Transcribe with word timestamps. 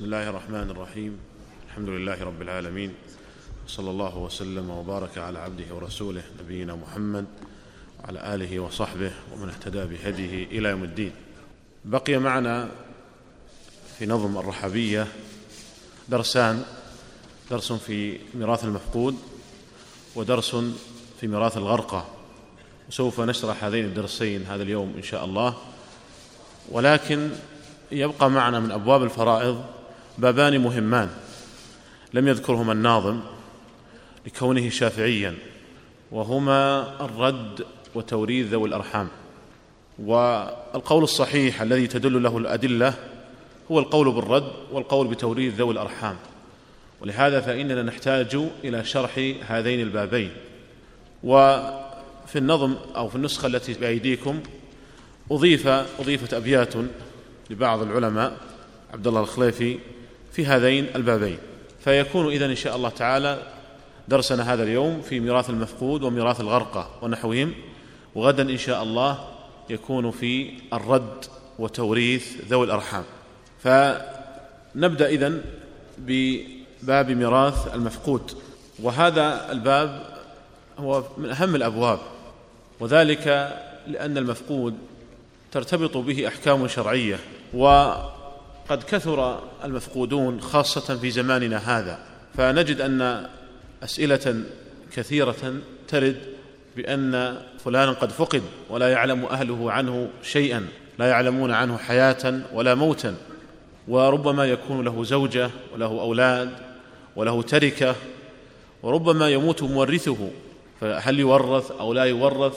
بسم 0.00 0.06
الله 0.06 0.28
الرحمن 0.28 0.70
الرحيم. 0.70 1.18
الحمد 1.68 1.88
لله 1.88 2.24
رب 2.24 2.42
العالمين. 2.42 2.94
صلى 3.66 3.90
الله 3.90 4.18
وسلم 4.18 4.70
وبارك 4.70 5.18
على 5.18 5.38
عبده 5.38 5.74
ورسوله 5.74 6.22
نبينا 6.40 6.74
محمد 6.74 7.26
وعلى 8.00 8.34
آله 8.34 8.60
وصحبه 8.60 9.12
ومن 9.32 9.48
اهتدى 9.48 9.84
بهديه 9.84 10.44
إلى 10.58 10.68
يوم 10.68 10.84
الدين. 10.84 11.12
بقي 11.84 12.18
معنا 12.18 12.68
في 13.98 14.06
نظم 14.06 14.38
الرحبيه 14.38 15.06
درسان 16.08 16.64
درس 17.50 17.72
في 17.72 18.18
ميراث 18.34 18.64
المفقود 18.64 19.16
ودرس 20.16 20.56
في 21.20 21.26
ميراث 21.26 21.56
الغرقه 21.56 22.08
وسوف 22.88 23.20
نشرح 23.20 23.64
هذين 23.64 23.84
الدرسين 23.84 24.42
هذا 24.46 24.62
اليوم 24.62 24.94
إن 24.96 25.02
شاء 25.02 25.24
الله. 25.24 25.56
ولكن 26.68 27.30
يبقى 27.92 28.30
معنا 28.30 28.60
من 28.60 28.70
أبواب 28.70 29.02
الفرائض 29.02 29.64
بابان 30.20 30.58
مهمان 30.58 31.10
لم 32.14 32.28
يذكرهما 32.28 32.72
الناظم 32.72 33.20
لكونه 34.26 34.68
شافعيا 34.68 35.34
وهما 36.12 36.82
الرد 37.04 37.66
وتوريث 37.94 38.46
ذوي 38.46 38.68
الأرحام. 38.68 39.08
والقول 39.98 41.02
الصحيح 41.02 41.62
الذي 41.62 41.86
تدل 41.86 42.22
له 42.22 42.38
الأدلة 42.38 42.94
هو 43.70 43.78
القول 43.78 44.12
بالرد 44.12 44.52
والقول 44.72 45.08
بتوريث 45.08 45.54
ذوي 45.54 45.72
الأرحام. 45.72 46.16
ولهذا 47.00 47.40
فإننا 47.40 47.82
نحتاج 47.82 48.38
إلى 48.64 48.84
شرح 48.84 49.34
هذين 49.46 49.80
البابين. 49.80 50.30
وفي 51.24 52.36
النظم 52.36 52.74
أو 52.96 53.08
في 53.08 53.16
النسخة 53.16 53.46
التي 53.46 53.72
بأيديكم 53.72 54.40
اضيف 55.30 55.66
أضيفت 55.66 56.34
أبيات 56.34 56.74
لبعض 57.50 57.82
العلماء 57.82 58.36
عبد 58.92 59.06
الله 59.06 59.20
الخليفي 59.20 59.78
في 60.32 60.46
هذين 60.46 60.86
البابين. 60.96 61.38
فيكون 61.84 62.32
اذا 62.32 62.46
إن 62.46 62.56
شاء 62.56 62.76
الله 62.76 62.88
تعالى 62.88 63.42
درسنا 64.08 64.54
هذا 64.54 64.62
اليوم 64.62 65.02
في 65.02 65.20
ميراث 65.20 65.50
المفقود 65.50 66.02
وميراث 66.02 66.40
الغرقه 66.40 66.90
ونحوهم 67.02 67.54
وغدا 68.14 68.42
إن 68.42 68.58
شاء 68.58 68.82
الله 68.82 69.28
يكون 69.70 70.10
في 70.10 70.50
الرد 70.72 71.24
وتوريث 71.58 72.36
ذوي 72.48 72.66
الأرحام. 72.66 73.04
فنبدأ 73.62 75.08
إذن 75.08 75.42
بباب 75.98 77.10
ميراث 77.10 77.74
المفقود. 77.74 78.32
وهذا 78.82 79.52
الباب 79.52 80.20
هو 80.78 81.04
من 81.18 81.30
أهم 81.30 81.54
الأبواب 81.54 81.98
وذلك 82.80 83.26
لأن 83.86 84.18
المفقود 84.18 84.74
ترتبط 85.52 85.96
به 85.96 86.28
أحكام 86.28 86.68
شرعية 86.68 87.18
وقد 88.70 88.82
كثر 88.82 89.42
المفقودون 89.64 90.40
خاصة 90.40 90.96
في 90.96 91.10
زماننا 91.10 91.56
هذا 91.56 91.98
فنجد 92.36 92.80
أن 92.80 93.26
أسئلة 93.82 94.42
كثيرة 94.92 95.54
ترد 95.88 96.16
بأن 96.76 97.36
فلانا 97.64 97.92
قد 97.92 98.10
فقد 98.10 98.42
ولا 98.68 98.88
يعلم 98.88 99.24
أهله 99.24 99.72
عنه 99.72 100.08
شيئا 100.22 100.66
لا 100.98 101.06
يعلمون 101.06 101.50
عنه 101.50 101.78
حياة 101.78 102.40
ولا 102.52 102.74
موتا 102.74 103.14
وربما 103.88 104.44
يكون 104.44 104.84
له 104.84 105.04
زوجة 105.04 105.50
وله 105.74 105.86
أولاد 105.86 106.50
وله 107.16 107.42
تركة 107.42 107.94
وربما 108.82 109.28
يموت 109.28 109.62
مورثه 109.62 110.30
فهل 110.80 111.20
يورث 111.20 111.70
أو 111.70 111.92
لا 111.92 112.04
يورث؟ 112.04 112.56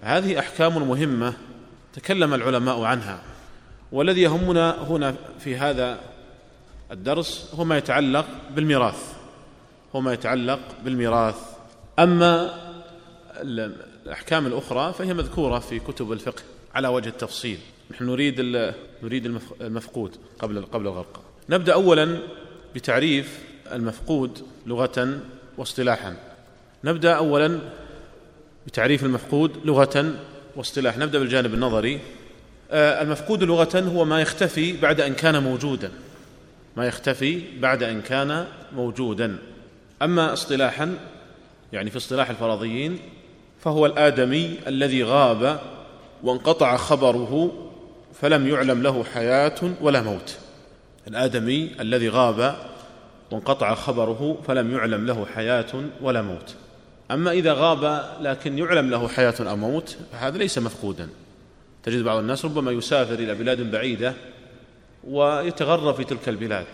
هذه 0.00 0.38
أحكام 0.38 0.88
مهمة 0.88 1.32
تكلم 1.94 2.34
العلماء 2.34 2.82
عنها. 2.82 3.35
والذي 3.92 4.22
يهمنا 4.22 4.82
هنا 4.82 5.14
في 5.38 5.56
هذا 5.56 6.00
الدرس 6.92 7.54
هو 7.54 7.64
ما 7.64 7.78
يتعلق 7.78 8.26
بالميراث. 8.54 9.12
هو 9.96 10.00
ما 10.00 10.12
يتعلق 10.12 10.60
بالميراث. 10.84 11.36
أما 11.98 12.54
الأحكام 14.06 14.46
الأخرى 14.46 14.92
فهي 14.92 15.14
مذكورة 15.14 15.58
في 15.58 15.78
كتب 15.78 16.12
الفقه 16.12 16.42
على 16.74 16.88
وجه 16.88 17.08
التفصيل. 17.08 17.58
نحن 17.90 18.04
نريد 18.04 18.40
نريد 19.02 19.40
المفقود 19.60 20.16
قبل 20.38 20.62
قبل 20.62 20.86
الغرق. 20.86 21.20
نبدأ 21.50 21.72
اولا 21.72 22.18
بتعريف 22.74 23.44
المفقود 23.72 24.42
لغة 24.66 25.20
واصطلاحا. 25.58 26.16
نبدأ 26.84 27.12
اولا 27.12 27.58
بتعريف 28.66 29.04
المفقود 29.04 29.50
لغة 29.64 30.14
واصطلاح. 30.56 30.98
نبدأ 30.98 31.18
بالجانب 31.18 31.54
النظري. 31.54 32.00
المفقود 32.72 33.44
لغة 33.44 33.80
هو 33.80 34.04
ما 34.04 34.20
يختفي 34.20 34.76
بعد 34.76 35.00
أن 35.00 35.14
كان 35.14 35.42
موجودا. 35.42 35.90
ما 36.76 36.86
يختفي 36.86 37.42
بعد 37.60 37.82
أن 37.82 38.00
كان 38.00 38.46
موجودا. 38.76 39.38
أما 40.02 40.32
اصطلاحا 40.32 40.94
يعني 41.72 41.90
في 41.90 41.96
اصطلاح 41.96 42.30
الفرضيين 42.30 42.98
فهو 43.60 43.86
الآدمي 43.86 44.58
الذي 44.66 45.02
غاب 45.02 45.60
وانقطع 46.22 46.76
خبره 46.76 47.52
فلم 48.20 48.48
يعلم 48.48 48.82
له 48.82 49.04
حياة 49.04 49.54
ولا 49.80 50.02
موت. 50.02 50.36
الآدمي 51.08 51.70
الذي 51.80 52.08
غاب 52.08 52.56
وانقطع 53.30 53.74
خبره 53.74 54.38
فلم 54.46 54.74
يعلم 54.74 55.06
له 55.06 55.26
حياة 55.34 55.84
ولا 56.00 56.22
موت. 56.22 56.54
أما 57.10 57.30
إذا 57.30 57.52
غاب 57.52 58.04
لكن 58.20 58.58
يعلم 58.58 58.90
له 58.90 59.08
حياة 59.08 59.34
أو 59.40 59.56
موت 59.56 59.96
فهذا 60.12 60.38
ليس 60.38 60.58
مفقودا. 60.58 61.08
تجد 61.86 62.04
بعض 62.04 62.18
الناس 62.18 62.44
ربما 62.44 62.72
يسافر 62.72 63.14
إلى 63.14 63.34
بلاد 63.34 63.70
بعيدة 63.70 64.14
ويتغرب 65.04 65.94
في 65.94 66.04
تلك 66.04 66.28
البلاد 66.28 66.66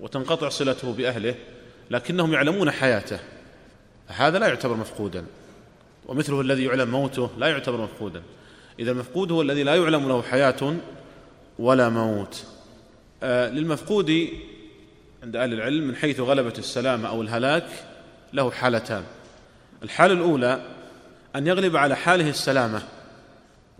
وتنقطع 0.00 0.48
صلته 0.48 0.92
بأهله 0.92 1.34
لكنهم 1.90 2.32
يعلمون 2.32 2.70
حياته. 2.70 3.18
هذا 4.06 4.38
لا 4.38 4.46
يعتبر 4.48 4.76
مفقودا. 4.76 5.24
ومثله 6.06 6.40
الذي 6.40 6.64
يعلم 6.64 6.90
موته 6.90 7.30
لا 7.38 7.46
يعتبر 7.46 7.80
مفقودا. 7.80 8.22
إذا 8.78 8.90
المفقود 8.90 9.32
هو 9.32 9.42
الذي 9.42 9.62
لا 9.62 9.74
يعلم 9.74 10.08
له 10.08 10.22
حياة 10.22 10.76
ولا 11.58 11.88
موت. 11.88 12.44
آه 13.22 13.48
للمفقود 13.48 14.28
عند 15.22 15.36
أهل 15.36 15.52
العلم 15.52 15.88
من 15.88 15.96
حيث 15.96 16.20
غلبة 16.20 16.54
السلامه 16.58 17.08
أو 17.08 17.22
الهلاك 17.22 17.66
له 18.32 18.50
حالتان. 18.50 19.02
الحالة 19.82 20.14
الأولى 20.14 20.62
أن 21.36 21.46
يغلب 21.46 21.76
على 21.76 21.96
حاله 21.96 22.28
السلامة. 22.28 22.82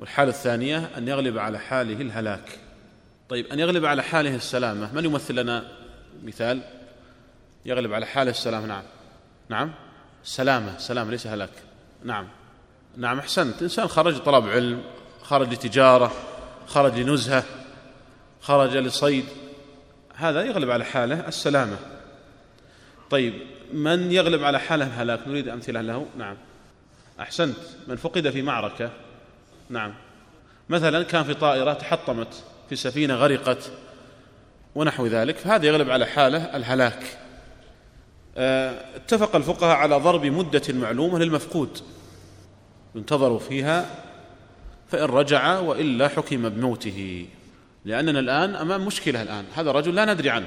والحاله 0.01 0.31
الثانية 0.31 0.91
أن 0.97 1.09
يغلب 1.09 1.39
على 1.39 1.59
حاله 1.59 2.01
الهلاك. 2.01 2.59
طيب 3.29 3.47
أن 3.47 3.59
يغلب 3.59 3.85
على 3.85 4.03
حاله 4.03 4.35
السلامة 4.35 4.95
من 4.95 5.05
يمثل 5.05 5.35
لنا 5.35 5.69
مثال؟ 6.25 6.61
يغلب 7.65 7.93
على 7.93 8.07
حاله 8.07 8.31
السلامة 8.31 8.67
نعم. 8.67 8.83
نعم؟ 9.49 9.73
سلامة 10.25 10.79
سلامة 10.79 11.11
ليس 11.11 11.27
هلاك. 11.27 11.51
نعم. 12.05 12.29
نعم 12.97 13.19
أحسنت. 13.19 13.63
إنسان 13.63 13.89
خرج 13.89 14.19
طلب 14.19 14.49
علم 14.49 14.83
خرج 15.23 15.53
لتجارة 15.53 16.13
خرج 16.67 16.99
لنزهة 16.99 17.45
خرج 18.41 18.77
لصيد. 18.77 19.25
هذا 20.15 20.43
يغلب 20.43 20.71
على 20.71 20.85
حاله 20.85 21.29
السلامة. 21.29 21.77
طيب 23.11 23.35
من 23.73 24.13
يغلب 24.13 24.45
على 24.45 24.61
حاله 24.61 24.87
الهلاك؟ 24.87 25.29
نريد 25.29 25.49
أمثلة 25.49 25.81
له. 25.81 26.07
نعم. 26.19 26.37
أحسنت. 27.21 27.57
من 27.89 27.97
فقد 27.97 28.31
في 28.31 28.43
معركة. 28.43 28.91
نعم. 29.71 29.95
مثلا 30.69 31.03
كان 31.03 31.25
في 31.25 31.35
طائرة 31.35 31.73
تحطمت 31.73 32.45
في 32.69 32.77
سفينة 32.77 33.15
غرقت 33.15 33.71
ونحو 34.75 35.07
ذلك 35.07 35.37
فهذا 35.37 35.67
يغلب 35.67 35.91
على 35.91 36.07
حالة 36.07 36.57
الهلاك. 36.57 37.19
آه، 38.37 38.97
اتفق 38.97 39.37
الفقهاء 39.37 39.77
على 39.77 39.97
ضرب 39.97 40.27
مدة 40.27 40.63
معلومة 40.69 41.19
للمفقود. 41.19 41.79
ينتظر 42.95 43.39
فيها 43.39 43.87
فإن 44.89 45.05
رجع 45.05 45.59
وإلا 45.59 46.09
حكم 46.09 46.49
بموته. 46.49 47.27
لأننا 47.85 48.21
الآن 48.21 48.55
أمام 48.55 48.87
مشكلة 48.87 49.23
الآن 49.23 49.45
هذا 49.55 49.71
الرجل 49.71 49.95
لا 49.95 50.15
ندري 50.15 50.31
عنه. 50.31 50.47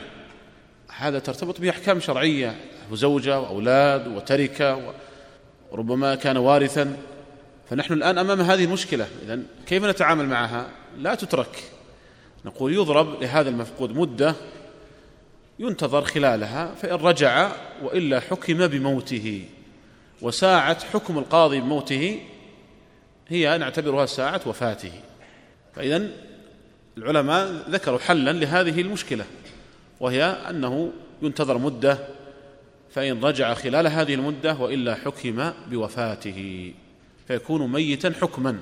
هذا 0.97 1.19
ترتبط 1.19 1.61
به 1.61 1.69
احكام 1.69 1.99
شرعيه 1.99 2.55
وزوجه 2.91 3.39
وأولاد 3.39 4.07
وتركة 4.07 4.93
وربما 5.71 6.15
كان 6.15 6.37
وارثا. 6.37 6.97
فنحن 7.69 7.93
الآن 7.93 8.17
أمام 8.17 8.41
هذه 8.41 8.63
المشكلة. 8.65 9.07
اذا 9.25 9.39
كيف 9.67 9.83
نتعامل 9.83 10.25
معها؟ 10.25 10.69
لا 10.97 11.15
تترك. 11.15 11.63
نقول 12.45 12.73
يضرب 12.73 13.21
لهذا 13.21 13.49
المفقود 13.49 13.95
مدة 13.97 14.35
ينتظر 15.59 16.01
خلالها 16.01 16.75
فإن 16.75 16.95
رجع 16.95 17.51
وإلا 17.83 18.19
حكم 18.19 18.67
بموته. 18.67 19.45
وساعه 20.21 20.85
حكم 20.85 21.17
القاضي 21.17 21.59
بموته 21.59 22.19
هي 23.27 23.57
نعتبرها 23.57 24.05
ساعة 24.05 24.41
وفاته. 24.45 24.91
فاذا 25.75 26.09
العلماء 26.97 27.47
ذكروا 27.69 27.99
حلا 27.99 28.31
لهذه 28.31 28.81
المشكلة 28.81 29.25
وهي 29.99 30.23
أنه 30.23 30.91
ينتظر 31.21 31.57
مدة 31.57 31.97
فإن 32.89 33.25
رجع 33.25 33.53
خلال 33.53 33.87
هذه 33.87 34.13
المدة 34.13 34.55
وإلا 34.55 34.95
حكم 34.95 35.51
بوفاته. 35.71 36.73
فيكون 37.27 37.71
ميتا 37.71 38.13
حكما 38.21 38.59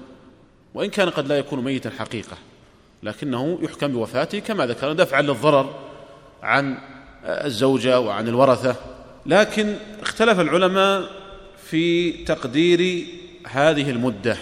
وإن 0.73 0.89
كان 0.89 1.09
قد 1.09 1.27
لا 1.27 1.37
يكون 1.37 1.63
ميتا 1.63 1.89
حقيقة 1.89 2.37
لكنه 3.03 3.59
يحكم 3.61 3.87
بوفاته 3.87 4.39
كما 4.39 4.65
ذكر 4.65 4.93
دفعا 4.93 5.21
للضرر 5.21 5.75
عن 6.43 6.77
الزوجة 7.23 7.99
وعن 7.99 8.27
الورثة. 8.27 8.75
لكن 9.25 9.75
اختلف 10.01 10.39
العلماء 10.39 11.09
في 11.65 12.11
تقدير 12.11 13.05
هذه 13.47 13.89
المدة 13.89 14.37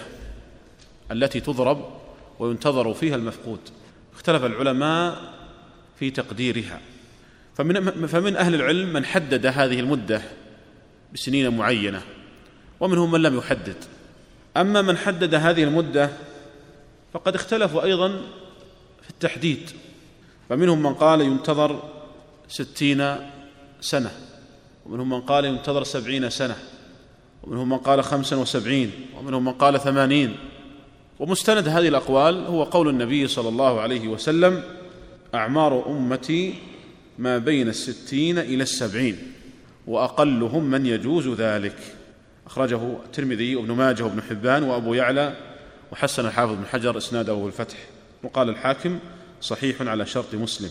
التي 1.12 1.40
تضرب 1.40 1.86
وينتظر 2.40 2.94
فيها 2.94 3.16
المفقود. 3.16 3.60
اختلف 4.14 4.46
العلماء 4.46 5.34
في 6.00 6.12
تقديرها. 6.12 6.82
فمن 7.56 8.08
فمن 8.08 8.36
أهل 8.36 8.56
العلم 8.56 8.94
من 8.94 9.06
حدد 9.06 9.46
هذه 9.46 9.80
المدة 9.80 10.22
بسنين 11.14 11.58
معينة 11.58 12.02
ومنهم 12.80 13.12
من 13.12 13.22
لم 13.22 13.38
يحدد. 13.38 13.76
أما 14.58 14.82
من 14.82 14.98
حدد 14.98 15.36
هذه 15.36 15.64
المدة 15.64 16.10
فقد 17.14 17.36
اختلفوا 17.36 17.84
أيضا 17.84 18.08
في 19.02 19.10
التحديد 19.10 19.70
فمنهم 20.50 20.84
من 20.84 20.94
قال 20.94 21.22
ينتظر 21.22 21.84
ستين 22.48 23.16
سنة 23.82 24.12
ومنهم 24.86 25.10
من 25.10 25.22
قال 25.22 25.46
ينتظر 25.46 25.84
سبعين 25.84 26.30
سنة 26.30 26.56
ومنهم 27.44 27.70
من 27.70 27.78
قال 27.78 28.04
خمسا 28.04 28.36
وسبعين 28.36 28.92
ومنهم 29.18 29.46
من 29.46 29.54
قال 29.54 29.80
ثمانين. 29.80 30.38
ومستند 31.20 31.68
هذه 31.68 31.88
الأقوال 31.88 32.46
هو 32.46 32.64
قول 32.64 32.90
النبي 32.90 33.28
صلى 33.28 33.50
الله 33.50 33.82
عليه 33.82 34.08
وسلم 34.08 34.64
أعمار 35.36 35.88
أمتي 35.88 36.54
ما 37.18 37.38
بين 37.38 37.68
الستين 37.68 38.40
إلى 38.40 38.64
السبعين 38.64 39.18
وأقلهم 39.88 40.64
من 40.64 40.86
يجوز 40.86 41.28
ذلك. 41.28 41.99
أخرجه 42.50 42.98
الترمذي 43.06 43.56
وابن 43.56 43.72
ماجه 43.72 44.04
وابن 44.04 44.22
حبان 44.22 44.64
وأبو 44.64 44.94
يعلى 44.94 45.34
وحسن 45.92 46.26
الحافظ 46.26 46.54
بن 46.54 46.66
حجر 46.66 46.98
إسناده 46.98 47.36
في 47.42 47.48
الفتح 47.48 47.78
وقال 48.24 48.50
الحاكم 48.50 49.00
صحيح 49.42 49.82
على 49.82 50.06
شرط 50.06 50.36
مسلم. 50.36 50.70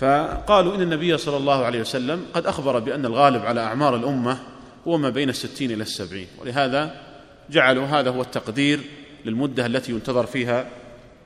فقالوا 0.00 0.74
إن 0.74 0.82
النبي 0.82 1.18
صلى 1.18 1.36
الله 1.36 1.64
عليه 1.64 1.80
وسلم 1.80 2.24
قد 2.34 2.46
أخبر 2.46 2.78
بأن 2.78 3.06
الغالب 3.06 3.46
على 3.46 3.60
أعمار 3.60 3.96
الأمة 3.96 4.38
هو 4.86 4.98
ما 4.98 5.10
بين 5.10 5.28
الستين 5.28 5.70
إلى 5.70 5.82
السبعين 5.82 6.26
ولهذا 6.38 7.00
جعلوا 7.50 7.86
هذا 7.86 8.10
هو 8.10 8.22
التقدير 8.22 8.80
للمدة 9.24 9.66
التي 9.66 9.92
ينتظر 9.92 10.26
فيها 10.26 10.66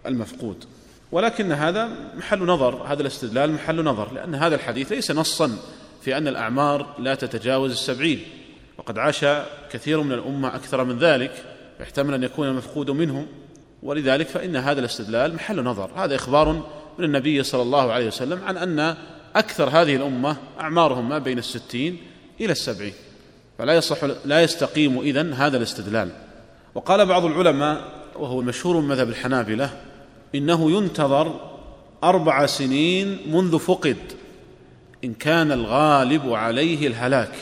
المفقود. 0.06 0.65
ولكن 1.12 1.53
هذا 1.53 1.88
محل 2.17 2.38
نظر 2.38 2.82
هذا 2.87 3.03
الاستدلال 3.03 3.53
محل 3.53 3.85
نظر 3.85 4.12
لأن 4.12 4.35
هذا 4.35 4.55
الحديث 4.55 4.93
ليس 4.93 5.11
نصا 5.11 5.56
في 6.03 6.17
أن 6.17 6.29
الأعمار 6.29 6.94
لا 6.99 7.15
تتجاوز 7.15 7.71
السبعين. 7.71 8.21
وقد 8.81 8.99
عاش 8.99 9.27
كثير 9.73 10.00
من 10.00 10.12
الأمة 10.12 10.55
أكثر 10.55 10.85
من 10.85 10.99
ذلك 10.99 11.44
يحتمل 11.81 12.15
أن 12.15 12.23
يكون 12.23 12.49
المفقود 12.49 12.91
منهم. 12.91 13.27
ولذلك 13.82 14.29
فإن 14.29 14.56
هذا 14.56 14.81
الاستدلال 14.81 15.35
محل 15.35 15.65
نظر. 15.65 15.91
هذا 15.97 16.15
إخبار 16.15 16.53
من 16.99 17.05
النبي 17.05 17.43
صلى 17.43 17.62
الله 17.62 17.93
عليه 17.93 18.06
وسلم 18.06 18.44
عن 18.44 18.56
أن 18.56 18.97
أكثر 19.37 19.69
هذه 19.69 19.97
الأمة 19.97 20.37
أعمارهم 20.61 21.09
ما 21.09 21.19
بين 21.19 21.38
الستين 21.38 21.99
إلى 22.41 22.53
السبعين. 22.53 22.93
فلا 23.59 23.75
يصح 23.75 24.05
لا 24.25 24.43
يستقيم 24.43 24.99
إذن 24.99 25.32
هذا 25.32 25.56
الاستدلال. 25.56 26.11
وقال 26.75 27.06
بعض 27.06 27.25
العلماء 27.25 27.85
وهو 28.17 28.41
المشهور 28.41 28.81
من 28.81 28.88
مذهب 28.88 29.09
الحنابلة 29.09 29.71
إنه 30.35 30.71
ينتظر 30.71 31.41
أربع 32.05 32.47
سنين 32.47 33.19
منذ 33.27 33.59
فقد 33.59 33.97
إن 35.05 35.15
كان 35.15 35.53
الغالب 35.53 36.32
عليه 36.32 36.87
الهلاك. 36.87 37.35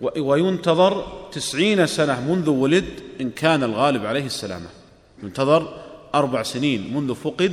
وينتظر 0.00 1.06
تسعين 1.32 1.86
سنة 1.86 2.20
منذ 2.20 2.50
ولد 2.50 2.84
إن 3.20 3.30
كان 3.30 3.62
الغالب 3.62 4.06
عليه 4.06 4.26
السلامة. 4.26 4.66
ينتظر 5.22 5.82
أربع 6.14 6.42
سنين 6.42 6.94
منذ 6.94 7.14
فقد 7.14 7.52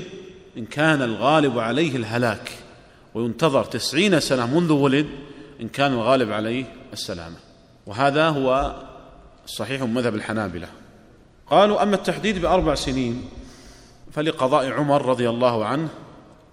إن 0.57 0.65
كان 0.65 1.01
الغالب 1.01 1.59
عليه 1.59 1.95
الهلاك. 1.95 2.51
وينتظر 3.13 3.63
تسعين 3.63 4.19
سنة 4.19 4.59
منذ 4.59 4.71
ولد 4.71 5.07
إن 5.61 5.67
كان 5.67 5.93
الغالب 5.93 6.31
عليه 6.31 6.65
السلامة. 6.93 7.35
وهذا 7.85 8.29
هو 8.29 8.75
صحيح 9.45 9.81
مذهب 9.81 10.15
الحنابلة. 10.15 10.67
قالوا 11.47 11.83
أما 11.83 11.95
التحديد 11.95 12.41
بأربع 12.41 12.75
سنين 12.75 13.29
فلقضاء 14.11 14.71
عمر 14.71 15.05
رضي 15.05 15.29
الله 15.29 15.65
عنه 15.65 15.87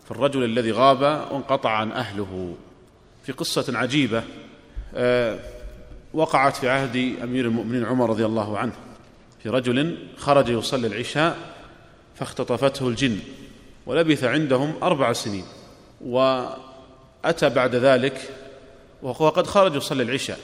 في 0.05 0.11
الرجل 0.11 0.45
الذي 0.45 0.73
غاب 0.73 1.03
وانقطع 1.31 1.71
عن 1.71 1.93
أهله. 1.93 2.55
في 3.23 3.33
قصة 3.33 3.79
عجيبة 3.79 4.23
آه، 4.95 5.39
وقعت 6.15 6.57
في 6.57 6.69
عهد 6.69 6.97
أمير 7.23 7.45
المؤمنين 7.45 7.85
عمر 7.85 8.11
رضي 8.11 8.27
الله 8.27 8.59
عنه 8.59 8.73
في 9.43 9.49
رجل 9.49 9.99
خرج 10.17 10.49
يصلي 10.49 10.87
العشاء 10.87 11.39
فاختطفته 12.15 12.89
الجن 12.89 13.19
ولبث 13.87 14.25
عندهم 14.25 14.75
أربع 14.83 15.13
سنين 15.13 15.45
وأتى 16.01 17.49
بعد 17.55 17.75
ذلك 17.75 18.31
وهو 19.03 19.29
قد 19.29 19.47
خرج 19.47 19.75
يصلي 19.75 20.03
العشاء 20.03 20.39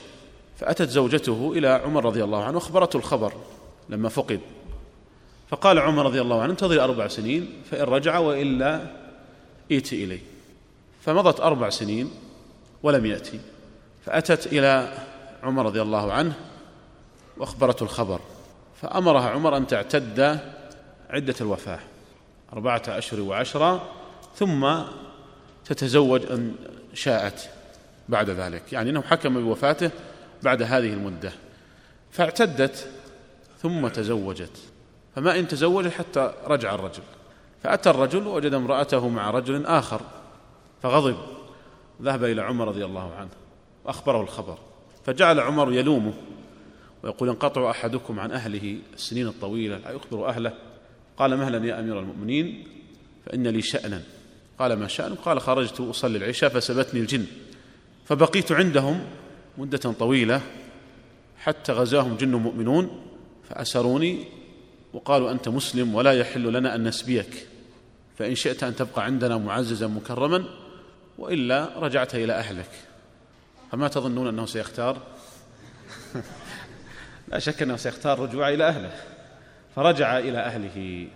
فأتت 0.57 0.89
زوجته 0.89 1.53
إلى 1.55 1.67
عمر 1.67 2.05
رضي 2.05 2.23
الله 2.23 2.43
عنه 2.43 2.55
وأخبرته 2.55 2.97
الخبر 2.97 3.33
لما 3.89 4.09
فقد 4.09 4.39
فقال 5.49 5.79
عمر 5.79 6.05
رضي 6.05 6.21
الله 6.21 6.41
عنه 6.41 6.51
انتظر 6.51 6.83
أربع 6.83 7.07
سنين 7.07 7.49
فإن 7.71 7.83
رجع 7.83 8.19
وإلا 8.19 8.81
ائت 9.71 9.93
إليه 9.93 10.19
فمضت 11.01 11.39
أربع 11.39 11.69
سنين 11.69 12.11
ولم 12.83 13.05
يأتي 13.05 13.39
فأتت 14.05 14.47
إلى 14.47 14.93
عمر 15.43 15.65
رضي 15.65 15.81
الله 15.81 16.13
عنه 16.13 16.33
وأخبرته 17.37 17.83
الخبر 17.83 18.19
فأمرها 18.81 19.29
عمر 19.29 19.57
أن 19.57 19.67
تعتد 19.67 20.39
عدة 21.09 21.35
الوفاة 21.41 21.79
أربعة 22.53 22.83
أشهر 22.87 23.21
وعشرة 23.21 23.89
ثم 24.35 24.73
تتزوج 25.65 26.31
أن 26.31 26.55
شاءت 26.93 27.49
بعد 28.09 28.29
ذلك 28.29 28.73
يعني 28.73 28.89
أنه 28.89 29.01
حكم 29.01 29.43
بوفاته 29.43 29.91
بعد 30.43 30.61
هذه 30.61 30.93
المدة 30.93 31.31
فاعتدت 32.11 32.89
ثم 33.61 33.87
تزوجت 33.87 34.57
فما 35.15 35.39
إن 35.39 35.47
تزوج 35.47 35.87
حتى 35.87 36.33
رجع 36.45 36.75
الرجل 36.75 37.03
فأتى 37.63 37.89
الرجل 37.89 38.27
ووجد 38.27 38.53
امرأته 38.53 39.09
مع 39.09 39.31
رجل 39.31 39.65
آخر 39.65 40.01
فغضب 40.83 41.17
ذهب 42.01 42.23
إلى 42.23 42.41
عمر 42.41 42.67
رضي 42.67 42.85
الله 42.85 43.15
عنه 43.15 43.29
وأخبره 43.85 44.21
الخبر. 44.21 44.57
فجعل 45.11 45.39
عمر 45.39 45.73
يلومه 45.73 46.13
ويقول 47.03 47.29
ينقطع 47.29 47.71
أحدكم 47.71 48.19
عن 48.19 48.31
أهله 48.31 48.77
السنين 48.93 49.27
الطويلة 49.27 49.77
لا 49.77 49.91
يخبر 49.91 50.29
أهله. 50.29 50.53
قال 51.17 51.37
مهلا 51.37 51.65
يا 51.67 51.79
أمير 51.79 51.99
المؤمنين 51.99 52.63
فإن 53.25 53.47
لي 53.47 53.61
شأنا. 53.61 54.01
قال 54.59 54.73
ما 54.73 54.87
شأن 54.87 55.15
قال 55.15 55.41
خرجت 55.41 55.79
أصلي 55.79 56.17
العشاء 56.17 56.49
فسبتني 56.49 56.99
الجن. 56.99 57.25
فبقيت 58.05 58.51
عندهم 58.51 59.01
مدة 59.57 59.77
طويلة 59.77 60.41
حتى 61.37 61.71
غزاهم 61.71 62.15
جن 62.15 62.35
مؤمنون 62.35 63.01
فأسروني 63.49 64.25
وقالوا 64.93 65.31
أنت 65.31 65.49
مسلم 65.49 65.95
ولا 65.95 66.11
يحل 66.11 66.53
لنا 66.53 66.75
أن 66.75 66.87
نسبيك. 66.87 67.47
فإن 68.17 68.35
شئت 68.35 68.63
أن 68.63 68.75
تبقى 68.75 69.05
عندنا 69.05 69.37
معززا 69.37 69.87
مكرما 69.87 70.43
وإلا 71.17 71.69
رجعت 71.79 72.15
إلى 72.15 72.33
أهلك. 72.33 72.69
فما 73.71 73.87
تظنون 73.87 74.27
أنه 74.27 74.45
سيختار؟ 74.45 74.97
لا 77.27 77.39
شك 77.39 77.61
أنه 77.61 77.75
سيختار 77.75 78.13
الرجوع 78.13 78.49
إلى 78.49 78.67
أهله. 78.67 78.91
فرجع 79.75 80.17
إلى 80.17 80.37
أهله. 80.37 81.07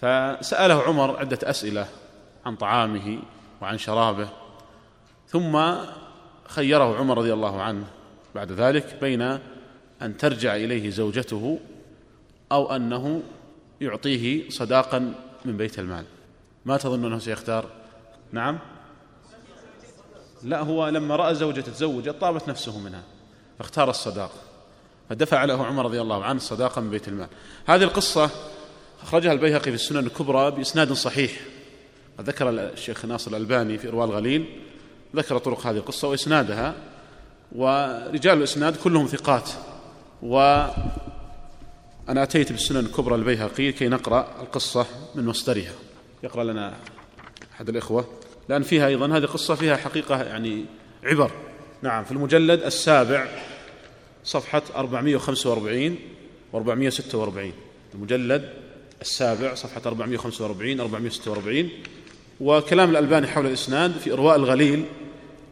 فسأله 0.00 0.82
عمر 0.82 1.16
عدة 1.16 1.38
أسئلة 1.42 1.86
عن 2.46 2.56
طعامه 2.56 3.18
وعن 3.60 3.78
شرابه 3.78 4.28
ثم 5.28 5.74
خيره 6.46 6.98
عمر 6.98 7.18
رضي 7.18 7.32
الله 7.32 7.62
عنه 7.62 7.84
بعد 8.34 8.52
ذلك 8.52 8.96
بين 9.00 9.22
أن 10.02 10.16
ترجع 10.18 10.56
إليه 10.56 10.90
زوجته 10.90 11.58
أو 12.52 12.76
أنه 12.76 13.22
يعطيه 13.80 14.50
صداقا 14.50 15.14
من 15.44 15.56
بيت 15.56 15.78
المال. 15.78 16.04
ما 16.64 16.76
تظن 16.76 17.04
أنه 17.04 17.18
سيختار؟ 17.18 17.66
نعم. 18.32 18.58
لا 20.42 20.60
هو 20.60 20.88
لما 20.88 21.16
رأى 21.16 21.34
زوجة 21.34 21.60
تزوجت 21.60 22.14
طابت 22.20 22.48
نفسه 22.48 22.78
منها 22.78 23.02
فاختار 23.58 23.90
الصداق 23.90 24.32
فدفع 25.10 25.44
له 25.44 25.66
عمر 25.66 25.84
رضي 25.84 26.00
الله 26.00 26.24
عنه 26.24 26.38
صداقا 26.38 26.80
من 26.80 26.90
بيت 26.90 27.08
المال. 27.08 27.28
هذه 27.66 27.82
القصة 27.82 28.30
أخرجها 29.02 29.32
البيهقي 29.32 29.62
في 29.62 29.74
السنن 29.74 30.06
الكبرى 30.06 30.50
بإسناد 30.50 30.92
صحيح. 30.92 31.40
ذكر 32.20 32.50
الشيخ 32.50 33.04
ناصر 33.04 33.30
الألباني 33.30 33.78
في 33.78 33.88
إرواء 33.88 34.06
الغليل 34.06 34.62
ذكر 35.16 35.38
طرق 35.38 35.66
هذه 35.66 35.76
القصة 35.76 36.08
وإسنادها 36.08 36.74
ورجال 37.52 38.38
الإسناد 38.38 38.76
كلهم 38.76 39.06
ثقات. 39.06 39.50
و 40.22 40.38
أنا 42.08 42.22
أتيت 42.22 42.52
بالسنن 42.52 42.80
الكبرى 42.80 43.14
البيهقي 43.14 43.72
كي 43.72 43.88
نقرأ 43.88 44.28
القصة 44.40 44.86
من 45.14 45.26
مصدرها. 45.26 45.72
يقرأ 46.22 46.44
لنا 46.44 46.74
أحد 47.54 47.68
الإخوة. 47.68 48.19
لأن 48.50 48.62
فيها 48.62 48.86
أيضا 48.86 49.16
هذه 49.16 49.24
قصة 49.24 49.54
فيها 49.54 49.76
حقيقة 49.76 50.22
يعني 50.22 50.64
عبر. 51.04 51.30
نعم 51.82 52.04
في 52.04 52.12
المجلد 52.12 52.62
السابع 52.62 53.28
صفحة 54.24 54.62
445 54.76 55.96
و 56.52 56.56
446 56.56 57.52
المجلد 57.94 58.52
السابع 59.00 59.54
صفحة 59.54 59.82
445 59.86 60.80
446 60.80 61.68
وكلام 62.40 62.90
الألباني 62.90 63.26
حول 63.26 63.46
الإسناد 63.46 63.92
في 63.92 64.12
إرواء 64.12 64.36
الغليل 64.36 64.84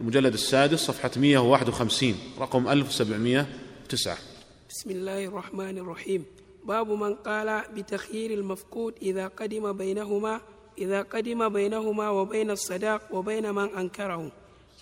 المجلد 0.00 0.32
السادس 0.32 0.80
صفحة 0.80 1.10
151 1.16 2.14
رقم 2.40 2.68
1709 2.68 4.16
بسم 4.70 4.90
الله 4.90 5.24
الرحمن 5.24 5.78
الرحيم. 5.78 6.24
باب 6.64 6.90
من 6.90 7.14
قال 7.14 7.62
بتخيير 7.76 8.30
المفقود 8.30 8.94
إذا 9.02 9.26
قدم 9.26 9.72
بينهما 9.72 10.40
إذا 10.78 11.02
قدم 11.02 11.48
بينهما 11.48 12.10
وبين 12.10 12.50
الصداق 12.50 13.02
وبين 13.10 13.54
من 13.54 13.68
أنكره 13.74 14.30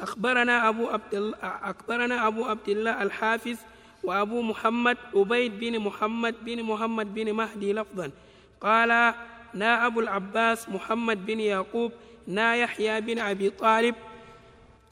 أخبرنا 0.01 0.69
أبو 0.69 0.87
عبد 0.89 1.15
الله 1.15 1.37
أخبرنا 1.43 2.27
أبو 2.27 2.45
عبد 2.45 2.69
الله 2.69 3.03
الحافظ 3.03 3.57
وأبو 4.05 4.43
محمد 4.43 4.97
عبيد 5.15 5.61
بن 5.61 5.79
محمد 5.79 6.35
بن 6.45 6.63
محمد 6.63 7.15
بن 7.15 7.33
مهدي 7.33 7.73
لفظا 7.73 8.11
قال 8.61 9.15
نا 9.55 9.87
أبو 9.87 10.01
العباس 10.01 10.69
محمد 10.69 11.27
بن 11.27 11.41
يعقوب 11.41 11.93
نا 12.29 12.57
يحيى 12.57 13.01
بن 13.01 13.19
أبي 13.19 13.51
طالب 13.51 13.95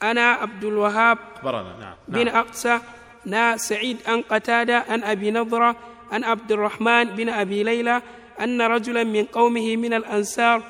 أنا 0.03 0.31
عبد 0.31 0.63
الوهاب 0.63 1.17
أخبرنا 1.35 1.75
نعم, 1.79 1.95
بن 2.07 2.25
نعم. 2.25 2.35
أقسى 2.35 2.79
نا 3.25 3.57
سعيد 3.57 3.97
أن 4.07 4.21
قتادة 4.21 4.77
أن 4.77 5.03
أبي 5.03 5.31
نضرة 5.31 5.75
أن 6.13 6.23
عبد 6.23 6.51
الرحمن 6.51 7.03
بن 7.03 7.29
أبي 7.29 7.63
ليلى 7.63 8.01
أن 8.39 8.61
رجلا 8.61 9.03
من 9.03 9.23
قومه 9.25 9.75
من 9.75 9.93
الأنصار 9.93 10.63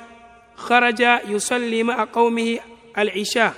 خرج 0.55 0.99
يصلي 1.27 1.83
مع 1.83 2.07
قومه 2.13 2.59
العشاء 2.97 3.53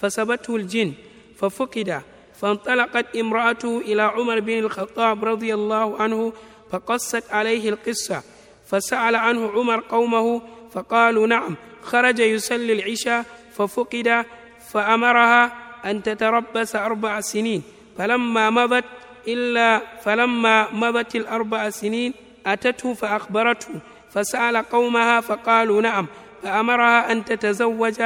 فسبته 0.00 0.56
الجن 0.56 0.92
ففقد 1.36 2.02
فانطلقت 2.40 3.16
امرأته 3.16 3.78
إلى 3.78 4.02
عمر 4.02 4.40
بن 4.40 4.58
الخطاب 4.58 5.24
رضي 5.24 5.54
الله 5.54 6.02
عنه 6.02 6.32
فقصت 6.70 7.32
عليه 7.32 7.68
القصة 7.68 8.22
فسأل 8.66 9.16
عنه 9.16 9.50
عمر 9.50 9.80
قومه 9.80 10.42
فقالوا 10.72 11.26
نعم 11.26 11.56
خرج 11.82 12.18
يصلي 12.18 12.72
العشاء 12.72 13.24
ففقد 13.52 14.24
فأمرها 14.72 15.52
أن 15.84 16.02
تتربص 16.02 16.76
أربع 16.76 17.20
سنين 17.20 17.62
فلما 17.98 18.50
مضت 18.50 18.84
إلا 19.28 19.82
فلما 20.04 20.68
مضت 20.72 21.16
الأربع 21.16 21.70
سنين 21.70 22.14
أتته 22.46 22.94
فأخبرته 22.94 23.68
فسأل 24.10 24.56
قومها 24.56 25.20
فقالوا 25.20 25.82
نعم 25.82 26.06
فأمرها 26.44 27.12
أن 27.12 27.24
تتزوج 27.24 28.02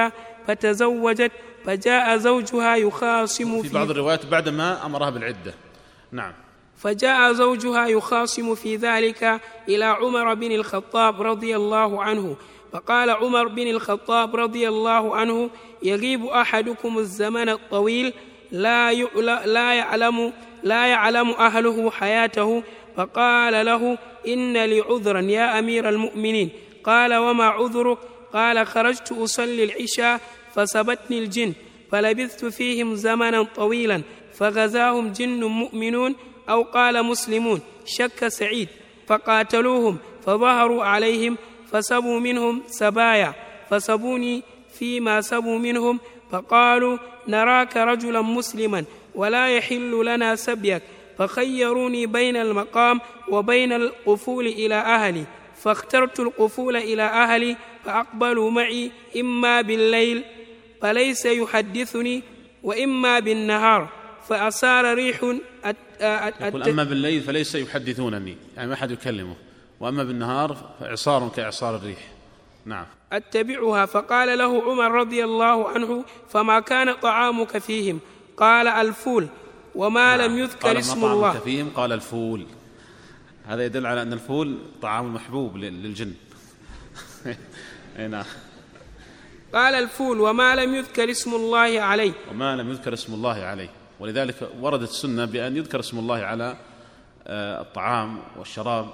فتزوجت 0.46 1.32
فجاء 1.64 2.16
زوجها 2.16 2.76
يخاصم 2.76 3.62
في 3.62 3.68
بعض 3.68 3.90
الروايات 3.90 4.26
بعدما 4.26 4.86
أمرها 4.86 5.10
بالعدة. 5.10 5.54
نعم. 6.12 6.32
فجاء 6.76 7.32
زوجها 7.32 7.86
يخاصم 7.86 8.54
في 8.54 8.76
ذلك 8.76 9.40
إلى 9.68 9.84
عمر 9.84 10.34
بن 10.34 10.52
الخطاب 10.52 11.22
رضي 11.22 11.56
الله 11.56 12.02
عنه. 12.02 12.36
فقال 12.72 13.10
عمر 13.10 13.48
بن 13.48 13.68
الخطاب 13.68 14.36
رضي 14.36 14.68
الله 14.68 15.16
عنه 15.16 15.50
يغيب 15.82 16.26
أحدكم 16.26 16.98
الزمن 16.98 17.48
الطويل 17.48 18.12
لا 18.52 18.92
لا 19.46 19.74
يعلم 19.74 20.32
لا 20.62 20.86
يعلم 20.86 21.30
أهله 21.30 21.90
حياته. 21.90 22.62
فقال 22.96 23.66
له 23.66 23.98
إن 24.28 24.52
لي 24.64 24.80
عذرا 24.80 25.20
يا 25.20 25.58
أمير 25.58 25.88
المؤمنين. 25.88 26.50
قال 26.84 27.14
وما 27.14 27.44
عذرك؟ 27.44 27.98
قال 28.32 28.66
خرجت 28.66 29.12
أصلي 29.12 29.64
العشاء 29.64 30.20
فسبتني 30.54 31.18
الجن 31.18 31.52
فلبثت 31.92 32.44
فيهم 32.44 32.94
زمنا 32.94 33.42
طويلا 33.42 34.02
فغزاهم 34.34 35.12
جن 35.12 35.44
مؤمنون 35.44 36.14
أو 36.48 36.62
قال 36.62 37.02
مسلمون 37.02 37.60
شك 37.84 38.28
سعيد 38.28 38.68
فقاتلوهم 39.06 39.98
فظهروا 40.26 40.84
عليهم 40.84 41.36
فسبوا 41.72 42.20
منهم 42.20 42.62
سبايا 42.66 43.34
فسبوني 43.70 44.42
فيما 44.78 45.20
سبوا 45.20 45.58
منهم 45.58 46.00
فقالوا 46.30 46.98
نراك 47.28 47.76
رجلا 47.76 48.22
مسلما 48.22 48.84
ولا 49.14 49.48
يحل 49.56 50.04
لنا 50.04 50.36
سبيك 50.36 50.82
فخيروني 51.18 52.06
بين 52.06 52.36
المقام 52.36 53.00
وبين 53.28 53.72
القفول 53.72 54.46
إلى 54.46 54.74
أهلي 54.74 55.24
فاخترت 55.62 56.20
القفول 56.20 56.76
إلى 56.76 57.02
أهلي 57.02 57.56
فأقبلوا 57.88 58.50
معي 58.50 58.90
إما 59.20 59.60
بالليل 59.60 60.24
فليس 60.82 61.26
يحدثني 61.26 62.22
وإما 62.62 63.18
بالنهار 63.18 63.88
فأصار 64.28 64.94
ريح 64.94 65.16
يقول 66.40 66.62
أما 66.62 66.84
بالليل 66.84 67.22
فليس 67.22 67.54
يحدثونني. 67.54 68.36
يعني 68.56 68.68
ما 68.68 68.74
أحد 68.74 68.90
يكلمه. 68.90 69.36
وأما 69.80 70.04
بالنهار 70.04 70.56
فإعصار 70.80 71.28
كإعصار 71.36 71.76
الريح. 71.76 71.98
نعم. 72.64 72.86
أتبعها. 73.12 73.86
فقال 73.86 74.38
له 74.38 74.62
عمر 74.62 74.92
رضي 74.92 75.24
الله 75.24 75.68
عنه 75.68 76.04
فما 76.28 76.60
كان 76.60 76.92
طعامك 76.94 77.58
فيهم؟ 77.58 78.00
قال 78.36 78.68
الفول 78.68 79.28
وما 79.74 80.16
نعم. 80.16 80.30
لم 80.30 80.38
يذكر 80.38 80.68
قال 80.68 80.76
اسم 80.76 81.00
ما 81.00 81.12
الله. 81.12 81.38
فيهم؟ 81.38 81.70
قال 81.70 81.92
الفول. 81.92 82.46
هذا 83.46 83.64
يدل 83.64 83.86
على 83.86 84.02
أن 84.02 84.12
الفول 84.12 84.58
طعام 84.82 85.14
محبوب 85.14 85.56
للجن. 85.56 86.12
نعم. 88.06 88.24
قال 89.54 89.74
الفول 89.74 90.20
وما 90.20 90.54
لم 90.54 90.74
يذكر 90.74 91.10
اسم 91.10 91.34
الله 91.34 91.80
عليه. 91.80 92.12
وما 92.30 92.56
لم 92.56 92.70
يذكر 92.70 92.94
اسم 92.94 93.14
الله 93.14 93.44
عليه. 93.44 93.68
ولذلك 94.00 94.34
وردت 94.60 94.90
السنة 94.90 95.24
بأن 95.24 95.56
يذكر 95.56 95.80
اسم 95.80 95.98
الله 95.98 96.16
على 96.16 96.56
آه، 97.26 97.60
الطعام 97.60 98.18
والشراب. 98.38 98.88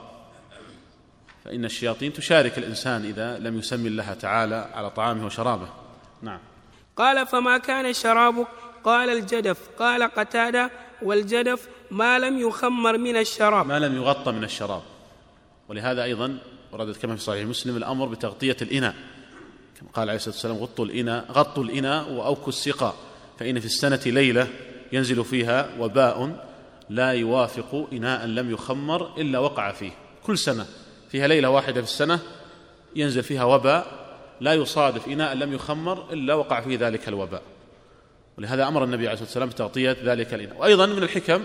فإن 1.44 1.64
الشياطين 1.64 2.12
تشارك 2.12 2.58
الإنسان 2.58 3.04
إذا 3.04 3.38
لم 3.38 3.58
يسمي 3.58 3.88
الله 3.88 4.14
تعالى 4.14 4.70
على 4.74 4.90
طعامه 4.90 5.26
وشرابه. 5.26 5.68
نعم. 6.22 6.40
قال 6.96 7.26
فما 7.26 7.58
كان 7.58 7.92
شرابك؟ 7.92 8.46
قال 8.84 9.10
الجدف. 9.10 9.58
قال 9.78 10.02
قتادة 10.02 10.70
والجدف 11.02 11.68
ما 11.90 12.18
لم 12.18 12.38
يخمر 12.38 12.98
من 12.98 13.16
الشراب. 13.16 13.66
ما 13.66 13.78
لم 13.78 13.96
يغطى 13.96 14.32
من 14.32 14.44
الشراب. 14.44 14.82
ولهذا 15.68 16.04
أيضا 16.04 16.38
وردت 16.74 17.02
كما 17.02 17.16
في 17.16 17.22
صحيح 17.22 17.46
مسلم 17.46 17.76
الأمر 17.76 18.06
بتغطية 18.06 18.56
الإناء. 18.62 18.94
كما 19.80 19.88
قال 19.94 20.08
عليه 20.08 20.16
الصلاة 20.16 20.34
والسلام 20.34 20.56
غطوا 20.56 20.84
الإناء 20.84 21.32
غطوا 21.32 21.64
الإناء 21.64 22.12
وأوكوا 22.12 22.48
السقاء. 22.48 22.94
فإن 23.38 23.60
في 23.60 23.66
السنة 23.66 24.00
ليلة 24.06 24.48
ينزل 24.92 25.24
فيها 25.24 25.70
وباء 25.78 26.46
لا 26.90 27.12
يوافق 27.12 27.88
إناء 27.92 28.26
لم 28.26 28.50
يخمر 28.50 29.20
إلا 29.20 29.38
وقع 29.38 29.72
فيه. 29.72 29.90
كل 30.26 30.38
سنة 30.38 30.66
فيها 31.10 31.26
ليلة 31.26 31.48
واحدة 31.48 31.82
في 31.82 31.88
السنة 31.88 32.20
ينزل 32.96 33.22
فيها 33.22 33.44
وباء 33.44 33.86
لا 34.40 34.54
يصادف 34.54 35.08
إناء 35.08 35.34
لم 35.34 35.52
يخمر 35.52 36.12
إلا 36.12 36.34
وقع 36.34 36.60
فيه 36.60 36.78
ذلك 36.78 37.08
الوباء. 37.08 37.42
ولهذا 38.38 38.68
أمر 38.68 38.84
النبي 38.84 39.08
عليه 39.08 39.12
الصلاة 39.12 39.26
والسلام 39.26 39.48
بتغطية 39.48 39.96
ذلك 40.04 40.34
الإناء. 40.34 40.56
وأيضا 40.60 40.86
من 40.86 41.02
الحكم 41.02 41.44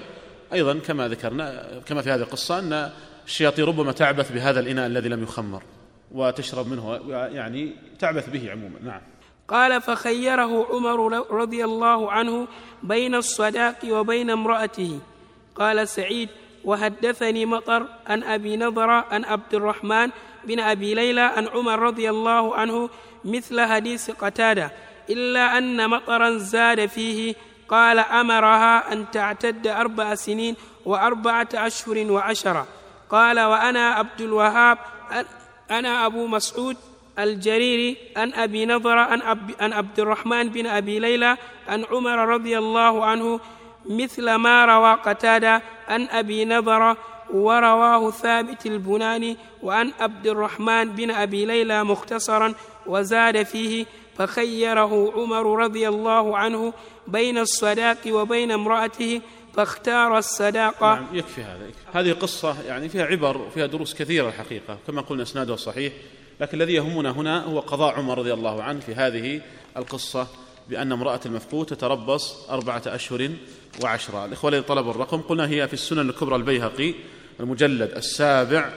أيضا 0.53 0.73
كما 0.73 1.07
ذكرنا 1.07 1.69
كما 1.85 2.01
في 2.01 2.09
هذه 2.11 2.21
القصة 2.21 2.59
أن 2.59 2.91
الشياطين 3.29 3.65
ربما 3.65 3.91
تعبث 3.91 4.31
بهذا 4.31 4.59
الإناء 4.59 4.87
الذي 4.87 5.09
لم 5.09 5.23
يخمر 5.23 5.61
وتشرب 6.11 6.67
منه 6.67 6.99
يعني 7.33 7.75
تعبث 7.99 8.29
به 8.29 8.51
عموما. 8.51 8.79
نعم. 8.83 9.01
قال 9.47 9.81
فخيره 9.81 10.67
عمر 10.69 11.25
رضي 11.31 11.65
الله 11.65 12.11
عنه 12.11 12.47
بين 12.83 13.15
الصداق 13.15 13.77
وبين 13.85 14.29
امرأته. 14.29 14.99
قال 15.55 15.87
سعيد 15.87 16.29
وحدثني 16.65 17.45
مطر 17.45 17.85
عن 18.07 18.23
أبي 18.23 18.57
نضر 18.57 18.89
عن 18.89 19.25
عبد 19.25 19.53
الرحمن 19.53 20.09
بن 20.43 20.59
أبي 20.59 20.93
ليلى 20.93 21.21
عن 21.21 21.47
عمر 21.47 21.79
رضي 21.79 22.09
الله 22.09 22.55
عنه 22.55 22.89
مثل 23.25 23.61
حديث 23.61 24.11
قتادة. 24.11 24.71
إلا 25.09 25.57
أن 25.57 25.89
مطرا 25.89 26.37
زاد 26.37 26.85
فيه 26.85 27.35
قال 27.69 27.99
أمرها 27.99 28.93
أن 28.93 29.11
تعتد 29.11 29.67
أربع 29.67 30.15
سنين 30.15 30.55
وأربعة 30.85 31.49
أشهر 31.53 32.11
وعشرة. 32.11 32.67
قال 33.09 33.39
وأنا 33.39 33.89
عبد 33.89 34.21
الوهاب 34.21 34.77
أنا 35.71 36.05
أبو 36.05 36.27
مسعود 36.27 36.77
الجريري 37.19 37.97
عن 38.17 38.33
أبي 38.33 38.65
نضر 38.65 38.97
عن, 38.97 39.21
عن 39.59 39.73
عبد 39.73 39.99
الرحمن 39.99 40.49
بن 40.49 40.67
أبي 40.67 40.99
ليلى 40.99 41.37
عن 41.67 41.85
عمر 41.91 42.27
رضي 42.27 42.57
الله 42.57 43.05
عنه 43.05 43.39
مثل 43.85 44.35
ما 44.35 44.65
روى 44.65 44.93
قتادة 44.93 45.61
عن 45.87 46.07
أبي 46.11 46.45
نضر 46.45 46.95
ورواه 47.33 48.11
ثابت 48.11 48.65
البناني 48.65 49.37
وعن 49.63 49.91
عبد 49.99 50.27
الرحمن 50.27 50.91
بن 50.91 51.11
أبي 51.11 51.45
ليلى 51.45 51.83
مختصرا 51.83 52.53
وزاد 52.85 53.43
فيه 53.43 53.85
فخيره 54.17 55.13
عمر 55.15 55.63
رضي 55.63 55.87
الله 55.87 56.37
عنه 56.37 56.73
بين 57.07 57.37
الصداق 57.37 57.97
وبين 58.07 58.51
امرأته 58.51 59.21
فاختار 59.53 60.17
الصداقة. 60.17 60.95
نعم 60.95 61.07
يكفي 61.13 61.43
هذا 61.43 61.67
يكفي. 61.67 61.99
هذه 61.99 62.13
قصة 62.13 62.61
يعني 62.61 62.89
فيها 62.89 63.05
عبر 63.05 63.37
وفيها 63.37 63.65
دروس 63.65 63.93
كثيرة 63.93 64.27
الحقيقة 64.27 64.77
كما 64.87 65.01
قلنا 65.01 65.23
إسنادها 65.23 65.55
صحيح 65.55 65.93
لكن 66.41 66.61
الذي 66.61 66.73
يهمنا 66.73 67.11
هنا 67.11 67.43
هو 67.43 67.59
قضاء 67.59 67.95
عمر 67.95 68.17
رضي 68.17 68.33
الله 68.33 68.63
عنه 68.63 68.79
في 68.79 68.95
هذه 68.95 69.41
القصة 69.77 70.27
بأن 70.69 70.91
امرأة 70.91 71.19
المفقود 71.25 71.65
تتربص 71.65 72.49
أربعة 72.49 72.81
أشهر 72.87 73.29
وعشرة. 73.83 74.25
الإخوة 74.25 74.49
الذين 74.49 74.63
طلبوا 74.63 74.91
الرقم 74.91 75.21
قلنا 75.21 75.49
هي 75.49 75.67
في 75.67 75.73
السنن 75.73 76.09
الكبرى 76.09 76.35
البيهقي 76.35 76.93
المجلد 77.39 77.91
السابع 77.91 78.69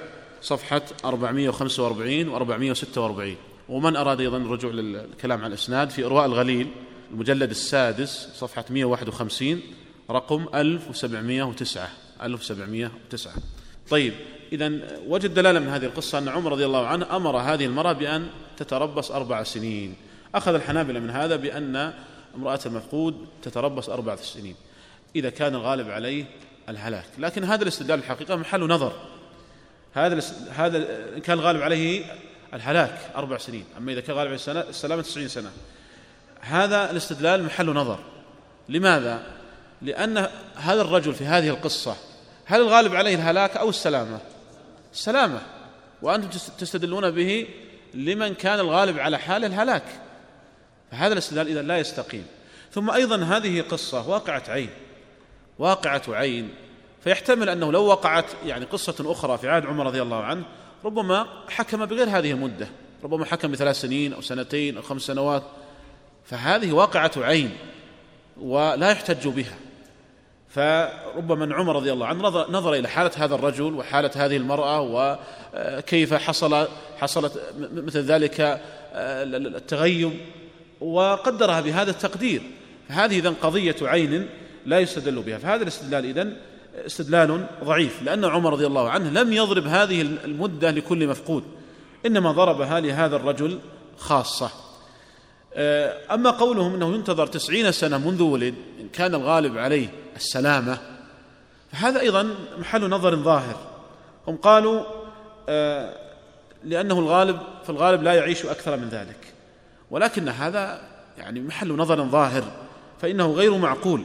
صفحة 0.43 0.83
445 1.05 2.29
و 2.29 2.37
446 2.37 3.37
ومن 3.69 3.97
أراد 3.97 4.21
أيضا 4.21 4.37
الرجوع 4.37 4.73
للكلام 4.73 5.45
عن 5.45 5.47
الإسناد 5.47 5.91
في 5.91 6.05
إرواء 6.05 6.27
الغليل 6.27 6.69
المجلد 7.11 7.51
السادس 7.51 8.29
صفحة 8.35 8.65
151 8.71 9.61
رقم 10.13 10.47
1709 10.55 11.89
1709 12.23 13.33
طيب 13.91 14.15
إذا 14.53 14.73
وجد 15.07 15.35
دلالة 15.35 15.61
من 15.61 15.69
هذه 15.69 15.85
القصة 15.85 16.19
أن 16.19 16.29
عمر 16.29 16.53
رضي 16.53 16.67
الله 16.67 16.87
عنه 16.87 17.17
أمر 17.17 17.37
هذه 17.37 17.67
المرأة 17.67 17.93
بأن 17.93 18.29
تتربص 18.57 19.11
أربع 19.11 19.43
سنين. 19.43 19.97
أخذ 20.35 20.55
الحنابلة 20.55 21.01
من 21.01 21.11
هذا 21.11 21.37
بأن 21.37 21.93
امرأة 22.35 22.61
المفقود 22.67 23.27
تتربص 23.43 23.89
أربع 23.89 24.17
سنين. 24.17 24.55
إذا 25.17 25.31
كان 25.31 25.55
الغالب 25.55 25.91
عليه 25.91 26.25
الهلاك. 26.69 27.05
لكن 27.19 27.45
هذا 27.45 27.63
الاستدلال 27.63 27.99
الحقيقة 27.99 28.37
محل 28.37 28.61
نظر. 28.61 28.93
هذا 29.95 30.23
هذا 30.51 30.87
كان 31.19 31.39
الغالب 31.39 31.63
عليه 31.63 32.05
الهلاك 32.55 32.99
أربع 33.17 33.39
سنين. 33.39 33.65
أما 33.79 33.93
إذا 33.93 34.01
كان 34.01 34.17
غالب 34.17 34.29
عليه 34.29 34.69
السلامة 34.69 35.03
تسعين 35.03 35.29
سنة. 35.29 35.51
هذا 36.41 36.91
الاستدلال 36.91 37.45
محل 37.45 37.67
نظر. 37.67 37.99
لماذا؟ 38.69 39.42
لأن 39.83 40.29
هذا 40.57 40.83
الرجل 40.83 41.15
في 41.15 41.25
هذه 41.25 41.49
القصة 41.49 41.97
هل 42.45 42.61
الغالب 42.61 42.95
عليه 42.95 43.15
الهلاك 43.15 43.57
أو 43.57 43.69
السلامة؟ 43.69 44.19
السلامة 44.93 45.41
وأنتم 46.03 46.29
تستدلون 46.59 47.11
به 47.11 47.49
لمن 47.95 48.35
كان 48.35 48.61
الغالب 48.61 48.99
على 48.99 49.19
حاله 49.19 49.47
الهلاك. 49.47 49.85
فهذا 50.91 51.13
الاستدلال 51.13 51.49
إذا 51.49 51.63
لا 51.63 51.79
يستقيم. 51.79 52.27
ثم 52.73 52.91
أيضا 52.91 53.17
هذه 53.17 53.61
قصة 53.61 54.09
واقعة 54.09 54.43
عين 54.49 54.71
واقعة 55.59 56.03
عين. 56.09 56.55
فيحتمل 57.05 57.49
أنه 57.49 57.73
لو 57.73 57.85
وقعت 57.85 58.25
يعني 58.47 58.65
قصة 58.65 59.13
أخرى 59.13 59.39
في 59.39 59.49
عهد 59.49 59.67
عمر 59.67 59.87
رضي 59.87 60.03
الله 60.03 60.25
عنه 60.25 60.45
ربما 60.85 61.27
حكم 61.49 61.87
بغير 61.87 62.09
هذه 62.19 62.31
المدة. 62.31 62.69
ربما 63.05 63.25
حكم 63.25 63.53
بثلاث 63.53 63.81
سنين 63.81 64.13
أو 64.13 64.21
سنتين 64.21 64.77
أو 64.77 64.83
خمس 64.83 65.03
سنوات. 65.03 65.43
فهذه 66.25 66.73
واقعة 66.73 67.13
عين 67.17 67.57
ولا 68.41 68.91
يحتج 68.91 69.29
بها. 69.29 69.57
فربما 70.55 71.55
عمر 71.55 71.77
رضي 71.77 71.93
الله 71.93 72.07
عنه 72.07 72.23
نظر, 72.23 72.51
نظر 72.51 72.75
إلى 72.75 72.89
حالة 72.89 73.11
هذا 73.17 73.35
الرجل 73.35 73.75
وحالة 73.75 74.11
هذه 74.17 74.37
المرأة 74.37 74.81
وكيف 74.81 76.15
حصل 76.15 76.69
حصلت 76.99 77.43
مثل 77.59 78.01
ذلك 78.01 78.41
آه، 78.41 79.23
التغيب 79.25 80.13
وقدرها 80.81 81.61
بهذا 81.61 81.91
التقدير. 81.91 82.43
فهذه 82.89 83.19
اذا 83.19 83.35
قضية 83.43 83.77
عين 83.83 84.29
لا 84.67 84.81
يستدل 84.81 85.23
بها. 85.23 85.39
فهذا 85.39 85.63
الاستدلال 85.63 86.05
إذن 86.05 86.37
استدلال 86.87 87.47
ضعيف 87.65 88.03
لأن 88.03 88.25
عمر 88.25 88.53
رضي 88.53 88.67
الله 88.67 88.91
عنه 88.91 89.11
لم 89.11 89.33
يضرب 89.33 89.67
هذه 89.67 90.01
المدة 90.01 90.71
لكل 90.71 91.07
مفقود 91.07 91.45
إنما 92.07 92.33
ضربها 92.33 92.81
لهذا 92.81 93.17
الرجل 93.17 93.59
خاصة. 93.99 94.51
آه، 95.55 96.15
أما 96.15 96.31
قولهم 96.31 96.75
إنه 96.75 96.95
ينتظر 96.95 97.27
تسعين 97.27 97.73
سنة 97.73 97.99
منذ 97.99 98.23
ولد 98.23 98.55
إن 98.81 98.89
كان 98.89 99.15
الغالب 99.15 99.59
عليه 99.59 100.02
السلامة. 100.17 100.79
فهذا 101.73 102.01
أيضا 102.01 102.35
محل 102.59 102.89
نظر 102.89 103.17
ظاهر. 103.17 103.57
هم 104.27 104.37
قالوا 104.37 104.85
آه، 105.49 105.97
لأنه 106.65 106.99
الغالب 106.99 107.39
في 107.65 107.71
الغالب 107.71 108.03
لا 108.03 108.15
يعيش 108.15 108.47
أكثر 108.47 108.77
من 108.77 108.89
ذلك. 108.89 109.35
ولكن 109.91 110.29
هذا 110.29 110.81
يعني 111.19 111.41
محل 111.41 111.73
نظر 111.73 112.05
ظاهر 112.05 112.45
فإنه 113.01 113.33
غير 113.33 113.57
معقول. 113.57 114.05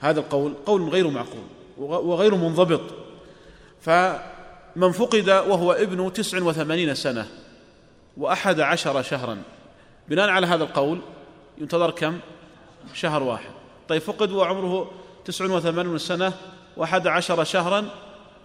هذا 0.00 0.20
القول 0.20 0.54
قول 0.66 0.88
غير 0.88 1.10
معقول 1.10 1.44
وغير 1.78 2.34
منضبط. 2.34 2.80
فمن 3.80 4.92
فقد 4.92 5.28
وهو 5.28 5.72
ابن 5.72 6.12
تسع 6.12 6.42
وثمانين 6.42 6.94
سنة 6.94 7.26
وأحد 8.16 8.60
عشر 8.60 9.02
شهرا. 9.02 9.42
بناء 10.08 10.28
على 10.28 10.46
هذا 10.46 10.64
القول 10.64 11.00
ينتظر 11.58 11.90
كم؟ 11.90 12.18
شهر 12.94 13.22
واحد. 13.22 13.50
طيب 13.88 14.02
فقد 14.02 14.32
وعمره 14.32 14.90
تسع 15.24 15.44
وثمانون 15.44 15.98
سنة 15.98 16.32
وأحد 16.76 17.06
عشر 17.06 17.44
شهرا 17.44 17.88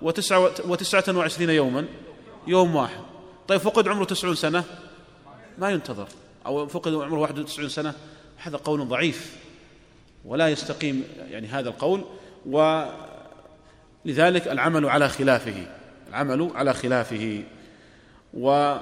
وتسعة, 0.01 0.51
وتسعة 0.65 1.03
وعشرين 1.17 1.49
يوما 1.49 1.85
يوم 2.47 2.75
واحد. 2.75 3.01
طيب 3.47 3.59
فقد 3.59 3.87
عمره 3.87 4.05
تسعون 4.05 4.35
سنة؟ 4.35 4.63
ما 5.57 5.69
ينتظر. 5.71 6.07
أو 6.45 6.67
فقد 6.67 6.93
عمره 6.93 7.19
واحد 7.19 7.39
وتسعون 7.39 7.69
سنة؟ 7.69 7.93
هذا 8.37 8.57
قول 8.57 8.87
ضعيف 8.87 9.37
ولا 10.25 10.49
يستقيم 10.49 11.03
يعني 11.31 11.47
هذا 11.47 11.69
القول 11.69 12.03
ولذلك 14.05 14.47
العمل 14.47 14.89
على 14.89 15.09
خلافه 15.09 15.67
العمل 16.09 16.51
على 16.55 16.73
خلافه. 16.73 17.43
و 18.33 18.75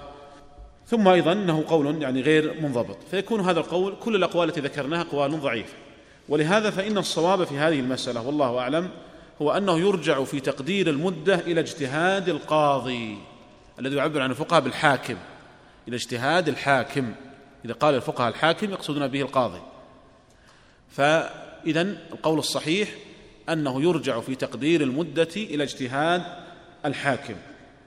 ثم 0.87 1.07
أيضا 1.07 1.31
إنه 1.31 1.63
قول 1.67 2.01
يعني 2.01 2.21
غير 2.21 2.61
منضبط. 2.61 2.97
فيكون 3.11 3.41
هذا 3.41 3.59
القول 3.59 3.95
كل 4.03 4.15
الأقوال 4.15 4.49
التي 4.49 4.61
ذكرناها 4.61 5.01
اقوال 5.01 5.41
ضعيفه 5.41 5.73
ولهذا 6.29 6.69
فإن 6.69 6.97
الصواب 6.97 7.43
في 7.43 7.57
هذه 7.57 7.79
المسألة 7.79 8.27
والله 8.27 8.59
أعلم 8.59 8.89
هو 9.41 9.51
أنه 9.51 9.79
يرجع 9.79 10.23
في 10.23 10.39
تقدير 10.39 10.89
المدة 10.89 11.35
إلى 11.35 11.59
اجتهاد 11.59 12.29
القاضي 12.29 13.17
الذي 13.79 13.95
يعبر 13.95 14.21
عن 14.21 14.31
الفقهاء 14.31 14.61
بالحاكم 14.61 15.17
إلى 15.87 15.95
اجتهاد 15.95 16.47
الحاكم. 16.47 17.13
إذا 17.65 17.73
قال 17.73 17.95
الفقهاء 17.95 18.29
الحاكم 18.29 18.71
يقصدون 18.71 19.07
به 19.07 19.21
القاضي. 19.21 19.61
فإذا 20.89 21.81
القول 21.81 22.39
الصحيح 22.39 22.89
أنه 23.49 23.81
يرجع 23.81 24.19
في 24.19 24.35
تقدير 24.35 24.81
المدة 24.81 25.29
إلى 25.35 25.63
اجتهاد 25.63 26.23
الحاكم. 26.85 27.35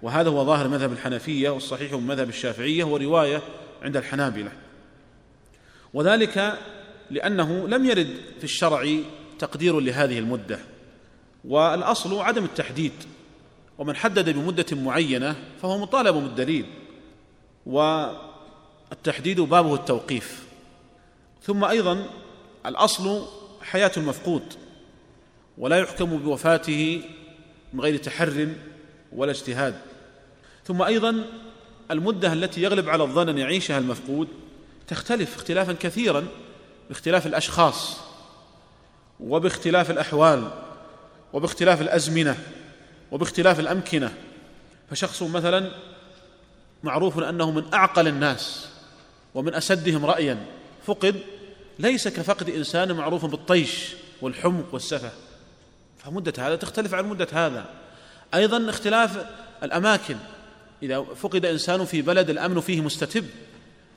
وهذا 0.03 0.31
هو 0.31 0.45
ظاهر 0.45 0.69
مذهب 0.69 0.93
الحنفية 0.93 1.51
والصحيح 1.51 1.93
من 1.93 2.07
مذهب 2.07 2.29
الشافعية 2.29 2.85
وروايه 2.85 3.43
عند 3.83 3.97
الحنابلة. 3.97 4.53
وذلك 5.95 6.59
لأنه 7.11 7.69
لم 7.69 7.87
يرد 7.87 8.17
في 8.39 8.45
الشرع 8.45 8.87
تقدير 9.39 9.81
لهذه 9.81 10.19
المدة 10.19 10.59
والأصل 11.45 12.19
عدم 12.21 12.45
التحديد 12.45 12.93
ومن 13.79 13.97
حدد 13.97 14.31
بمدة 14.31 14.67
معينة 14.73 15.37
فهو 15.63 15.79
مطالب 15.79 16.15
بالدليل 16.15 16.67
والتحديد 17.67 19.41
بابه 19.41 19.75
التوقيف. 19.75 20.45
ثم 21.43 21.65
أيضا 21.65 22.07
الأصل 22.67 23.27
حياة 23.63 23.93
المفقود 23.97 24.43
ولا 25.59 25.79
يحكم 25.79 26.19
بوفاته 26.19 27.03
من 27.73 27.81
غير 27.81 27.97
تحر 27.97 28.49
ولا 29.13 29.31
اجتهاد. 29.31 29.75
ثم 30.65 30.83
أيضا 30.83 31.25
المدة 31.91 32.33
التي 32.33 32.63
يغلب 32.63 32.89
على 32.89 33.03
الظن 33.03 33.29
أن 33.29 33.39
يعيشها 33.39 33.79
المفقود 33.79 34.29
تختلف 34.89 35.37
اختلافا 35.37 35.73
كثيرا 35.73 36.27
باختلاف 36.91 37.27
الأشخاص 37.27 37.97
وباختلاف 39.21 39.91
الأحوال 39.91 40.51
وباختلاف 41.33 41.81
الأزمنة 41.81 42.37
وباختلاف 43.11 43.61
الأمكنة 43.61 44.13
فشخص 44.91 45.23
مثلا 45.23 45.71
معروف 46.83 47.19
أنه 47.19 47.51
من 47.51 47.75
أعقل 47.75 48.09
الناس 48.09 48.69
ومن 49.35 49.55
أسدهم 49.55 50.07
رايا 50.07 50.47
فقد 50.87 51.21
ليس 51.79 52.09
كفقد 52.09 52.51
إنسان 52.51 52.93
معروف 52.93 53.25
بالطيش 53.25 53.95
والحمق 54.23 54.75
والسفه. 54.75 55.11
فمدة 55.99 56.33
هذا 56.39 56.57
تختلف 56.57 56.95
عن 56.95 57.05
مدة 57.05 57.29
هذا. 57.33 57.67
أيضا 58.35 58.71
اختلاف 58.71 59.27
الأماكن. 59.63 60.17
إذا 60.83 61.01
فقد 61.01 61.45
إنسان 61.45 61.85
في 61.85 62.03
بلد 62.03 62.31
الأمن 62.31 62.61
فيه 62.61 62.81
مستتب 62.81 63.27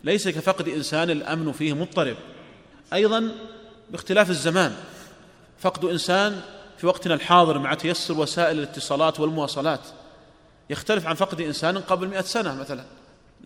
ليس 0.03 0.27
كفقد 0.27 0.69
إنسان 0.69 1.09
الأمن 1.09 1.51
فيه 1.51 1.73
مضطرب. 1.73 2.15
أيضا 2.93 3.31
باختلاف 3.91 4.29
الزمان. 4.29 4.75
فقد 5.59 5.85
إنسان 5.85 6.41
في 6.77 6.87
وقتنا 6.87 7.13
الحاضر 7.13 7.59
مع 7.59 7.73
تيسر 7.73 8.19
وسائل 8.19 8.59
الاتصالات 8.59 9.19
والمواصلات 9.19 9.81
يختلف 10.69 11.07
عن 11.07 11.15
فقد 11.15 11.41
إنسان 11.41 11.77
قبل 11.77 12.07
مئة 12.07 12.21
سنة 12.21 12.55
مثلا. 12.55 12.85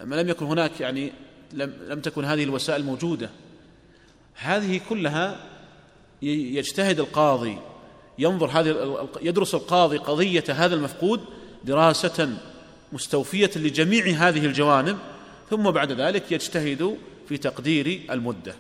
لما 0.02 0.16
لم 0.16 0.30
يكن 0.30 0.46
هناك 0.46 0.82
يعني 0.82 1.14
لم, 1.54 1.74
لم 1.88 2.00
تكن 2.00 2.26
هذه 2.26 2.44
الوسائل 2.44 2.84
موجودة. 2.84 3.30
هذه 4.36 4.82
كلها 4.90 5.40
يجتهد 6.22 7.00
القاضي 7.00 7.58
ينظر 8.20 8.48
هذه 8.48 9.08
يدرس 9.22 9.56
القاضي 9.56 9.98
قضية 9.98 10.44
هذا 10.50 10.76
المفقود 10.76 11.22
دراسة 11.64 12.38
مستوفية 12.94 13.52
لجميع 13.56 14.06
هذه 14.08 14.46
الجوانب 14.46 14.98
ثم 15.50 15.72
بعد 15.72 15.92
ذلك 15.92 16.32
يجتهد 16.32 16.98
في 17.30 17.38
تقدير 17.38 18.02
المدة. 18.12 18.56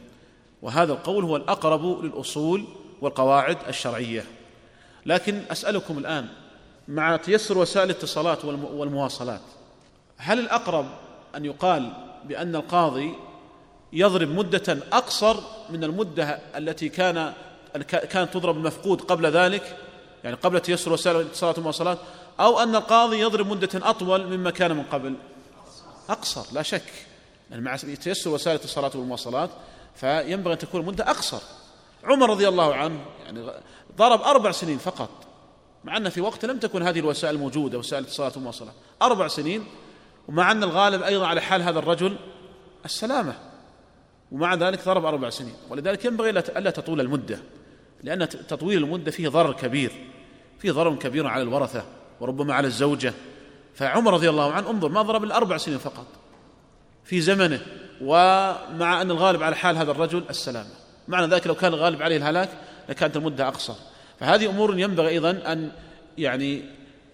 وهذا 0.61 0.93
القول 0.93 1.23
هو 1.23 1.35
الأقرب 1.35 2.05
للأصول 2.05 2.65
والقواعد 3.01 3.57
الشرعية. 3.67 4.25
لكن 5.05 5.41
أسألكم 5.51 5.97
الآن 5.97 6.27
مع 6.87 7.17
تيسر 7.17 7.57
وسائل 7.57 7.89
الاتصالات 7.89 8.45
والمواصلات 8.45 9.41
هل 10.17 10.39
الأقرب 10.39 10.85
أن 11.35 11.45
يقال 11.45 11.91
بأن 12.25 12.55
القاضي 12.55 13.13
يضرب 13.93 14.29
مدة 14.29 14.77
أقصر 14.91 15.37
من 15.69 15.83
المدة 15.83 16.39
التي 16.57 16.89
كان 16.89 17.33
كانت 17.89 18.33
تضرب 18.33 18.57
المفقود 18.57 19.01
قبل 19.01 19.25
ذلك؟ 19.25 19.77
يعني 20.23 20.35
قبل 20.35 20.59
تيسر 20.59 20.93
وسائل 20.93 21.15
الاتصالات 21.15 21.57
والمواصلات؟ 21.57 21.97
أو 22.39 22.59
أن 22.59 22.75
القاضي 22.75 23.19
يضرب 23.19 23.47
مدة 23.47 23.89
أطول 23.89 24.37
مما 24.37 24.51
كان 24.51 24.71
من 24.71 24.83
قبل؟ 24.83 25.15
أقصر 26.09 26.45
لا 26.51 26.61
شك. 26.61 26.93
يعني 27.51 27.61
مع 27.61 27.75
تيسر 27.75 28.29
وسائل 28.29 28.55
الاتصالات 28.55 28.95
والمواصلات 28.95 29.49
فينبغي 29.97 30.53
أن 30.53 30.57
تكون 30.57 30.81
المدة 30.81 31.09
أقصر. 31.09 31.41
عمر 32.03 32.29
رضي 32.29 32.47
الله 32.47 32.75
عنه 32.75 32.99
يعني 33.25 33.51
ضرب 33.97 34.21
أربع 34.21 34.51
سنين 34.51 34.77
فقط 34.77 35.09
مع 35.83 35.97
أن 35.97 36.09
في 36.09 36.21
وقت 36.21 36.45
لم 36.45 36.59
تكن 36.59 36.83
هذه 36.83 36.99
الوسائل 36.99 37.37
موجودة 37.37 37.77
وسائل 37.77 38.03
الاتصالات 38.03 38.37
المواصلة 38.37 38.71
أربع 39.01 39.27
سنين 39.27 39.65
ومع 40.27 40.51
أن 40.51 40.63
الغالب 40.63 41.01
أيضا 41.03 41.27
على 41.27 41.41
حال 41.41 41.61
هذا 41.61 41.79
الرجل 41.79 42.17
السلامة. 42.85 43.35
ومع 44.31 44.53
ذلك 44.55 44.85
ضرب 44.85 45.05
أربع 45.05 45.29
سنين. 45.29 45.53
ولذلك 45.69 46.05
ينبغي 46.05 46.29
ألا 46.29 46.69
تطول 46.71 47.01
المدة 47.01 47.39
لأن 48.03 48.29
تطويل 48.29 48.83
المدة 48.83 49.11
فيه 49.11 49.29
ضرر 49.29 49.53
كبير 49.53 49.91
فيه 50.59 50.71
ضرر 50.71 50.95
كبير 50.95 51.27
على 51.27 51.43
الورثة 51.43 51.85
وربما 52.19 52.53
على 52.53 52.67
الزوجة. 52.67 53.13
فعمر 53.75 54.13
رضي 54.13 54.29
الله 54.29 54.51
عنه 54.53 54.69
انظر 54.69 54.89
ما 54.89 55.01
ضرب 55.01 55.23
الأربع 55.23 55.57
سنين 55.57 55.77
فقط. 55.77 56.05
في 57.07 57.21
زمنه 57.21 57.59
ومع 58.01 59.01
أن 59.01 59.11
الغالب 59.11 59.43
على 59.43 59.55
حال 59.55 59.77
هذا 59.77 59.91
الرجل 59.91 60.23
السلامة. 60.29 60.69
معنى 61.07 61.27
ذلك 61.27 61.47
لو 61.47 61.55
كان 61.55 61.73
الغالب 61.73 62.01
عليه 62.01 62.17
الهلاك 62.17 62.49
لكانت 62.89 63.17
المدة 63.17 63.47
أقصر. 63.47 63.73
فهذه 64.19 64.49
أمور 64.49 64.79
ينبغي 64.79 65.09
أيضا 65.09 65.29
أن 65.31 65.71
يعني 66.17 66.61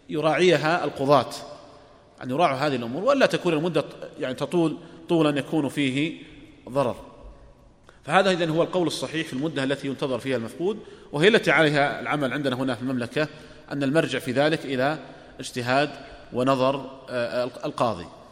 يراعيها 0.09 0.83
القضاة 0.83 1.29
أن 2.23 2.29
يراعوا 2.29 2.57
هذه 2.57 2.75
الأمور 2.75 3.03
وألا 3.03 3.25
تكون 3.25 3.53
المدة 3.53 3.83
يعني 4.19 4.33
تطول 4.33 4.77
طولا 5.09 5.39
يكون 5.39 5.69
فيه 5.69 6.21
ضرر. 6.69 6.95
فهذا 8.03 8.31
إذن 8.31 8.49
هو 8.49 8.63
القول 8.63 8.87
الصحيح 8.87 9.27
في 9.27 9.33
المدة 9.33 9.63
التي 9.63 9.87
ينتظر 9.87 10.19
فيها 10.19 10.37
المفقود 10.37 10.79
وهي 11.11 11.27
التي 11.27 11.51
عليها 11.51 11.99
العمل 11.99 12.33
عندنا 12.33 12.55
هنا 12.55 12.75
في 12.75 12.81
المملكة 12.81 13.27
أن 13.71 13.83
المرجع 13.83 14.19
في 14.19 14.31
ذلك 14.31 14.65
إلى 14.65 14.97
اجتهاد 15.39 15.89
ونظر 16.33 16.89
آه، 17.09 17.43
القاضي. 17.65 18.03
آه، 18.03 18.22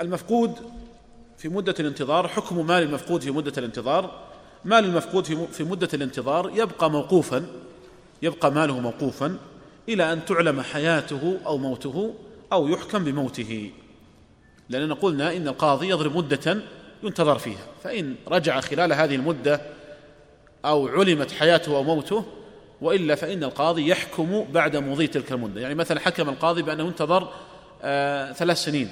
المفقود 0.00 0.52
في 1.38 1.48
مدة 1.48 1.74
الانتظار 1.80 2.28
حكم 2.28 2.66
مال 2.66 2.82
المفقود 2.82 3.20
في 3.22 3.30
مدة 3.30 3.52
الانتظار. 3.58 4.10
مال 4.64 4.84
المفقود 4.84 5.24
في 5.52 5.64
مدة 5.64 5.88
الانتظار 5.94 6.50
يبقى 6.54 6.90
موقوفا 6.90 7.46
يبقى 8.22 8.52
ماله 8.52 8.80
موقوفا 8.80 9.38
إلى 9.88 10.12
أن 10.12 10.24
تعلم 10.24 10.60
حياته 10.60 11.38
أو 11.46 11.58
موته 11.58 12.14
أو 12.52 12.68
يحكم 12.68 13.04
بموته. 13.04 13.70
لأننا 14.68 14.94
قلنا 14.94 15.36
إن 15.36 15.48
القاضي 15.48 15.88
يضرب 15.88 16.16
مدة 16.16 16.62
ينتظر 17.02 17.38
فيها. 17.38 17.66
فإن 17.84 18.14
رجع 18.28 18.60
خلال 18.60 18.92
هذه 18.92 19.14
المدة 19.14 19.60
أو 20.64 20.88
علمت 20.88 21.30
حياته 21.30 21.76
أو 21.76 21.82
موته 21.82 22.24
وإلا 22.80 23.14
فإن 23.14 23.44
القاضي 23.44 23.88
يحكم 23.88 24.44
بعد 24.52 24.76
مضي 24.76 25.06
تلك 25.06 25.32
المدة. 25.32 25.60
يعني 25.60 25.74
مثلا 25.74 26.00
حكم 26.00 26.28
القاضي 26.28 26.62
بأنه 26.62 26.88
انتظر 26.88 27.28
آه 27.82 28.32
ثلاث 28.32 28.58
سنين. 28.64 28.88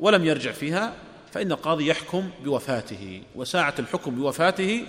ولم 0.00 0.24
يرجع 0.24 0.52
فيها 0.52 0.94
فإن 1.32 1.52
القاضي 1.52 1.86
يحكم 1.86 2.30
بوفاته 2.44 3.22
وساعة 3.34 3.74
الحكم 3.78 4.14
بوفاته 4.14 4.86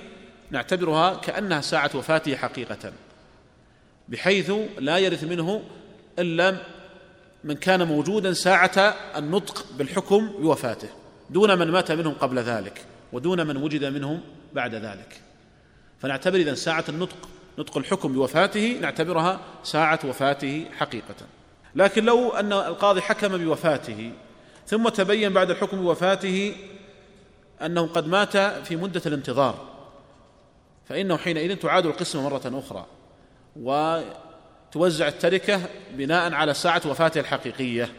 نعتبرها 0.52 1.14
كأنها 1.14 1.62
ساعة 1.62 1.92
وفاته 1.96 2.36
حقيقة 2.36 2.94
بحيث 4.10 4.52
لا 4.80 4.98
يرث 4.98 5.24
منه 5.24 5.64
إلا 6.20 6.58
من 7.44 7.56
كان 7.56 7.88
موجودا 7.88 8.34
ساعة 8.34 8.96
النطق 9.18 9.66
بالحكم 9.78 10.28
بوفاته 10.28 10.90
دون 11.30 11.60
من 11.60 11.72
مات 11.72 11.92
منهم 11.92 12.14
قبل 12.14 12.40
ذلك 12.40 12.86
ودون 13.14 13.48
من 13.48 13.58
وجد 13.58 13.86
منهم 13.86 14.22
بعد 14.54 14.76
ذلك. 14.76 15.22
فنعتبر 16.00 16.38
إذا 16.38 16.54
ساعة 16.54 16.84
النطق 16.90 17.30
نطق 17.60 17.78
الحكم 17.78 18.14
بوفاته 18.14 18.78
نعتبرها 18.82 19.40
ساعة 19.64 20.00
وفاته 20.06 20.66
حقيقة. 20.78 21.16
لكن 21.76 22.06
لو 22.06 22.30
أن 22.30 22.54
القاضي 22.54 23.02
حكم 23.02 23.38
بوفاته 23.38 24.12
ثم 24.68 24.90
تبين 24.90 25.34
بعد 25.34 25.50
الحكم 25.50 25.78
بوفاته 25.82 26.56
أنه 27.62 27.88
قد 27.88 28.08
مات 28.08 28.38
في 28.38 28.76
مدة 28.76 29.02
الانتظار 29.06 29.68
فإنه 30.90 31.18
حينئذ 31.18 31.56
تعاد 31.56 31.86
القسمة 31.86 32.22
مرة 32.24 32.42
أخرى 32.46 32.86
وتوزع 33.56 35.08
التركة 35.08 35.62
بناء 35.94 36.34
على 36.34 36.54
ساعة 36.54 36.82
وفاته 36.86 37.20
الحقيقية 37.20 37.90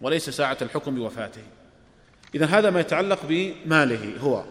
وليس 0.00 0.30
ساعة 0.30 0.56
الحكم 0.62 0.94
بوفاته. 0.94 1.42
إذا 2.34 2.46
هذا 2.46 2.70
ما 2.70 2.80
يتعلق 2.80 3.18
بماله 3.28 4.18
هو. 4.20 4.44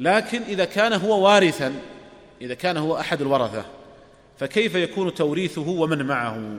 لكن 0.00 0.42
إذا 0.42 0.64
كان 0.64 0.92
هو 0.92 1.26
وارثا 1.26 1.74
إذا 2.40 2.54
كان 2.54 2.76
هو 2.76 3.00
أحد 3.00 3.20
الورثة 3.20 3.64
فكيف 4.38 4.74
يكون 4.74 5.14
توريثه 5.14 5.68
ومن 5.68 6.06
معه؟ 6.06 6.56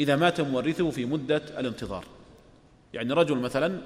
إذا 0.00 0.16
مات 0.16 0.40
مورثه 0.40 0.90
في 0.90 1.04
مدة 1.04 1.42
الانتظار. 1.58 2.04
يعني 2.96 3.12
رجل 3.12 3.36
مثلا 3.36 3.78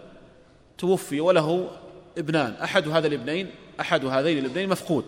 توفي 0.79 1.20
وله 1.20 1.70
ابنان 2.18 2.53
أحد 2.53 2.88
هذا 2.88 3.07
الابنين 3.07 3.51
أحد 3.81 4.05
هذين 4.05 4.38
الابنين 4.38 4.68
مفقود. 4.68 5.05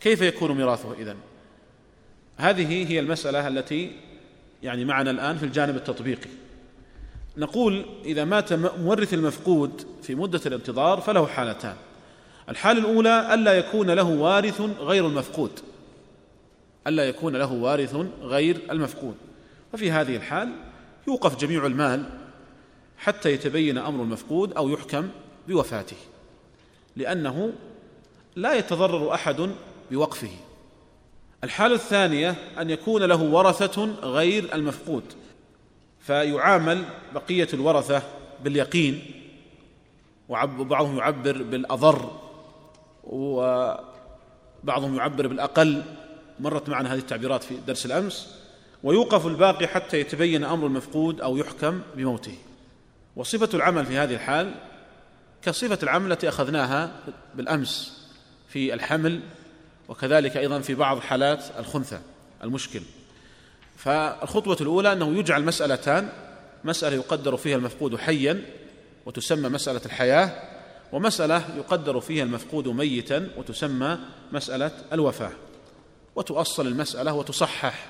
كيف 0.00 0.20
يكون 0.20 0.52
ميراثه 0.52 0.92
إذن؟ 0.92 1.16
هذه 2.36 2.92
هي 2.92 3.00
المسألة 3.00 3.48
التي 3.48 3.92
يعني 4.62 4.84
معنا 4.84 5.10
الآن 5.10 5.38
في 5.38 5.44
الجانب 5.44 5.76
التطبيقي. 5.76 6.30
نقول 7.36 7.84
إذا 8.04 8.24
مات 8.24 8.52
مورث 8.52 9.14
المفقود 9.14 9.86
في 10.02 10.14
مدة 10.14 10.40
الانتظار 10.46 11.00
فله 11.00 11.26
حالتان. 11.26 11.74
الحالة 12.48 12.80
الأولى 12.80 13.34
ألا 13.34 13.52
يكون 13.52 13.90
له 13.90 14.04
وارث 14.04 14.60
غير 14.60 15.06
المفقود. 15.06 15.50
ألا 16.86 17.08
يكون 17.08 17.36
له 17.36 17.52
وارث 17.52 17.96
غير 18.22 18.60
المفقود. 18.70 19.14
ففي 19.72 19.90
هذه 19.90 20.16
الحال 20.16 20.52
يوقف 21.08 21.36
جميع 21.36 21.66
المال 21.66 22.25
حتى 22.98 23.32
يتبين 23.32 23.78
أمر 23.78 24.02
المفقود 24.02 24.52
أو 24.52 24.68
يحكم 24.68 25.08
بوفاته 25.48 25.96
لأنه 26.96 27.52
لا 28.36 28.54
يتضرر 28.54 29.14
أحد 29.14 29.50
بوقفه. 29.90 30.30
الحالة 31.44 31.74
الثانية 31.74 32.34
أن 32.58 32.70
يكون 32.70 33.02
له 33.02 33.22
ورثة 33.22 33.84
غير 34.02 34.54
المفقود 34.54 35.04
فيعامل 36.00 36.84
بقية 37.14 37.48
الورثة 37.54 38.02
باليقين 38.44 39.02
وبعضهم 40.28 40.98
يعبر 40.98 41.42
بالأضر 41.42 42.10
وبعضهم 43.04 44.96
يعبر 44.96 45.26
بالأقل 45.26 45.82
مرت 46.40 46.68
معنا 46.68 46.94
هذه 46.94 46.98
التعبيرات 46.98 47.42
في 47.42 47.56
درس 47.66 47.86
الأمس 47.86 48.36
ويوقف 48.82 49.26
الباقي 49.26 49.66
حتى 49.66 50.00
يتبين 50.00 50.44
أمر 50.44 50.66
المفقود 50.66 51.20
أو 51.20 51.36
يحكم 51.36 51.80
بموته. 51.96 52.34
وصفة 53.16 53.48
العمل 53.54 53.86
في 53.86 53.98
هذه 53.98 54.14
الحال 54.14 54.54
كصفة 55.42 55.78
العمل 55.82 56.12
التي 56.12 56.28
أخذناها 56.28 56.90
بالأمس 57.34 58.06
في 58.48 58.74
الحمل 58.74 59.20
وكذلك 59.88 60.36
أيضا 60.36 60.60
في 60.60 60.74
بعض 60.74 61.00
حالات 61.00 61.44
الخنثى 61.58 61.98
المشكل. 62.44 62.80
فالخطوة 63.76 64.56
الأولى 64.60 64.92
أنه 64.92 65.18
يجعل 65.18 65.44
مسألتان 65.44 66.08
مسألة 66.64 66.96
يقدر 66.96 67.36
فيها 67.36 67.56
المفقود 67.56 67.96
حيا 67.96 68.42
وتسمى 69.06 69.48
مسألة 69.48 69.80
الحياة 69.86 70.42
ومسألة 70.92 71.56
يقدر 71.56 72.00
فيها 72.00 72.24
المفقود 72.24 72.68
ميتا 72.68 73.28
وتسمى 73.36 73.98
مسألة 74.32 74.70
الوفاة. 74.92 75.32
وتؤصل 76.16 76.66
المسألة 76.66 77.14
وتصحح 77.14 77.86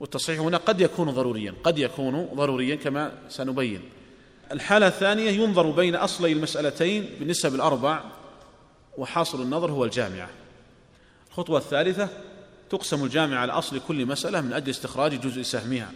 والتصحيح 0.00 0.40
هنا 0.40 0.56
قد 0.56 0.80
يكون 0.80 1.10
ضروريا 1.10 1.54
قد 1.64 1.78
يكون 1.78 2.28
ضروريا 2.34 2.76
كما 2.76 3.12
سنبين. 3.28 3.82
الحالة 4.54 4.86
الثانية 4.86 5.30
ينظر 5.30 5.70
بين 5.70 5.96
أصلي 5.96 6.32
المسألتين 6.32 7.10
بالنسب 7.18 7.54
الأربع 7.54 8.00
وحاصل 8.98 9.42
النظر 9.42 9.70
هو 9.70 9.84
الجامعة. 9.84 10.30
الخطوة 11.28 11.58
الثالثة 11.58 12.08
تقسم 12.70 13.04
الجامعة 13.04 13.38
على 13.38 13.52
أصل 13.52 13.80
كل 13.88 14.06
مسألة 14.06 14.40
من 14.40 14.52
أجل 14.52 14.70
استخراج 14.70 15.20
جزء 15.20 15.42
سهمها. 15.42 15.92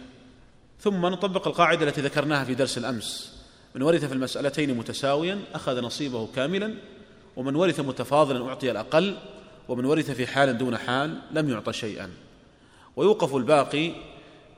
ثم 0.79 1.05
نطبق 1.05 1.47
القاعدة 1.47 1.87
التي 1.87 2.01
ذكرناها 2.01 2.43
في 2.43 2.55
درس 2.55 2.77
الأمس. 2.77 3.39
من 3.75 3.81
ورث 3.81 4.05
في 4.05 4.13
المسألتين 4.13 4.77
متساويا 4.77 5.39
أخذ 5.53 5.81
نصيبه 5.81 6.27
كاملا 6.35 6.73
ومن 7.35 7.55
ورث 7.55 7.79
متفاضلا 7.79 8.49
أعطي 8.49 8.71
الأقل 8.71 9.17
ومن 9.67 9.85
ورث 9.85 10.11
في 10.11 10.27
حال 10.27 10.57
دون 10.57 10.77
حال 10.77 11.21
لم 11.31 11.49
يعط 11.49 11.69
شيئا. 11.69 12.09
ويوقف 12.95 13.35
الباقي 13.35 13.91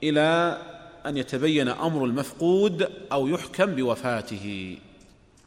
إلى 0.04 0.58
أن 1.06 1.18
يتبين 1.18 1.68
أمر 1.68 2.06
المفقود 2.06 2.90
أو 3.12 3.28
يحكم 3.28 3.66
بوفاته. 3.66 4.78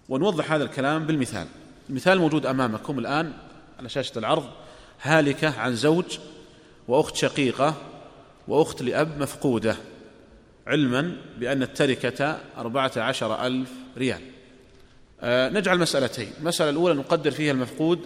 ونوضح 0.08 0.52
هذا 0.52 0.64
الكلام 0.64 1.06
بالمثال. 1.06 1.46
المثال 1.90 2.18
موجود 2.18 2.46
أمامكم 2.46 2.98
الآن 2.98 3.32
على 3.78 3.88
شاشة 3.88 4.18
العرض. 4.18 4.44
هالكة 5.02 5.60
عن 5.60 5.76
زوج 5.76 6.18
وأخت 6.88 7.16
شقيقة 7.16 7.74
وأخت 8.48 8.82
لأب 8.82 9.22
مفقودة 9.22 9.76
علما 10.66 11.16
بأن 11.38 11.62
التركة 11.62 12.40
أربعة 12.58 12.92
عشر 12.96 13.46
ألف 13.46 13.70
ريال. 13.98 14.20
أه 15.20 15.48
نجعل 15.48 15.78
مسألتين. 15.78 16.32
المسألة 16.40 16.70
الأولى 16.70 16.94
نقدر 16.94 17.30
فيها 17.30 17.52
المفقود 17.52 18.00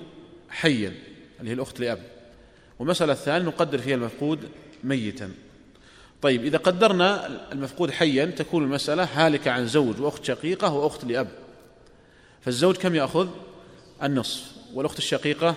حيا 0.51 0.95
اللي 1.41 1.51
هي 1.51 1.55
الأخت 1.55 1.81
لأب. 1.81 2.03
والمسألة 2.79 3.13
الثانية 3.13 3.47
نقدر 3.47 3.79
فيها 3.79 3.95
المفقود 3.95 4.49
ميتا. 4.85 5.31
طيب 6.23 6.45
إذا 6.45 6.59
قدرنا 6.59 7.27
المفقود 7.53 7.91
حيا 7.91 8.25
تكون 8.25 8.65
المسألة 8.65 9.09
هالكة 9.13 9.51
عن 9.51 9.67
زوج 9.67 10.01
وأخت 10.01 10.25
شقيقة 10.25 10.73
وأخت 10.73 11.05
لأب. 11.05 11.29
فالزوج 12.41 12.77
كم 12.77 12.95
يأخذ؟ 12.95 13.29
النصف. 14.03 14.43
والأخت 14.75 14.99
الشقيقة 14.99 15.55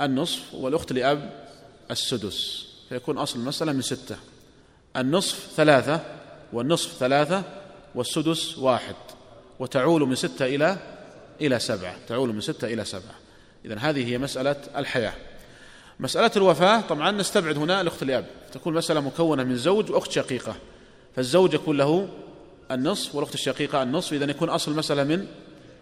النصف 0.00 0.54
والأخت 0.54 0.92
لأب 0.92 1.46
السدس. 1.90 2.66
فيكون 2.88 3.18
أصل 3.18 3.38
المسألة 3.38 3.72
من 3.72 3.82
ستة. 3.82 4.16
النصف 4.96 5.48
ثلاثة 5.56 6.00
والنصف 6.52 6.98
ثلاثة 6.98 7.42
والسدس 7.94 8.58
واحد. 8.58 8.96
وتعول 9.58 10.08
من 10.08 10.14
ستة 10.14 10.46
إلى 10.46 10.76
إلى 11.40 11.58
سبعة. 11.58 11.96
تعول 12.08 12.34
من 12.34 12.40
ستة 12.40 12.72
إلى 12.72 12.84
سبعة. 12.84 13.14
إذن 13.64 13.78
هذه 13.78 14.12
هي 14.12 14.18
مسألة 14.18 14.56
الحياة. 14.76 15.14
مسألة 16.02 16.30
الوفاة 16.36 16.80
طبعا 16.80 17.10
نستبعد 17.10 17.58
هنا 17.58 17.80
الأخت 17.80 18.02
الأب 18.02 18.26
تكون 18.52 18.74
مسألة 18.74 19.00
مكونة 19.00 19.44
من 19.44 19.56
زوج 19.56 19.90
وأخت 19.90 20.10
شقيقة. 20.10 20.54
فالزوج 21.16 21.54
يكون 21.54 21.76
له 21.76 22.08
النصف 22.70 23.14
والأخت 23.14 23.34
الشقيقة 23.34 23.82
النصف 23.82 24.12
إذا 24.12 24.30
يكون 24.30 24.48
أصل 24.48 24.72
المسألة 24.72 25.04
من 25.04 25.26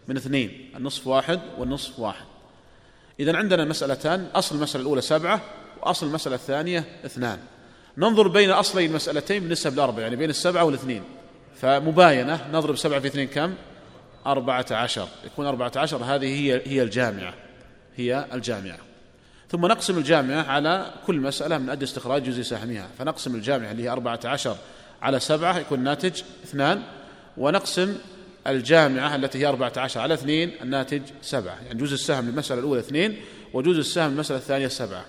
من 0.09 0.17
اثنين 0.17 0.71
النصف 0.77 1.07
واحد 1.07 1.41
والنصف 1.59 1.99
واحد. 1.99 2.25
إذا 3.21 3.37
عندنا 3.37 3.65
مسألتان 3.65 4.27
أصل 4.35 4.55
المسألة 4.55 4.83
الأولى 4.83 5.01
سبعة 5.01 5.41
وأصل 5.83 6.07
المسألة 6.07 6.35
الثانية 6.35 6.85
اثنان. 7.05 7.39
ننظر 7.99 8.29
بين 8.29 8.51
أصلي 8.51 8.87
المسألتين 8.87 9.43
بالنسبة 9.43 9.71
لأربعة 9.71 10.03
يعني 10.03 10.17
بين 10.17 10.31
السبعة 10.31 10.65
والاثنين. 10.65 11.03
فمباينة 11.57 12.49
نضرب 12.53 12.77
سبعة 12.77 13.01
في 13.01 13.07
اثنين 13.07 13.29
كم؟ 13.29 13.55
أربعة 14.27 14.67
عشر. 14.71 15.09
يكون 15.25 15.47
أربعة 15.47 15.73
عشر 15.77 16.05
هذه 16.05 16.27
هي 16.27 16.63
هي 16.67 16.83
الجامعة 16.83 17.35
هي 17.97 18.27
الجامعة. 18.33 18.90
ثم 19.51 19.67
نقسم 19.67 19.99
الجامعة 19.99 20.43
على 20.43 20.91
كل 21.07 21.17
مسألة 21.17 21.59
من 21.59 21.71
أجل 21.71 21.83
استخراج 21.83 22.23
جزء 22.23 22.43
سهمها 22.43 22.89
فنقسم 22.99 23.35
الجامعة 23.35 23.71
اللي 23.71 23.83
هي 23.83 23.89
أربعة 23.89 24.21
عشر 24.25 24.57
على 25.03 25.21
سبعة 25.21 25.59
يكون 25.59 25.81
ناتج 25.81 26.23
اثنان. 26.45 26.83
ونقسم 27.37 27.97
الجامعة 28.47 29.17
التي 29.17 29.39
هي 29.39 29.47
أربعة 29.47 29.73
عشر 29.77 30.01
على 30.01 30.15
اثنين 30.15 30.53
الناتج 30.63 31.03
سبعة. 31.23 31.57
يعني 31.67 31.81
جزء 31.81 31.95
السهم 31.95 32.29
للمسألة 32.29 32.61
الأولى 32.61 32.81
اثنين 32.81 33.17
وجزء 33.53 33.81
السهم 33.81 34.11
للمسألة 34.11 34.39
الثانية 34.39 34.69
سبعة. 34.69 35.05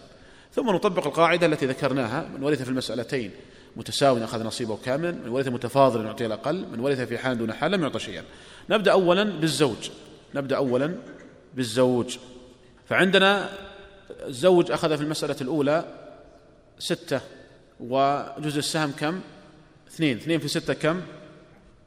ثم 0.54 0.69
نطبق 0.69 1.08
القاعدة 1.08 1.47
التي 1.47 1.65
ذكرناها. 1.65 2.30
من 2.38 2.43
ورث 2.43 2.62
في 2.62 2.69
المسألتين 2.69 3.32
متساوي 3.75 4.23
أخذ 4.23 4.43
نصيبه 4.43 4.77
كاملا 4.86 5.12
من 5.12 5.30
ورث 5.30 5.47
متفاضل 5.47 6.06
يعطي 6.06 6.25
الأقل 6.25 6.65
من 6.71 6.80
ورث 6.80 7.01
في 7.01 7.17
حال 7.17 7.38
دون 7.38 7.54
حال 7.54 7.71
لم 7.71 7.84
يعطى 7.84 7.99
شيئا. 7.99 8.23
نبدأ 8.69 8.91
أولا 8.91 9.23
بالزوج. 9.23 9.89
نبدأ 10.36 10.56
أولا 10.56 10.95
بالزوج. 11.56 12.17
فعندنا 12.89 13.49
الزوج 14.27 14.71
أخذ 14.71 14.97
في 14.97 15.03
المسألة 15.03 15.36
الأولى 15.41 15.86
ستة 16.79 17.21
وجزء 17.79 18.60
السهم 18.60 18.91
كم؟ 18.91 19.21
اثنين. 19.88 20.17
اثنين 20.17 20.39
في 20.39 20.47
ستة 20.47 20.73
كم؟ 20.73 21.01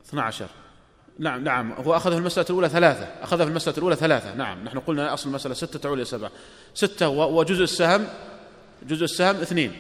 اثنى 0.07 0.21
عشر 0.21 0.49
نعم 1.19 1.45
نعم. 1.45 1.73
هو 1.73 1.97
أخذ 1.97 2.11
في 2.11 2.19
المسألة 2.19 2.47
الأولى 2.51 2.69
ثلاثة. 2.69 3.05
أخذ 3.23 3.39
في 3.39 3.45
المسألة 3.45 3.79
الأولى 3.79 3.97
ثلاثة. 3.97 4.35
نعم. 4.35 4.65
نحن 4.65 4.79
قلنا 4.79 5.15
أصل 5.15 5.29
المسألة 5.29 5.55
ستة 5.55 5.79
تعود 5.79 5.97
إلى 5.97 6.05
سبعة. 6.05 6.31
ستة 6.75 7.09
وجزء 7.09 7.65
السهم 7.65 8.07
جزء 8.83 9.05
السهم 9.05 9.37
اثنين. 9.37 9.73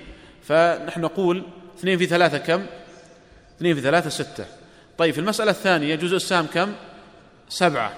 فنحن 0.42 1.00
نقول 1.00 1.42
اثنين 1.78 1.98
في 1.98 2.06
ثلاثة 2.06 2.38
كم؟ 2.38 2.66
اثنين 3.56 3.74
في 3.74 3.80
ثلاثة 3.80 4.10
ستة. 4.10 4.44
طيب 4.98 5.14
في 5.14 5.20
المسألة 5.20 5.50
الثانية 5.50 5.94
جزء 5.94 6.16
السهم 6.16 6.46
كم؟ 6.46 6.72
سبعة. 7.48 7.92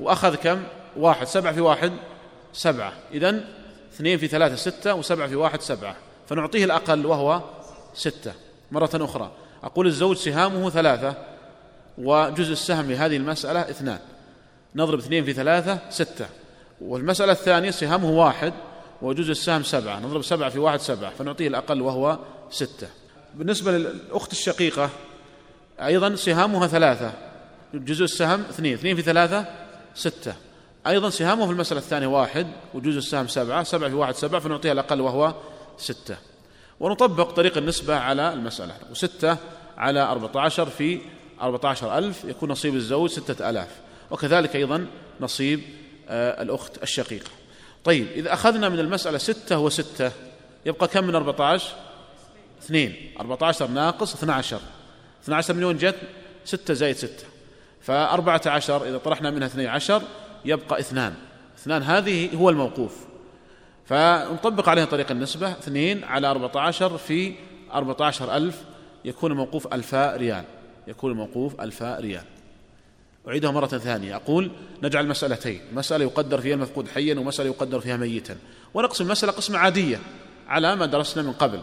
وأخذ 0.00 0.34
كم؟ 0.34 0.62
واحد. 0.96 1.26
سبعة 1.26 1.52
في 1.52 1.60
واحد 1.60 1.92
سبعة. 2.52 2.92
إذن 3.14 3.44
اثنين 3.98 4.18
في 4.18 4.28
ثلاثة 4.28 4.56
ستة 4.56 4.94
وسبعة 4.94 5.28
في 5.28 5.36
واحد 5.36 5.60
سبعة. 5.60 5.96
فنعطيه 6.28 6.64
الأقل 6.64 7.06
وهو 7.06 7.42
ستة. 7.94 8.32
مرة 8.72 8.90
أخرى. 8.94 9.32
أقول 9.62 9.86
الزوج 9.86 10.16
سهامه 10.16 10.70
ثلاثة 10.70 11.14
وجزء 11.98 12.52
السهم 12.52 12.90
لهذه 12.90 13.16
المسألة 13.16 13.60
اثنان. 13.60 13.98
نضرب 14.74 14.98
اثنين 14.98 15.24
في 15.24 15.32
ثلاثة 15.32 15.78
ستة. 15.90 16.26
والمسألة 16.80 17.32
الثانية 17.32 17.70
سهامه 17.70 18.10
واحد 18.10 18.52
وجزء 19.02 19.30
السهم 19.30 19.62
سبعة. 19.62 20.00
نضرب 20.00 20.22
سبعة 20.22 20.50
في 20.50 20.58
واحد 20.58 20.80
سبعة. 20.80 21.10
فنعطيه 21.10 21.48
الأقل 21.48 21.82
وهو 21.82 22.18
ستة. 22.50 22.88
بالنسبة 23.34 23.72
للأخت 23.72 24.32
الشقيقة 24.32 24.90
أيضا 25.80 26.14
سهامها 26.14 26.66
ثلاثة. 26.66 27.12
جزء 27.74 28.04
السهم 28.04 28.40
اثنين. 28.40 28.74
اثنين 28.74 28.96
في 28.96 29.02
ثلاثة 29.02 29.44
ستة. 29.94 30.47
أيضا 30.88 31.10
سهامه 31.10 31.46
في 31.46 31.52
المسألة 31.52 31.80
الثانية 31.80 32.06
واحد 32.06 32.46
وجزء 32.74 32.98
السهم 32.98 33.28
سبعة 33.28 33.62
سبعة 33.62 33.88
في 33.88 33.94
واحد 33.94 34.14
سبعة 34.14 34.40
فنعطيها 34.40 34.72
الأقل 34.72 35.00
وهو 35.00 35.34
ستة. 35.78 36.16
ونطبق 36.80 37.30
طريق 37.30 37.56
النسبة 37.56 37.96
على 37.96 38.32
المسألة. 38.32 38.74
وستة 38.90 39.36
على 39.76 40.00
أربعة 40.00 40.42
عشر 40.44 40.66
في 40.66 41.00
أربعة 41.40 41.70
عشر 41.70 41.98
ألف 41.98 42.24
يكون 42.24 42.50
نصيب 42.50 42.74
الزوج 42.74 43.10
ستة 43.10 43.50
ألاف. 43.50 43.68
وكذلك 44.10 44.56
أيضا 44.56 44.86
نصيب 45.20 45.60
آه، 46.08 46.42
الأخت 46.42 46.82
الشقيقة. 46.82 47.30
طيب 47.84 48.06
إذا 48.14 48.32
أخذنا 48.32 48.68
من 48.68 48.78
المسألة 48.78 49.18
ستة 49.18 49.58
وستة 49.58 50.12
يبقى 50.66 50.88
كم 50.88 51.04
من 51.04 51.14
أربعة 51.14 51.46
عشر 51.46 51.74
اثنين. 52.62 53.12
أربعة 53.20 53.48
عشر 53.48 53.66
ناقص 53.66 54.14
اثنى 54.14 54.32
عشر 54.32 54.60
اثنى 55.24 55.34
عشر 55.34 55.64
وين 55.64 55.76
جت 55.76 55.96
ستة 56.44 56.74
زائد 56.74 56.96
ستة. 56.96 57.24
فأربعة 57.82 58.42
عشر 58.46 58.88
إذا 58.88 58.98
طرحنا 58.98 59.30
منها 59.30 59.46
اثني 59.46 59.66
عشر 59.66 60.02
يبقى 60.48 60.80
اثنان. 60.80 61.14
اثنان 61.58 61.82
هذه 61.82 62.36
هو 62.36 62.50
الموقوف. 62.50 62.96
فنطبق 63.84 64.68
عليها 64.68 64.84
طريق 64.84 65.10
النسبة 65.10 65.50
اثنين 65.50 66.04
على 66.04 66.26
أربعة 66.26 66.62
عشر 66.62 66.98
في 66.98 67.34
أربعة 67.74 68.06
عشر 68.06 68.36
ألف 68.36 68.64
يكون 69.04 69.32
الموقوف 69.32 69.74
ألفاء 69.74 70.16
ريال. 70.16 70.44
يكون 70.86 71.10
الموقوف 71.10 71.60
ألفاء 71.60 72.00
ريال. 72.00 72.24
أعيدها 73.28 73.50
مرة 73.50 73.66
ثانية. 73.66 74.16
أقول 74.16 74.50
نجعل 74.82 75.08
مسألتين. 75.08 75.60
مسألة 75.72 76.04
يقدر 76.04 76.40
فيها 76.40 76.54
المفقود 76.54 76.88
حيا 76.88 77.18
ومسألة 77.18 77.48
يقدر 77.48 77.80
فيها 77.80 77.96
ميتا. 77.96 78.36
ونقسم 78.74 79.04
المسألة 79.04 79.32
قسمة 79.32 79.58
عادية 79.58 80.00
على 80.48 80.76
ما 80.76 80.86
درسنا 80.86 81.22
من 81.22 81.32
قبل. 81.32 81.60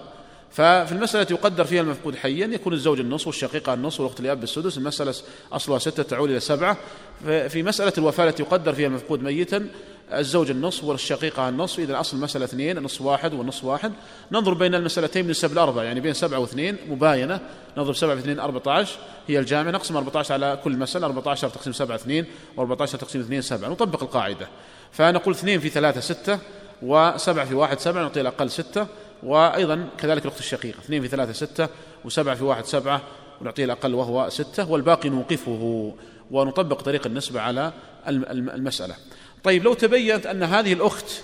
ففي 0.55 0.91
المسألة 0.91 1.27
يقدر 1.31 1.63
فيها 1.63 1.81
المفقود 1.81 2.15
حيا 2.15 2.47
يكون 2.47 2.73
الزوج 2.73 2.99
النص 2.99 3.27
والشقيقة 3.27 3.73
النص 3.73 3.99
والأخت 3.99 4.19
الأب 4.19 4.39
بالسدس 4.39 4.77
المسألة 4.77 5.13
أصلها 5.51 5.79
ستة 5.79 6.03
تعود 6.03 6.29
إلى 6.29 6.39
سبعة. 6.39 6.77
في 7.23 7.63
مسألة 7.63 7.93
الوفاة 7.97 8.29
التي 8.29 8.43
يقدر 8.43 8.73
فيها 8.73 8.87
المفقود 8.87 9.23
ميتا 9.23 9.67
الزوج 10.13 10.49
النص 10.49 10.83
والشقيقة 10.83 11.49
النص 11.49 11.79
إذا 11.79 11.99
أصل 11.99 12.17
المسألة 12.17 12.45
اثنين 12.45 12.77
النص 12.77 13.01
واحد 13.01 13.33
والنص 13.33 13.63
واحد. 13.63 13.93
ننظر 14.31 14.53
بين 14.53 14.75
المسألتين 14.75 15.25
من 15.25 15.31
السبع 15.31 15.63
أربعة 15.63 15.83
يعني 15.83 15.99
بين 15.99 16.13
سبعة 16.13 16.39
واثنين 16.39 16.77
مباينة. 16.89 17.39
نضرب 17.77 17.95
سبعة 17.95 18.15
في 18.15 18.21
اثنين 18.21 18.39
أربعة 18.39 18.73
عشر 18.73 18.97
هي 19.27 19.39
الجامعة. 19.39 19.71
نقسم 19.71 19.97
أربعة 19.97 20.19
عشر 20.19 20.33
على 20.33 20.59
كل 20.63 20.77
مسألة 20.77 21.05
أربعة 21.05 21.31
عشر 21.31 21.49
تقسيم 21.49 21.73
سبعة 21.73 21.95
اثنين 21.95 22.25
وأربعة 22.57 22.81
عشر 22.81 22.97
تقسيم 22.97 23.21
اثنين 23.21 23.41
سبعة. 23.41 23.69
نطبق 23.69 24.03
القاعدة. 24.03 24.47
فنقول 24.91 25.33
اثنين 25.33 25.59
في 25.59 25.69
ثلاثة 25.69 25.99
ستة 25.99 26.39
وسبعة 26.81 27.45
في 27.45 27.55
واحد 27.55 27.79
سبعة 27.79 28.01
نعطي 28.01 28.21
الأقل 28.21 28.49
ستة. 28.49 28.87
وأيضا 29.25 29.87
كذلك 29.97 30.25
الأخت 30.25 30.39
الشقيقة 30.39 30.79
اثنين 30.79 31.01
في 31.01 31.07
ثلاثة 31.07 31.33
ستة 31.33 31.67
وسبعة 32.05 32.35
في 32.35 32.43
واحد 32.43 32.65
سبعة 32.65 33.01
ونعطيه 33.41 33.65
الأقل 33.65 33.93
وهو 33.93 34.29
ستة 34.29 34.71
والباقي 34.71 35.09
نوقفه 35.09 35.93
ونطبق 36.31 36.81
طريق 36.81 37.05
النسبة 37.05 37.41
على 37.41 37.73
المسألة. 38.07 38.95
طيب 39.43 39.63
لو 39.63 39.73
تبينت 39.73 40.25
أن 40.25 40.43
هذه 40.43 40.73
الأخت 40.73 41.21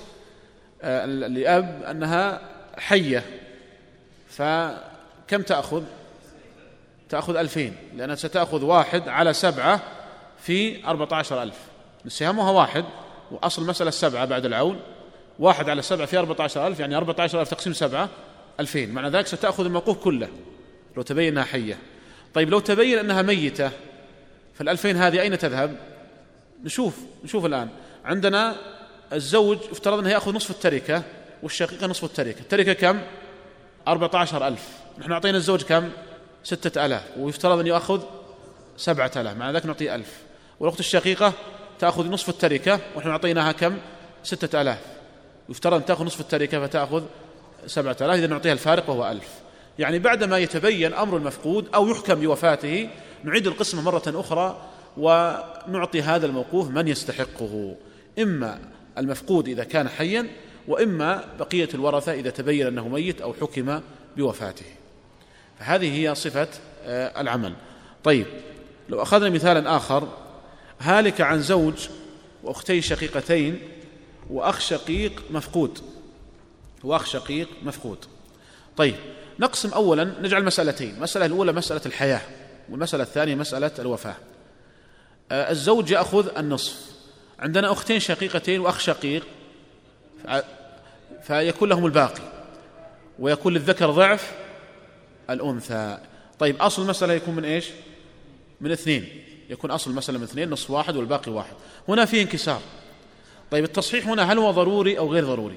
آه، 0.82 1.06
لأب 1.06 1.84
أنها 1.90 2.42
حية 2.78 3.24
فكم 4.30 5.42
تأخذ؟ 5.42 5.84
تأخذ 7.10 7.36
ألفين 7.36 7.76
لأنها 7.98 8.16
ستأخذ 8.16 8.64
واحد 8.64 9.10
على 9.10 9.34
سبعة 9.34 9.82
في 10.40 10.86
أربعة 10.88 11.20
عشر 11.20 11.44
ألف. 11.44 11.58
سهامها 12.08 12.52
واحد 12.52 12.86
وأصل 13.32 13.62
المسألة 13.62 13.90
السبعة 13.90 14.26
بعد 14.26 14.46
العون. 14.46 14.80
واحد 15.40 15.70
على 15.70 15.82
سبعة 15.82 16.06
في 16.06 16.18
أربعة 16.18 16.44
عشر 16.46 16.68
ألف 16.68 16.80
يعني 16.80 16.96
أربعة 16.98 17.16
عشر 17.24 17.42
ألف 17.42 17.50
تقسيم 17.50 17.74
سبعة 17.74 18.10
ألفين. 18.60 18.92
معنى 18.92 19.10
ذلك 19.10 19.28
ستأخذ 19.28 19.66
الموقوف 19.66 19.98
كله 19.98 20.28
لو 20.98 21.02
تبين 21.02 21.28
أنها 21.28 21.44
حية. 21.44 21.78
طيب 22.34 22.50
لو 22.50 22.60
تبين 22.60 23.00
أنها 23.00 23.22
ميتة 23.22 23.72
فالألفين 24.54 24.98
هذه 24.98 25.22
أين 25.22 25.38
تذهب؟ 25.38 25.78
نشوف 26.64 26.98
نشوف 27.24 27.46
الآن. 27.46 27.70
عندنا 28.06 28.56
الزوج 29.14 29.58
افترض 29.72 30.00
أنه 30.00 30.10
يأخذ 30.10 30.34
نصف 30.34 30.52
التركة 30.52 31.04
والشقيقة 31.44 31.88
نصف 31.88 32.04
التركة. 32.04 32.40
التركة 32.40 32.74
كم؟ 32.74 33.02
أربعة 33.88 34.22
عشر 34.22 34.48
ألف. 34.48 34.68
نحن 35.00 35.12
أعطينا 35.12 35.38
الزوج 35.38 35.64
كم؟ 35.64 35.90
ستة 36.44 36.86
ألاف. 36.86 37.04
ويفترض 37.18 37.60
أن 37.60 37.68
يأخذ 37.68 38.02
سبعة 38.78 39.12
ألاف. 39.16 39.38
مع 39.38 39.52
ذلك 39.52 39.66
نعطيه 39.66 39.96
ألف. 39.96 40.18
والأخت 40.60 40.80
الشقيقة 40.80 41.34
تأخذ 41.80 42.10
نصف 42.10 42.30
التركة 42.30 42.80
ونحن 42.96 43.10
أعطيناها 43.10 43.52
كم؟ 43.52 43.78
ستة 44.24 44.62
ألاف. 44.62 44.80
يفترض 45.52 45.74
أن 45.74 45.86
تأخذ 45.86 46.06
نصف 46.06 46.20
التركة 46.20 46.68
فتأخذ 46.68 47.04
سبعة 47.68 47.98
آلاف. 48.02 48.18
إذا 48.18 48.28
نعطيها 48.28 48.54
الفارق 48.54 48.90
وهو 48.90 49.12
ألف. 49.12 49.30
يعني 49.80 50.00
بعدما 50.00 50.38
يتبين 50.38 50.94
أمر 50.94 51.18
المفقود 51.18 51.68
أو 51.76 51.88
يحكم 51.88 52.16
بوفاته 52.16 52.90
نعيد 53.24 53.48
القسمة 53.48 53.82
مرة 53.82 54.04
أخرى 54.08 54.62
ونعطي 54.98 56.02
هذا 56.02 56.26
الموقوف 56.26 56.70
من 56.70 56.88
يستحقه. 56.88 57.76
إما 58.20 58.60
المفقود 58.98 59.48
إذا 59.48 59.64
كان 59.64 59.90
حيا 59.90 60.28
وإما 60.68 61.24
بقية 61.40 61.70
الورثة 61.74 62.14
إذا 62.14 62.30
تبين 62.30 62.68
أنه 62.68 62.88
ميت 62.88 63.22
أو 63.22 63.34
حكم 63.34 63.82
بوفاته. 64.18 64.66
فهذه 65.60 66.00
هي 66.00 66.16
صفة 66.16 66.48
آه، 66.86 67.22
العمل. 67.22 67.54
طيب 68.04 68.26
لو 68.90 69.02
أخذنا 69.02 69.30
مثالا 69.30 69.78
آخر 69.78 70.08
هالك 70.80 71.22
عن 71.22 71.42
زوج 71.42 71.88
وأختي 72.44 72.82
شقيقتين 72.82 73.60
وأخ 74.32 74.60
شقيق 74.60 75.24
مفقود. 75.32 75.80
وأخ 76.84 77.06
شقيق 77.06 77.50
مفقود. 77.64 77.98
طيب 78.78 78.96
نقسم 79.40 79.70
أولا 79.70 80.04
نجعل 80.04 80.44
مسألتين. 80.44 80.96
المسألة 80.96 81.26
الأولى 81.26 81.52
مسألة 81.52 81.82
الحياة 81.86 82.22
والمسألة 82.70 83.04
الثانية 83.04 83.36
مسألة 83.36 83.72
الوفاة. 83.80 84.16
آه، 85.32 85.52
الزوج 85.52 85.92
يأخذ 85.92 86.38
النصف. 86.38 86.92
عندنا 87.40 87.72
أختين 87.72 88.00
شقيقتين 88.00 88.60
وأخ 88.60 88.80
شقيق 88.80 89.28
فيكون 91.24 91.70
لهم 91.70 91.86
الباقي. 91.86 92.22
ويكون 93.20 93.54
للذكر 93.54 93.92
ضعف 93.92 94.32
الأنثى. 95.30 95.98
طيب 96.40 96.62
أصل 96.62 96.82
المسألة 96.82 97.14
يكون 97.14 97.36
من 97.36 97.46
إيش؟ 97.46 97.66
من 98.62 98.72
اثنين. 98.72 99.24
يكون 99.50 99.72
أصل 99.72 99.92
المسألة 99.92 100.18
من 100.18 100.24
اثنين 100.24 100.50
نصف 100.50 100.72
واحد 100.72 100.96
والباقي 100.96 101.32
واحد. 101.32 101.54
هنا 101.88 102.06
فيه 102.06 102.22
انكسار. 102.22 102.62
طيب 103.52 103.64
التصحيح 103.64 104.08
هنا 104.08 104.34
هل 104.34 104.38
هو 104.38 104.52
ضروري 104.52 104.98
أو 104.98 105.14
غير 105.14 105.26
ضروري؟ 105.26 105.56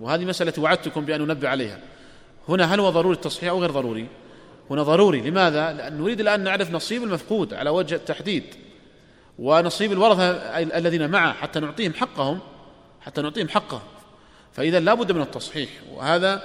وهذه 0.00 0.24
مسألة 0.24 0.52
وعدتكم 0.58 1.04
بأن 1.04 1.20
ننبه 1.20 1.48
عليها. 1.48 1.80
هنا 2.48 2.74
هل 2.74 2.80
هو 2.80 2.90
ضروري 2.90 3.16
التصحيح 3.16 3.50
أو 3.50 3.60
غير 3.60 3.70
ضروري؟ 3.70 4.06
هنا 4.70 4.82
ضروري. 4.82 5.20
لماذا؟ 5.20 5.72
لأن 5.72 5.98
نريد 5.98 6.20
الآن 6.20 6.44
نعرف 6.44 6.70
نصيب 6.70 7.02
المفقود 7.02 7.54
على 7.54 7.70
وجه 7.70 7.94
التحديد 7.94 8.44
ونصيب 9.38 9.92
الورثة 9.92 10.30
الذين 10.58 11.10
معه 11.10 11.32
حتى 11.32 11.60
نعطيهم 11.60 11.94
حقهم 11.94 12.38
حتى 13.00 13.22
نعطيهم 13.22 13.48
حقهم. 13.48 13.82
فإذا 14.52 14.80
لا 14.80 14.94
بد 14.94 15.12
من 15.12 15.22
التصحيح 15.22 15.68
وهذا 15.94 16.42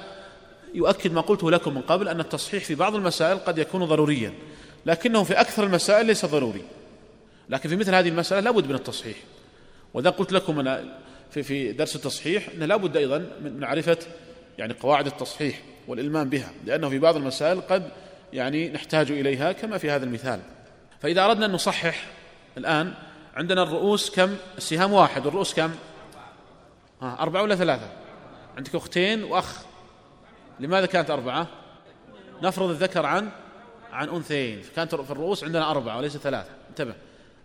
يؤكد 0.74 1.14
ما 1.14 1.22
قلته 1.22 1.52
لكم 1.52 1.76
من 1.76 1.82
قبل 1.82 2.08
أن 2.08 2.20
التصحيح 2.20 2.64
في 2.64 2.76
بعض 2.76 2.96
المسائل 2.96 3.38
قد 3.38 3.58
يكون 3.58 3.86
ضروريا 3.86 4.34
لكنه 4.86 5.24
في 5.24 5.34
أكثر 5.34 5.64
المسائل 5.64 6.06
ليس 6.06 6.26
ضروري. 6.26 6.64
لكن 7.50 7.70
في 7.70 7.76
مثل 7.76 7.96
هذه 7.96 8.10
المسألة 8.10 8.42
لا 8.42 8.52
بد 8.52 8.68
من 8.68 8.76
التصحيح. 8.76 9.18
وإذا 9.98 10.10
قلت 10.10 10.32
لكم 10.32 10.60
أنا 10.60 10.84
في 11.32 11.44
في 11.44 11.72
درس 11.72 11.96
التصحيح 11.96 12.50
أنه 12.50 12.66
لا 12.66 12.76
بد 12.76 12.98
أيضا 12.98 13.18
من 13.42 13.60
معرفة 13.60 13.98
يعني 14.58 14.74
قواعد 14.74 15.08
التصحيح 15.08 15.62
والإلمام 15.88 16.30
بها 16.30 16.52
لأنه 16.66 16.90
في 16.90 17.00
بعض 17.00 17.16
المسائل 17.16 17.62
قد 17.62 17.90
يعني 18.34 18.70
نحتاج 18.70 19.12
إليها 19.12 19.52
كما 19.52 19.78
في 19.78 19.92
هذا 19.92 20.06
المثال. 20.06 20.40
فإذا 21.00 21.26
أردنا 21.26 21.46
أن 21.46 21.52
نصحح 21.52 22.08
الآن 22.58 22.94
عندنا 23.36 23.64
الرؤوس 23.64 24.10
كم؟ 24.10 24.36
السهام 24.58 24.94
واحد 24.94 25.26
والرؤوس 25.26 25.54
كم؟ 25.54 25.72
ها 27.02 27.18
أربعة 27.20 27.42
ولا 27.42 27.56
ثلاثة؟ 27.56 27.90
عندك 28.58 28.76
أختين 28.76 29.24
وأخ. 29.24 29.62
لماذا 30.60 30.86
كانت 30.86 31.10
أربعة؟ 31.10 31.48
نفرض 32.42 32.70
الذكر 32.70 33.06
عن 33.06 33.30
عن 33.92 34.10
أنثيين 34.10 34.62
كانت 34.76 34.96
في 34.96 35.12
الرؤوس 35.12 35.44
عندنا 35.44 35.72
أربعة 35.72 35.98
وليس 35.98 36.18
ثلاثة. 36.18 36.50
انتبه. 36.70 36.94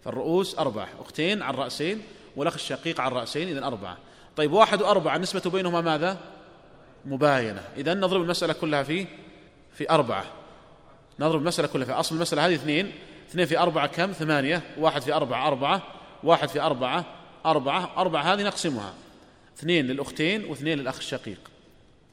فالرؤوس 0.04 0.58
أربعة 0.58 0.88
أختين 1.00 1.42
عن 1.42 1.54
رأسين 1.54 2.02
والأخ 2.36 2.54
الشقيق 2.54 3.00
عن 3.00 3.12
رأسين 3.12 3.48
إذن 3.48 3.64
أربعة. 3.64 3.96
طيب 4.36 4.52
واحد 4.52 4.82
وأربعة 4.82 5.16
النسبة 5.16 5.50
بينهما 5.50 5.80
ماذا؟ 5.80 6.18
مباينة. 7.04 7.62
إذا 7.76 7.94
نضرب 7.94 8.22
المسألة 8.22 8.52
كلها 8.52 8.82
في 8.82 9.06
في 9.72 9.90
أربعة. 9.90 10.24
نضرب 11.20 11.40
المسألة 11.40 11.68
كلها 11.68 11.86
في 11.86 11.92
أصل 11.92 12.14
المسألة 12.14 12.46
هذه 12.46 12.54
اثنين. 12.54 12.92
اثنين 13.30 13.46
في 13.46 13.58
أربعة 13.58 13.86
كم؟ 13.86 14.12
ثمانية. 14.12 14.62
واحد 14.78 15.02
في 15.02 15.12
أربعة 15.12 15.48
أربعة. 15.48 15.82
واحد 16.24 16.48
في 16.48 16.60
أربعة 16.60 17.04
أربعة. 17.46 17.90
أربعة 17.96 18.22
هذه 18.22 18.42
نقسمها. 18.42 18.94
اثنين 19.58 19.86
للأختين 19.86 20.44
واثنين 20.44 20.78
للأخ 20.78 20.96
الشقيق. 20.96 21.40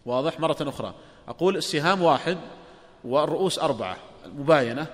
واضح؟ 0.06 0.40
مرة 0.40 0.58
أخرى. 0.62 0.94
أقول 1.28 1.58
السهام 1.58 2.02
واحد 2.02 2.38
والرؤوس 3.04 3.60
أربعة. 3.60 3.98
مباينة. 4.26 4.88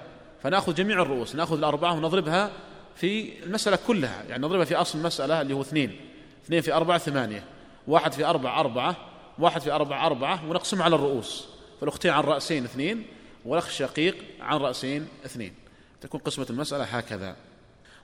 فنأخذ 0.43 0.73
جميع 0.73 1.01
الرؤوس. 1.01 1.35
نأخذ 1.35 1.57
الأربعة 1.57 1.93
ونضربها 1.93 2.51
في 2.95 3.43
المسألة 3.43 3.79
كلها 3.88 4.23
يعني 4.29 4.47
نضربها 4.47 4.65
في 4.65 4.75
أصل 4.75 4.97
المسألة 4.97 5.41
اللي 5.41 5.53
هو 5.53 5.62
اثنين. 5.62 5.99
اثنين 6.45 6.62
في 6.62 6.73
أربعة 6.73 6.97
ثمانية. 6.97 7.43
واحد 7.88 8.13
في 8.13 8.25
أربعة 8.25 8.60
أربعة. 8.60 8.95
واحد 9.39 9.62
في 9.62 9.71
أربعة 9.71 10.05
أربعة. 10.05 10.49
ونقسمها 10.49 10.84
على 10.84 10.95
الرؤوس. 10.95 11.47
فالأختين 11.79 12.12
عن 12.12 12.23
رأسين 12.23 12.63
اثنين 12.63 13.05
والأخ 13.45 13.67
الشقيق 13.67 14.15
عن 14.39 14.58
رأسين 14.58 15.08
اثنين. 15.25 15.53
تكون 16.01 16.19
قسمة 16.19 16.45
المسألة 16.49 16.84
هكذا. 16.84 17.36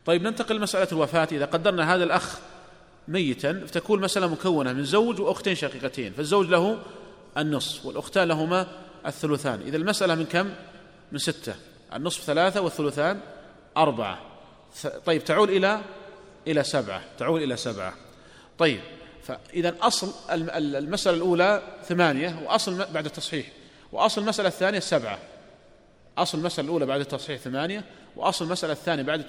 طيب 0.05 0.23
ننتقل 0.23 0.55
لمسألة 0.55 0.87
الوفاة. 0.91 1.27
إذا 1.31 1.45
قدرنا 1.45 1.95
هذا 1.95 2.03
الأخ 2.03 2.39
ميتا 3.07 3.63
فتكون 3.67 3.99
المسألة 3.99 4.27
مكونة 4.27 4.73
من 4.73 4.83
زوج 4.83 5.19
وأختين 5.19 5.55
شقيقتين. 5.55 6.13
فالزوج 6.13 6.47
له 6.47 6.79
النصف 7.37 7.85
والأختان 7.85 8.27
لهما 8.27 8.67
الثلثان. 9.05 9.61
إذا 9.61 9.77
المسألة 9.77 10.15
من 10.15 10.25
كم؟ 10.25 10.53
من 11.11 11.17
ستة. 11.17 11.55
النصف 11.93 12.23
ثلاثة 12.23 12.61
والثلثان 12.61 13.19
أربعة. 13.77 14.30
طيب 15.05 15.23
تعول 15.23 15.49
إلى 15.49 15.81
إلى 16.47 16.63
سبعة. 16.63 17.01
تعول 17.17 17.43
إلى 17.43 17.57
سبعة. 17.57 17.93
طيب 18.57 18.79
فإذا 19.23 19.75
أصل 19.81 20.11
المسألة 20.29 21.17
الأولى 21.17 21.61
ثمانية 21.83 22.39
وأصل 22.45 22.85
بعد 22.93 23.05
التصحيح. 23.05 23.45
وأصل 23.91 24.21
المسألة 24.21 24.47
الثانية 24.47 24.79
سبعة. 24.79 25.19
أصل 26.17 26.37
المسألة 26.37 26.65
الأولى 26.65 26.85
بعد 26.85 26.99
التصحيح 26.99 27.41
ثمانية 27.41 27.83
وأصل 28.15 28.45
المسألة 28.45 28.73
الثانية 28.73 29.03
بعد 29.03 29.25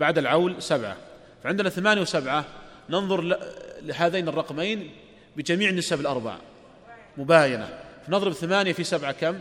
بعد 0.00 0.18
العول 0.18 0.62
سبعة. 0.62 0.96
فعندنا 1.44 1.68
ثمانية 1.68 2.02
وسبعة. 2.02 2.44
ننظر 2.90 3.20
لهذين 3.82 4.28
الرقمين 4.28 4.90
بجميع 5.36 5.70
النسب 5.70 6.00
الأربع 6.00 6.36
مباينة. 7.16 7.78
فنضرب 8.06 8.32
ثمانية 8.32 8.72
في 8.72 8.84
سبعة 8.84 9.12
كم؟ 9.12 9.38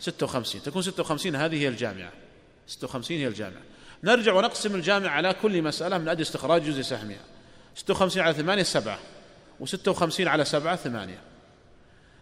ستة 0.00 0.26
وخمسين. 0.26 0.62
تكون 0.62 0.82
ستة 0.82 1.00
وخمسين 1.00 1.36
هذه 1.36 1.62
هي 1.62 1.68
الجامعة. 1.68 2.12
ستة 2.66 2.86
وخمسين 2.86 3.20
هي 3.20 3.28
الجامعة. 3.28 3.62
نرجع 4.04 4.32
ونقسم 4.32 4.74
الجامعة 4.74 5.10
على 5.10 5.34
كل 5.42 5.62
مسألة 5.62 5.98
من 5.98 6.08
أجل 6.08 6.22
استخراج 6.22 6.62
جزء 6.62 6.82
سهمها 6.82 7.20
ستة 7.74 7.94
وخمسين 7.94 8.22
على 8.22 8.34
ثمانية 8.34 8.62
سبعة. 8.62 8.98
وستة 9.60 9.90
وخمسين 9.90 10.28
على 10.28 10.44
سبعة 10.44 10.76
ثمانية. 10.76 11.18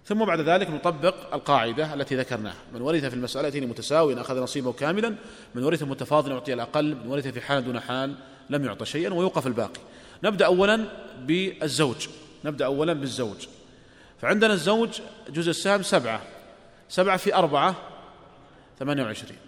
ثم 0.07 0.25
بعد 0.25 0.41
ذلك 0.41 0.71
نطبق 0.71 1.35
القاعدة 1.35 1.95
التي 1.95 2.17
ذكرناها. 2.17 2.57
من 2.75 2.81
ورث 2.81 3.05
في 3.05 3.15
المسألتين 3.15 3.69
متساويا 3.69 4.21
أخذ 4.21 4.43
نصيبه 4.43 4.73
كاملا. 4.73 5.15
من 5.55 5.65
ورث 5.65 5.83
متفاضلا 5.83 6.35
أعطي 6.35 6.53
الأقل. 6.53 6.95
من 6.95 7.07
ورث 7.07 7.29
في 7.29 7.41
حال 7.41 7.65
دون 7.65 7.81
حال 7.81 8.15
لم 8.51 8.65
يعطى 8.65 8.85
شيئا 8.85 9.15
ويوقف 9.15 9.47
الباقي. 9.47 9.81
نبدأ 10.25 10.47
أولا 10.47 10.85
بالزوج. 11.19 12.09
نبدأ 12.45 12.65
أولا 12.65 12.93
بالزوج. 12.93 13.47
فعندنا 14.21 14.53
الزوج 14.53 15.01
جزء 15.29 15.51
السهم 15.51 15.83
سبعة. 15.83 16.23
سبعة 16.89 17.17
في 17.17 17.35
أربعة 17.35 17.75
ثمانية 18.79 19.03
وعشرين. 19.03 19.39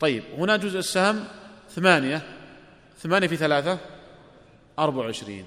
طيب 0.00 0.22
هنا 0.38 0.56
جزء 0.56 0.78
السهم 0.78 1.24
ثمانية. 1.70 2.22
ثمانية 2.98 3.26
في 3.26 3.36
ثلاثة 3.36 3.78
أربعة 4.78 5.04
وعشرين. 5.04 5.46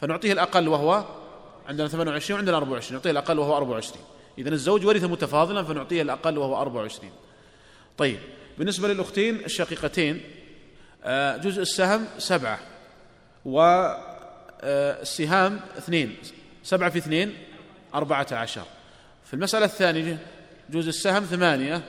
فنعطيه 0.00 0.32
الأقل 0.32 0.68
وهو 0.68 1.04
عندنا 1.68 1.88
28 1.88 2.36
وعندنا 2.36 2.56
24 2.56 2.92
نعطيه 2.98 3.10
الأقل 3.10 3.38
وهو 3.38 3.56
24 3.56 4.04
إذا 4.38 4.48
الزوج 4.50 4.86
ورث 4.86 5.04
متفاضلا 5.04 5.62
فنعطيه 5.62 6.02
الأقل 6.02 6.38
وهو 6.38 6.56
24 6.60 7.12
طيب 7.98 8.18
بالنسبة 8.58 8.88
للأختين 8.88 9.44
الشقيقتين 9.44 10.20
آه، 11.04 11.36
جزء 11.36 11.62
السهم 11.62 12.06
سبعة 12.18 12.58
والسهام 13.44 14.40
آه، 15.56 15.78
اثنين. 15.78 16.16
سبعة 16.62 16.90
في 16.90 16.98
اثنين 16.98 17.34
أربعة 17.94 18.26
عشر. 18.32 18.64
في 19.24 19.34
المسألة 19.34 19.64
الثانية 19.64 20.18
جزء 20.70 20.88
السهم 20.88 21.24
ثمانية 21.24 21.82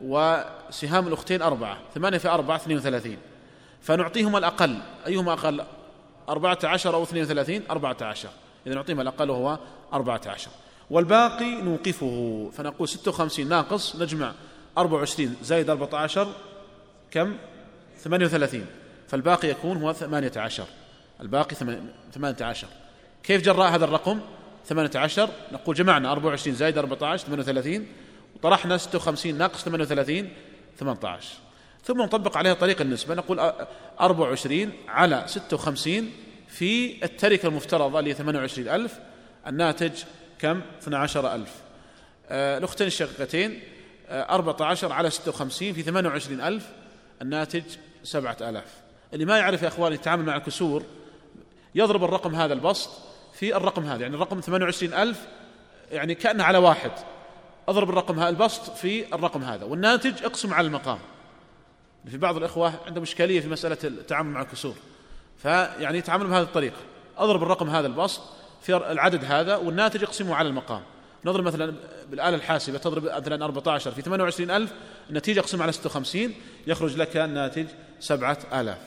وسهام 0.00 1.08
الأختين 1.08 1.42
أربعة 1.42 1.78
ثمانية 1.94 2.18
في 2.18 2.28
أربعة 2.28 2.56
اثنين 2.56 2.76
وثلاثين. 2.76 3.18
فنعطيهما 3.82 4.38
الأقل 4.38 4.78
أيهما 5.06 5.32
أقل؟ 5.32 5.64
أربعة 6.28 6.58
عشر 6.64 6.94
أو 6.94 7.02
اثنين 7.02 7.22
وثلاثين؟ 7.22 7.62
أربعة 7.70 7.96
عشر. 8.00 8.28
إذا 8.66 8.74
نعطيهما 8.74 9.02
الأقل 9.02 9.30
وهو 9.30 9.58
أربعة 9.92 10.20
عشر. 10.26 10.50
والباقي 10.90 11.62
نوقفه. 11.62 12.50
فنقول 12.54 12.88
ستة 12.88 13.10
وخمسين 13.10 13.48
ناقص 13.48 13.96
نجمع 13.96 14.32
أربعة 14.78 14.98
وعشرين 14.98 15.36
زائد 15.42 15.70
أربعة 15.70 16.00
عشر 16.00 16.32
كم؟ 17.10 17.36
ثمانية 17.98 18.26
وثلاثين. 18.26 18.66
فالباقي 19.08 19.48
يكون 19.48 19.82
هو 19.82 19.92
ثمانية 19.92 20.32
عشر. 20.36 20.66
الباقي 21.20 21.56
ثمانية 22.12 22.36
عشر. 22.40 22.68
كيف 23.22 23.42
جراء 23.42 23.74
هذا 23.74 23.84
الرقم؟ 23.84 24.20
ثمانية 24.66 24.90
عشر. 24.94 25.30
نقول 25.52 25.76
جمعنا 25.76 26.12
أربعة 26.12 26.28
وعشرين 26.28 26.56
زائد 26.56 26.78
أربعة 26.78 27.08
عشر 27.08 27.26
ثمانية 27.26 27.42
وثلاثين. 27.42 27.88
ستة 28.76 28.98
وخمسين 28.98 29.38
ناقص 29.38 29.64
ثمانية 29.64 29.84
وثلاثين 29.84 30.32
ثمانية 30.78 31.08
عشر. 31.08 31.34
ثم 31.84 32.02
نطبق 32.02 32.36
عليها 32.36 32.54
طريق 32.54 32.80
النسبة. 32.80 33.14
نقول 33.14 33.52
أربعة 34.00 34.28
وعشرين 34.28 34.72
على 34.88 35.24
ستة 35.26 35.54
وخمسين 35.56 36.12
في 36.48 37.04
التركة 37.04 37.46
المفترضة 37.46 37.98
اللي 37.98 38.10
هي 38.10 38.14
28 38.14 38.68
ألف 38.68 38.98
الناتج 39.46 39.92
كم؟ 40.38 40.60
12 40.82 41.34
ألف. 41.34 41.54
آه 42.28 42.58
الأختين 42.58 42.86
الشقيقتين 42.86 43.60
آه 44.08 44.34
14 44.34 44.92
على 44.92 45.10
56 45.10 45.72
في 45.72 45.82
28 45.82 46.40
ألف 46.40 46.68
الناتج 47.22 47.62
7000 48.04 48.64
اللي 49.14 49.24
ما 49.24 49.38
يعرف 49.38 49.62
يا 49.62 49.68
أخواني 49.68 49.94
يتعامل 49.94 50.24
مع 50.24 50.36
الكسور 50.36 50.82
يضرب 51.74 52.04
الرقم 52.04 52.34
هذا 52.34 52.52
البسط 52.52 52.90
في 53.34 53.56
الرقم 53.56 53.84
هذا. 53.84 54.02
يعني 54.02 54.14
الرقم 54.14 54.40
28 54.40 54.94
ألف 54.94 55.26
يعني 55.92 56.14
كأنه 56.14 56.44
على 56.44 56.58
واحد. 56.58 56.90
أضرب 57.68 57.90
الرقم 57.90 58.18
هذا 58.20 58.28
البسط 58.28 58.76
في 58.76 59.14
الرقم 59.14 59.42
هذا 59.42 59.64
والناتج 59.64 60.24
اقسم 60.24 60.54
على 60.54 60.66
المقام. 60.66 60.98
في 62.10 62.18
بعض 62.18 62.36
الإخوة 62.36 62.72
عندهم 62.86 63.02
إشكالية 63.02 63.40
في 63.40 63.48
مسألة 63.48 63.76
التعامل 63.84 64.30
مع 64.30 64.42
الكسور 64.42 64.74
فيعني 65.42 65.98
يتعامل 65.98 66.26
بهذه 66.26 66.42
الطريقة. 66.42 66.76
أضرب 67.18 67.42
الرقم 67.42 67.70
هذا 67.70 67.86
البسط 67.86 68.22
في 68.62 68.76
العدد 68.76 69.24
هذا 69.24 69.56
والناتج 69.56 70.02
يقسمه 70.02 70.34
على 70.34 70.48
المقام. 70.48 70.82
نضرب 71.24 71.44
مثلا 71.44 71.74
بالآلة 72.10 72.36
الحاسبة 72.36 72.78
تضرب 72.78 73.04
مثلا 73.04 73.44
14 73.44 73.90
في 73.90 74.02
28000 74.02 74.72
النتيجة 75.10 75.40
اقسم 75.40 75.62
على 75.62 75.72
56 75.72 76.34
يخرج 76.66 76.96
لك 76.96 77.16
الناتج 77.16 77.66
7000 78.00 78.78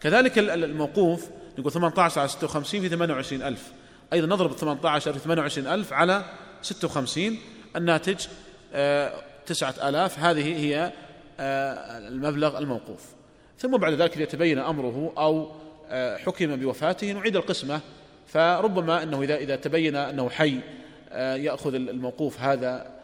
كذلك 0.00 0.38
الموقوف 0.38 1.28
نقول 1.58 1.72
18 1.72 2.20
على 2.20 2.28
56 2.28 2.80
في 2.80 2.88
28000 2.88 3.72
أيضا 4.12 4.26
نضرب 4.26 4.52
18 4.52 5.12
في 5.12 5.18
28000 5.18 5.92
على 5.92 6.24
56 6.62 7.38
الناتج 7.76 8.26
9000 9.46 10.18
آه، 10.18 10.30
هذه 10.30 10.56
هي 10.56 10.92
آه، 11.40 11.98
المبلغ 11.98 12.58
الموقوف. 12.58 13.04
ثم 13.58 13.76
بعد 13.76 13.92
ذلك 13.92 14.16
إذا 14.16 14.24
تبين 14.24 14.58
أمره 14.58 15.12
أو 15.18 15.50
آه، 15.88 16.16
حكم 16.16 16.56
بوفاته 16.56 17.12
نعيد 17.12 17.36
القسمة. 17.36 17.80
فربما 18.26 19.02
أنه 19.02 19.22
إذا 19.22 19.36
إذا 19.36 19.56
تبين 19.56 19.96
أنه 19.96 20.30
حي 20.30 20.60
يأخذ 21.14 21.74
الموقوف 21.74 22.40
هذا. 22.40 22.94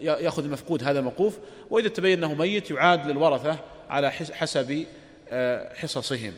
يأخذ 0.00 0.44
المفقود 0.44 0.84
هذا 0.84 0.98
الموقوف. 0.98 1.38
وإذا 1.70 1.88
تبين 1.88 2.24
أنه 2.24 2.34
ميت 2.34 2.70
يعاد 2.70 3.06
للورثة 3.06 3.58
على 3.90 4.10
حسب 4.10 4.86
حصصهم. 5.74 6.32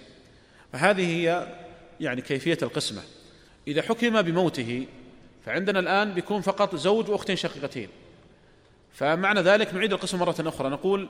فهذه 0.72 1.06
هي 1.16 1.46
يعني 2.00 2.20
كيفية 2.20 2.58
القسمة. 2.62 3.02
إذا 3.68 3.82
حكم 3.82 4.22
بموته 4.22 4.86
فعندنا 5.46 5.78
الآن 5.78 6.14
بيكون 6.14 6.40
فقط 6.40 6.76
زوج 6.76 7.10
وأختين 7.10 7.36
شقيقتين. 7.36 7.88
فمعنى 8.92 9.40
ذلك 9.40 9.74
نعيد 9.74 9.92
القسم 9.92 10.18
مرة 10.18 10.34
أخرى. 10.40 10.68
نقول 10.68 11.08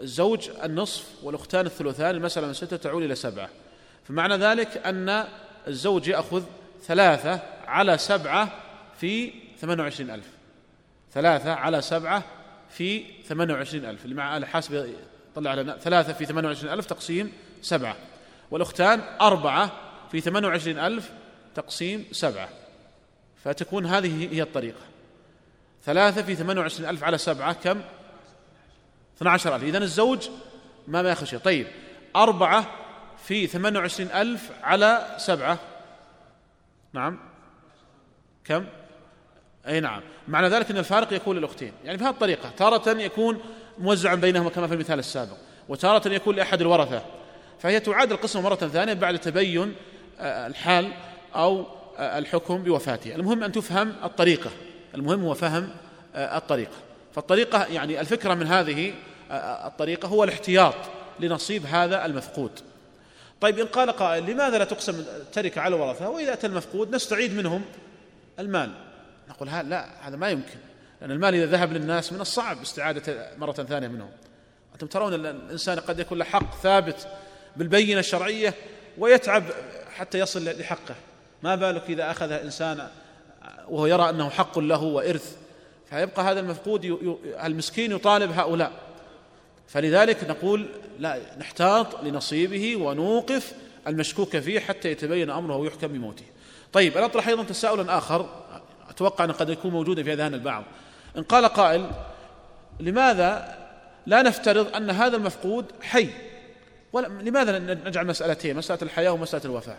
الزوج 0.00 0.50
النصف 0.64 1.04
والأختان 1.22 1.66
الثلثان 1.66 2.14
المسألة 2.14 2.46
من 2.46 2.52
ستة 2.52 2.76
تعود 2.76 3.02
إلى 3.02 3.14
سبعة. 3.14 3.48
فمعنى 4.04 4.36
ذلك 4.36 4.76
أن 4.86 5.24
الزوج 5.68 6.08
يأخذ 6.08 6.42
ثلاثة 6.82 7.40
على 7.66 7.98
سبعة 7.98 8.52
في 9.00 9.32
ثمانية 9.58 9.82
وعشرين 9.82 10.10
ألف. 10.10 10.26
ثلاثة 11.12 11.52
على 11.52 11.82
سبعة 11.82 12.24
في 12.70 13.04
ثمانية 13.26 13.54
وعشرين 13.54 13.84
ألف. 13.84 14.04
اللي 14.04 14.14
مع 14.14 14.36
الحاسب 14.36 14.94
طلع 15.34 15.54
لنا 15.54 15.76
ثلاثة 15.76 16.12
في 16.12 16.24
ثمانية 16.24 16.48
وعشرين 16.48 16.72
ألف 16.72 16.86
تقسيم 16.86 17.32
سبعة. 17.62 17.96
والأختان 18.50 19.00
أربعة 19.20 19.72
في 20.12 20.20
ثمانية 20.20 20.48
وعشرين 20.48 20.78
ألف 20.78 21.10
تقسيم 21.54 22.06
سبعة. 22.12 22.48
فتكون 23.44 23.86
هذه 23.86 24.34
هي 24.34 24.42
الطريقة. 24.42 24.80
ثلاثة 25.84 26.22
في 26.22 26.34
ثمانية 26.34 26.60
وعشرين 26.60 26.88
ألف 26.88 27.04
على 27.04 27.18
سبعة 27.18 27.52
كم؟ 27.52 27.80
اثنى 29.16 29.28
عشر 29.28 29.54
ألف. 29.54 29.64
إذن 29.64 29.82
الزوج 29.82 30.28
ما 30.88 31.02
ما 31.02 31.08
يأخذ 31.08 31.26
شيء. 31.26 31.38
طيب 31.38 31.66
أربعة 32.16 32.66
في 33.24 33.46
ثمانية 33.46 33.78
وعشرين 33.78 34.10
ألف 34.10 34.50
على 34.62 35.16
سبعة. 35.18 35.58
نعم. 36.92 37.18
كم؟ 38.44 38.66
أي 39.66 39.80
نعم. 39.80 40.02
معنى 40.28 40.48
ذلك 40.48 40.70
أن 40.70 40.76
الفارق 40.76 41.12
يكون 41.12 41.36
للأختين. 41.36 41.72
يعني 41.84 41.98
بهذه 41.98 42.10
الطريقة 42.10 42.50
تارة 42.50 42.90
يكون 42.90 43.40
موزعا 43.78 44.14
بينهما 44.14 44.50
كما 44.50 44.66
في 44.66 44.74
المثال 44.74 44.98
السابق 44.98 45.36
وتارة 45.68 46.08
يكون 46.08 46.36
لأحد 46.36 46.60
الورثة. 46.60 47.02
فهي 47.58 47.80
تعاد 47.80 48.12
القسمة 48.12 48.42
مرة 48.42 48.54
ثانية 48.54 48.92
بعد 48.92 49.18
تبين 49.18 49.74
آه، 50.20 50.46
الحال 50.46 50.92
أو 51.34 51.66
الحكم 51.98 52.62
بوفاته. 52.62 53.14
المهم 53.14 53.44
أن 53.44 53.52
تفهم 53.52 53.94
الطريقة. 54.04 54.50
المهم 54.94 55.24
هو 55.24 55.34
فهم 55.34 55.68
آه، 56.14 56.36
الطريقة. 56.36 56.76
فالطريقة 57.14 57.66
يعني 57.66 58.00
الفكرة 58.00 58.34
من 58.34 58.46
هذه 58.46 58.92
الطريقة 59.66 60.08
هو 60.08 60.24
الاحتياط 60.24 60.74
لنصيب 61.20 61.66
هذا 61.66 62.06
المفقود. 62.06 62.50
طيب 63.40 63.58
إن 63.58 63.66
قال 63.66 63.90
قائل 63.90 64.30
لماذا 64.30 64.58
لا 64.58 64.64
تقسم 64.64 64.94
التركة 65.00 65.60
على 65.60 65.76
الورثة 65.76 66.08
وإذا 66.08 66.32
أتى 66.32 66.46
المفقود 66.46 66.94
نستعيد 66.94 67.34
منهم 67.34 67.62
المال. 68.38 68.70
نقول 69.28 69.48
لا 69.48 70.08
هذا 70.08 70.16
ما 70.16 70.30
يمكن. 70.30 70.58
لأن 71.00 71.10
المال 71.10 71.34
إذا 71.34 71.46
ذهب 71.46 71.72
للناس 71.72 72.12
من 72.12 72.20
الصعب 72.20 72.60
استعادة 72.60 73.30
مرة 73.38 73.52
ثانية 73.52 73.88
منهم. 73.88 74.10
أنتم 74.72 74.86
ترون 74.86 75.14
أن 75.14 75.26
الإنسان 75.26 75.78
قد 75.78 75.98
يكون 75.98 76.18
له 76.18 76.24
حق 76.24 76.60
ثابت 76.62 77.08
بالبينة 77.56 78.00
الشرعية 78.00 78.54
ويتعب 78.98 79.44
حتى 79.94 80.18
يصل 80.18 80.44
لحقه. 80.44 80.94
ما 81.42 81.54
بالك 81.54 81.82
إذا 81.88 82.10
أخذ 82.10 82.32
إنسان 82.32 82.88
وهو 83.68 83.86
يرى 83.86 84.10
أنه 84.10 84.30
حق 84.30 84.58
له 84.58 84.82
وإرث؟ 84.82 85.36
فيبقى 85.90 86.22
هذا 86.22 86.40
المفقود 86.40 86.84
المسكين 87.44 87.92
يطالب 87.92 88.32
هؤلاء. 88.32 88.72
فلذلك 89.68 90.24
نقول 90.24 90.66
لا 90.98 91.20
نحتاط 91.38 92.02
لنصيبه 92.04 92.76
ونوقف 92.76 93.52
المشكوك 93.86 94.36
فيه 94.36 94.60
حتى 94.60 94.90
يتبين 94.90 95.30
أمره 95.30 95.56
ويحكم 95.56 95.86
بموته. 95.86 96.24
طيب 96.72 96.96
أنا 96.96 97.06
أطرح 97.06 97.28
أيضا 97.28 97.42
تساؤلا 97.42 97.98
آخر. 97.98 98.44
أتوقع 98.90 99.24
أن 99.24 99.32
قد 99.32 99.50
يكون 99.50 99.70
موجودا 99.70 100.02
في 100.02 100.12
أذهان 100.12 100.34
البعض. 100.34 100.64
إن 101.16 101.22
قال 101.22 101.44
قائل 101.44 101.90
لماذا 102.80 103.58
لا 104.06 104.22
نفترض 104.22 104.76
أن 104.76 104.90
هذا 104.90 105.16
المفقود 105.16 105.64
حي؟ 105.82 106.08
لماذا 106.94 107.58
نجعل 107.58 108.06
مسألتين؟ 108.06 108.56
مسألة 108.56 108.82
الحياة 108.82 109.10
ومسألة 109.10 109.44
الوفاة. 109.44 109.78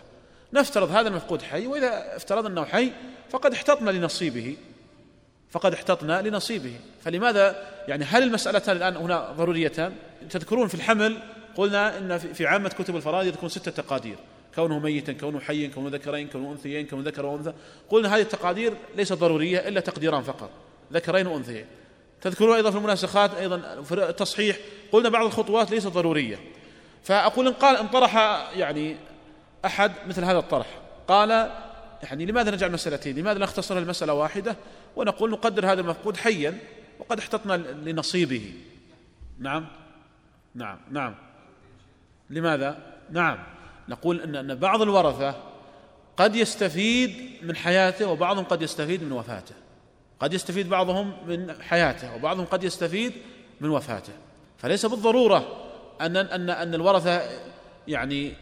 نفترض 0.52 0.90
هذا 0.90 1.08
المفقود 1.08 1.42
حي 1.42 1.66
وإذا 1.66 2.16
افترضنا 2.16 2.48
أنه 2.48 2.64
حي 2.64 2.92
فقد 3.30 3.52
احتطنا 3.52 3.90
لنصيبه. 3.90 4.56
فقد 5.50 5.72
احتطنا 5.72 6.22
لنصيبه. 6.22 6.74
فلماذا؟ 7.04 7.68
يعني 7.88 8.04
هل 8.04 8.22
المسألتان 8.22 8.76
الآن 8.76 8.96
هنا 8.96 9.32
ضروريتان؟ 9.32 9.92
تذكرون 10.30 10.68
في 10.68 10.74
الحمل 10.74 11.18
قلنا 11.56 11.98
إن 11.98 12.18
في 12.18 12.46
عامة 12.46 12.68
كتب 12.68 12.96
الفرائض 12.96 13.32
تكون 13.32 13.48
ستة 13.48 13.70
تقادير. 13.70 14.16
كونه 14.54 14.78
ميتا 14.78 15.12
كونه 15.12 15.40
حيا 15.40 15.68
كونه 15.68 15.88
ذكرين 15.88 16.28
كونه 16.28 16.52
أنثيين 16.52 16.86
كونه 16.86 17.02
ذكر 17.02 17.26
وأنثى. 17.26 17.52
قلنا 17.88 18.16
هذه 18.16 18.20
التقادير 18.20 18.74
ليست 18.96 19.12
ضرورية 19.12 19.68
إلا 19.68 19.80
تقديران 19.80 20.22
فقط. 20.22 20.50
ذكرين 20.92 21.26
وأنثيين. 21.26 21.66
تذكرون 22.20 22.56
أيضا 22.56 22.70
في 22.70 22.76
المناسخات 22.76 23.34
أيضا 23.34 23.82
في 23.82 23.94
التصحيح 23.94 24.56
قلنا 24.92 25.08
بعض 25.08 25.26
الخطوات 25.26 25.70
ليست 25.70 25.86
ضرورية. 25.86 26.38
فأقول 27.02 27.46
إن 27.46 27.52
قال 27.52 27.76
إن 27.76 27.88
طرح 27.88 28.16
يعني 28.56 28.96
أحد 29.64 29.92
مثل 30.08 30.24
هذا 30.24 30.38
الطرح. 30.38 30.66
قال 31.08 31.50
يعني 32.02 32.26
لماذا 32.26 32.50
نجعل 32.50 32.72
مسألتين 32.72 33.18
لماذا 33.18 33.38
نختصر 33.38 33.78
المسألة 33.78 34.12
واحدة؟ 34.12 34.56
ونقول 34.96 35.30
نقدر 35.30 35.72
هذا 35.72 35.80
المفقود 35.80 36.16
حيا 36.16 36.58
وقد 36.98 37.18
احتطنا 37.18 37.56
لنصيبه. 37.56 38.54
نعم؟ 39.38 39.66
نعم 40.54 40.78
نعم. 40.90 41.14
لماذا؟ 42.30 42.78
نعم. 43.10 43.38
نقول 43.88 44.20
إن 44.20 44.36
إن 44.36 44.54
بعض 44.54 44.82
الورثة 44.82 45.34
قد 46.16 46.36
يستفيد 46.36 47.38
من 47.42 47.56
حياته 47.56 48.06
وبعضهم 48.06 48.44
قد 48.44 48.62
يستفيد 48.62 49.02
من 49.02 49.12
وفاته. 49.12 49.54
قد 50.20 50.32
يستفيد 50.32 50.68
بعضهم 50.68 51.12
من 51.26 51.62
حياته 51.62 52.14
وبعضهم 52.14 52.44
قد 52.44 52.64
يستفيد 52.64 53.12
من 53.60 53.68
وفاته. 53.68 54.12
فليس 54.58 54.86
بالضرورة 54.86 55.66
أن 56.00 56.16
أن 56.16 56.50
أن 56.50 56.74
الورثة 56.74 57.22
يعني 57.88 58.32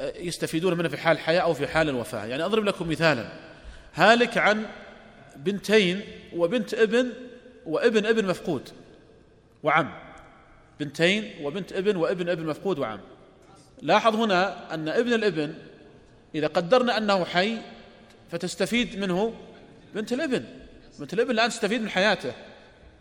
يستفيدون 0.00 0.78
منه 0.78 0.88
في 0.88 0.96
حال 0.96 1.16
الحياة 1.16 1.40
أو 1.40 1.54
في 1.54 1.66
حال 1.66 1.88
الوفاه 1.88 2.24
يعني 2.26 2.44
أضرب 2.44 2.64
لكم 2.64 2.88
مثالا. 2.88 3.28
هالك 3.94 4.38
عن 4.38 4.66
بنتين 5.36 6.00
وبنت 6.36 6.74
ابن 6.74 7.12
وابن 7.66 8.06
ابن 8.06 8.26
مفقود 8.26 8.68
وعم. 9.62 9.90
بنتين 10.80 11.30
وبنت 11.42 11.72
ابن 11.72 11.96
وابن 11.96 12.28
ابن 12.28 12.46
مفقود 12.46 12.78
وعم. 12.78 13.00
لاحظ 13.82 14.16
هنا 14.16 14.74
أن 14.74 14.88
ابن 14.88 15.12
الابن 15.12 15.54
إذا 16.34 16.46
قدرنا 16.46 16.98
أنه 16.98 17.24
حي 17.24 17.58
فتستفيد 18.30 18.98
منه 18.98 19.34
بنت 19.94 20.12
الابن. 20.12 20.44
بنت 20.98 21.14
الابن 21.14 21.30
الآن 21.30 21.48
تستفيد 21.50 21.82
من 21.82 21.88
حياته 21.88 22.32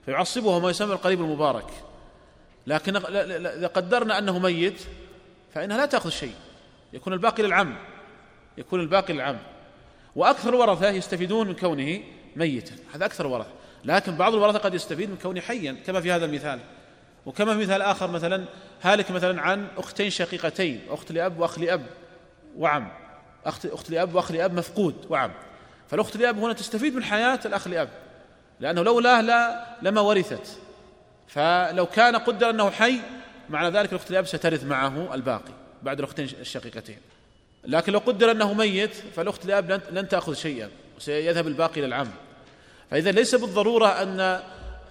فيعصبها 0.06 0.60
ما 0.60 0.70
يسمى 0.70 0.94
القريب 0.94 1.22
المبارك. 1.22 1.68
لكن 2.68 2.96
إذا 2.96 3.68
قدرنا 3.68 4.18
أنه 4.18 4.39
ميت 4.39 4.82
فإنها 5.54 5.78
لا 5.78 5.86
تأخذ 5.86 6.10
شيء. 6.10 6.34
يكون 6.94 7.14
الباقي 7.14 7.44
للعم 7.44 7.76
يكون 8.58 8.80
الباقي 8.80 9.14
للعم. 9.14 9.38
وأكثر 10.16 10.50
الورثة 10.50 10.89
يستفيدون 10.89 11.48
من 11.48 11.56
كونه 11.56 12.00
ميتا. 12.36 12.76
هذا 12.96 13.06
أكثر 13.06 13.26
الورثة 13.26 13.52
لكن 13.86 14.16
بعض 14.16 14.34
الورثة 14.34 14.60
قد 14.60 14.74
يستفيد 14.74 15.10
من 15.10 15.18
كونه 15.18 15.41
حيا 15.41 15.76
كما 15.86 16.02
في 16.02 16.12
هذا 16.12 16.26
المثال. 16.26 16.60
وكما 17.26 17.54
في 17.54 17.60
مثال 17.60 17.82
آخر 17.82 18.12
مثلا 18.12 18.46
هالك 18.82 19.12
مثلا 19.12 19.41
عن 19.41 19.68
أختين 19.78 20.10
شقيقتين 20.10 20.82
أخت 20.89 21.12
لأب 21.12 21.39
وأخ 21.39 21.60
لأب 21.60 21.86
وعم. 22.58 22.88
أخت 23.46 23.66
أخت 23.66 23.89
لأب 23.89 24.16
وأخ 24.16 24.32
لأب 24.32 24.54
مفقود 24.54 24.96
وعم. 25.10 25.32
فالأخت 25.89 26.18
لأب 26.18 26.38
هنا 26.38 26.54
تستفيد 26.54 26.96
من 26.96 27.04
حياة 27.04 27.39
الأخ 27.46 27.68
لأب 27.68 27.89
لأنه 28.60 28.84
لولاه 28.84 29.22
لا 29.22 29.66
لما 29.82 30.02
ورثت. 30.02 30.60
فلو 31.28 31.86
كان 31.86 32.16
قدر 32.16 32.50
أنه 32.50 32.70
حي 32.70 33.00
معنى 33.50 33.70
ذلك 33.70 33.91
الأخت 33.91 34.12
الأب 34.12 34.26
سترث 34.26 34.64
معه 34.64 35.14
الباقي. 35.14 35.62
بعد 35.84 36.00
الأختين 36.00 36.26
الشقيقتين. 36.42 36.98
لكن 37.66 37.94
لو 37.94 38.00
قدر 38.00 38.32
أنه 38.32 38.54
ميت 38.54 38.94
فالأخت 39.16 39.46
الأب 39.46 39.82
لن 39.92 40.08
تأخذ 40.08 40.34
شيئا 40.34 40.70
سيذهب 41.00 41.48
الباقي 41.48 41.82
للعم 41.82 42.08
فإذا 42.92 43.12
ليس 43.12 43.36
بالضرورة 43.36 43.88
أن 43.88 44.40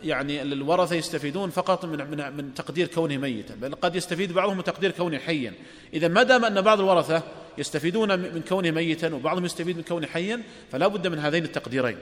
يعني 0.04 0.42
الورثة 0.42 0.96
يستفيدون 0.96 1.50
فقط 1.50 1.84
من 1.84 2.10
من 2.10 2.36
من 2.36 2.54
تقدير 2.54 2.86
كونه 2.86 3.16
ميتا 3.16 3.54
بل 3.54 3.74
قد 3.74 3.96
يستفيد 3.96 4.32
بعضهم 4.32 4.56
من 4.56 4.64
تقدير 4.64 4.90
كونه 4.90 5.18
حيا. 5.18 5.54
إذا 5.94 6.08
ما 6.08 6.22
دام 6.22 6.44
أن 6.44 6.60
بعض 6.60 6.80
الورثة 6.80 7.22
يستفيدون 7.58 8.18
من 8.18 8.42
كونه 8.48 8.70
ميتا 8.70 9.14
وبعضهم 9.14 9.44
يستفيد 9.44 9.76
من 9.76 9.82
كونه 9.82 10.06
حيا 10.06 10.42
فلا 10.72 10.86
بد 10.86 11.06
من 11.06 11.18
هذين 11.18 11.44
التقديرين. 11.44 11.98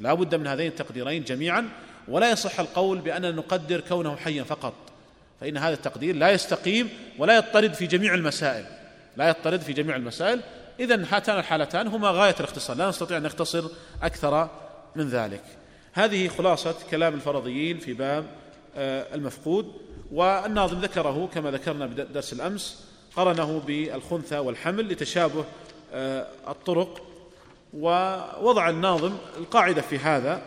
لا 0.00 0.14
بد 0.14 0.34
من 0.34 0.46
هذين 0.46 0.66
التقديرين 0.66 1.24
جميعا 1.24 1.68
ولا 2.08 2.30
يصح 2.30 2.60
القول 2.60 2.98
بأننا 2.98 3.30
نقدر 3.30 3.80
كونه 3.80 4.16
حيا 4.16 4.42
فقط. 4.42 4.74
فإن 5.40 5.56
هذا 5.56 5.74
التقدير 5.74 6.16
لا 6.16 6.30
يستقيم 6.30 6.88
ولا 7.18 7.36
يضطرد 7.36 7.74
في 7.74 7.86
جميع 7.86 8.14
المسائل. 8.14 8.64
لا 9.16 9.28
يضطرد 9.28 9.60
في 9.60 9.72
جميع 9.72 9.96
المسائل. 9.96 10.40
إذا 10.80 11.06
هاتان 11.10 11.38
الحالتان 11.38 11.86
هما 11.86 12.10
غاية 12.10 12.34
الاختصار. 12.40 12.76
لا 12.76 12.88
نستطيع 12.88 13.16
أن 13.16 13.22
نختصر 13.22 13.64
أكثر 14.02 14.48
من 14.96 15.08
ذلك. 15.08 15.42
هذه 15.92 16.28
خلاصة 16.28 16.74
كلام 16.90 17.14
الفرضيين 17.14 17.78
في 17.78 17.92
باب 17.92 18.24
آه، 18.76 19.14
المفقود 19.14 19.72
والناظم 20.12 20.80
ذكره 20.80 21.28
كما 21.34 21.50
ذكرنا 21.50 21.86
بدرس 21.86 22.32
الأمس 22.32 22.84
قرنه 23.16 23.62
بالخنثى 23.66 24.38
والحمل 24.38 24.88
لتشابه 24.88 25.44
آه، 25.92 26.26
الطرق 26.48 27.02
ووضع 27.74 28.68
الناظم 28.68 29.16
القاعدة 29.38 29.82
في 29.82 29.98
هذا. 29.98 30.42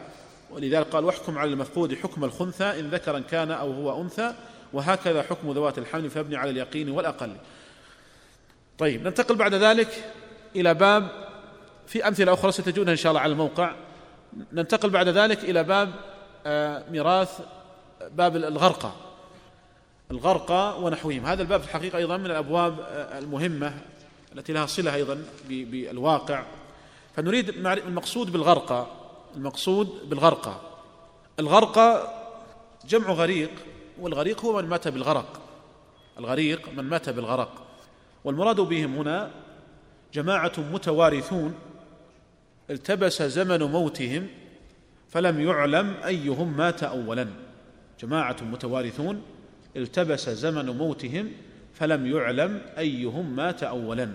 ولذلك 0.51 0.87
قال 0.87 1.05
واحكم 1.05 1.37
على 1.37 1.51
المفقود 1.51 1.95
حكم 1.95 2.23
الخنثى 2.23 2.79
إن 2.79 2.89
ذكرا 2.89 3.19
كان 3.19 3.51
أو 3.51 3.71
هو 3.71 4.01
أنثى 4.01 4.33
وهكذا 4.73 5.21
حكم 5.21 5.51
ذوات 5.51 5.77
الحمل 5.77 6.09
فابني 6.09 6.35
على 6.35 6.49
اليقين 6.49 6.89
والأقل. 6.89 7.35
طيب 8.77 9.03
ننتقل 9.03 9.35
بعد 9.35 9.53
ذلك 9.53 10.11
إلى 10.55 10.73
باب 10.73 11.09
في 11.87 12.07
أمثلة 12.07 12.33
أخرى 12.33 12.51
ستجدونها 12.51 12.91
إن 12.91 12.97
شاء 12.97 13.11
الله 13.11 13.21
على 13.21 13.31
الموقع. 13.31 13.75
ننتقل 14.53 14.89
بعد 14.89 15.07
ذلك 15.07 15.43
إلى 15.43 15.63
باب 15.63 15.93
آه، 16.45 16.83
ميراث 16.91 17.39
باب 18.11 18.35
الغرقى. 18.35 18.91
الغرقى 20.11 20.81
ونحوهم. 20.81 21.25
هذا 21.25 21.41
الباب 21.41 21.61
في 21.61 21.67
الحقيقة 21.67 21.97
أيضا 21.97 22.17
من 22.17 22.25
الأبواب 22.25 22.79
آه، 22.79 23.19
المهمة 23.19 23.73
التي 24.35 24.53
لها 24.53 24.65
صلة 24.65 24.95
أيضا 24.95 25.23
بالواقع. 25.49 26.43
فنريد 27.15 27.49
المقصود 27.67 28.31
بالغرقى. 28.31 28.87
المقصود 29.35 30.09
بالغرقى. 30.09 30.55
الغرقى 31.39 32.13
جمع 32.85 33.11
غريق. 33.11 33.51
والغريق 33.99 34.45
هو 34.45 34.61
من 34.61 34.69
مات 34.69 34.87
بالغرق. 34.87 35.41
الغريق 36.19 36.69
من 36.69 36.83
مات 36.83 37.09
بالغرق. 37.09 37.63
والمراد 38.23 38.61
بهم 38.61 38.95
هنا 38.95 39.31
جماعة 40.13 40.51
متوارثون. 40.57 41.55
التبس 42.69 43.21
زمن 43.21 43.63
موتهم 43.63 44.27
فلم 45.09 45.39
يعلم 45.39 45.95
أيهم 46.05 46.57
مات 46.57 46.83
أولا. 46.83 47.27
جماعة 47.99 48.37
متوارثون. 48.41 49.21
التبس 49.75 50.29
زمن 50.29 50.69
موتهم 50.69 51.31
فلم 51.73 52.05
يعلم 52.05 52.61
أيهم 52.77 53.35
مات 53.35 53.63
أولا. 53.63 54.13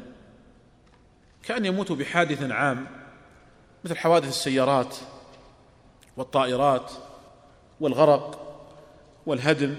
كأن 1.43 1.65
يموت 1.65 1.93
بحادث 1.93 2.51
عام 2.51 2.87
مثل 3.85 3.97
حوادث 3.97 4.29
السيارات 4.29 4.97
والطائرات 6.17 6.93
والغرق. 7.81 8.48
والهدم 9.29 9.75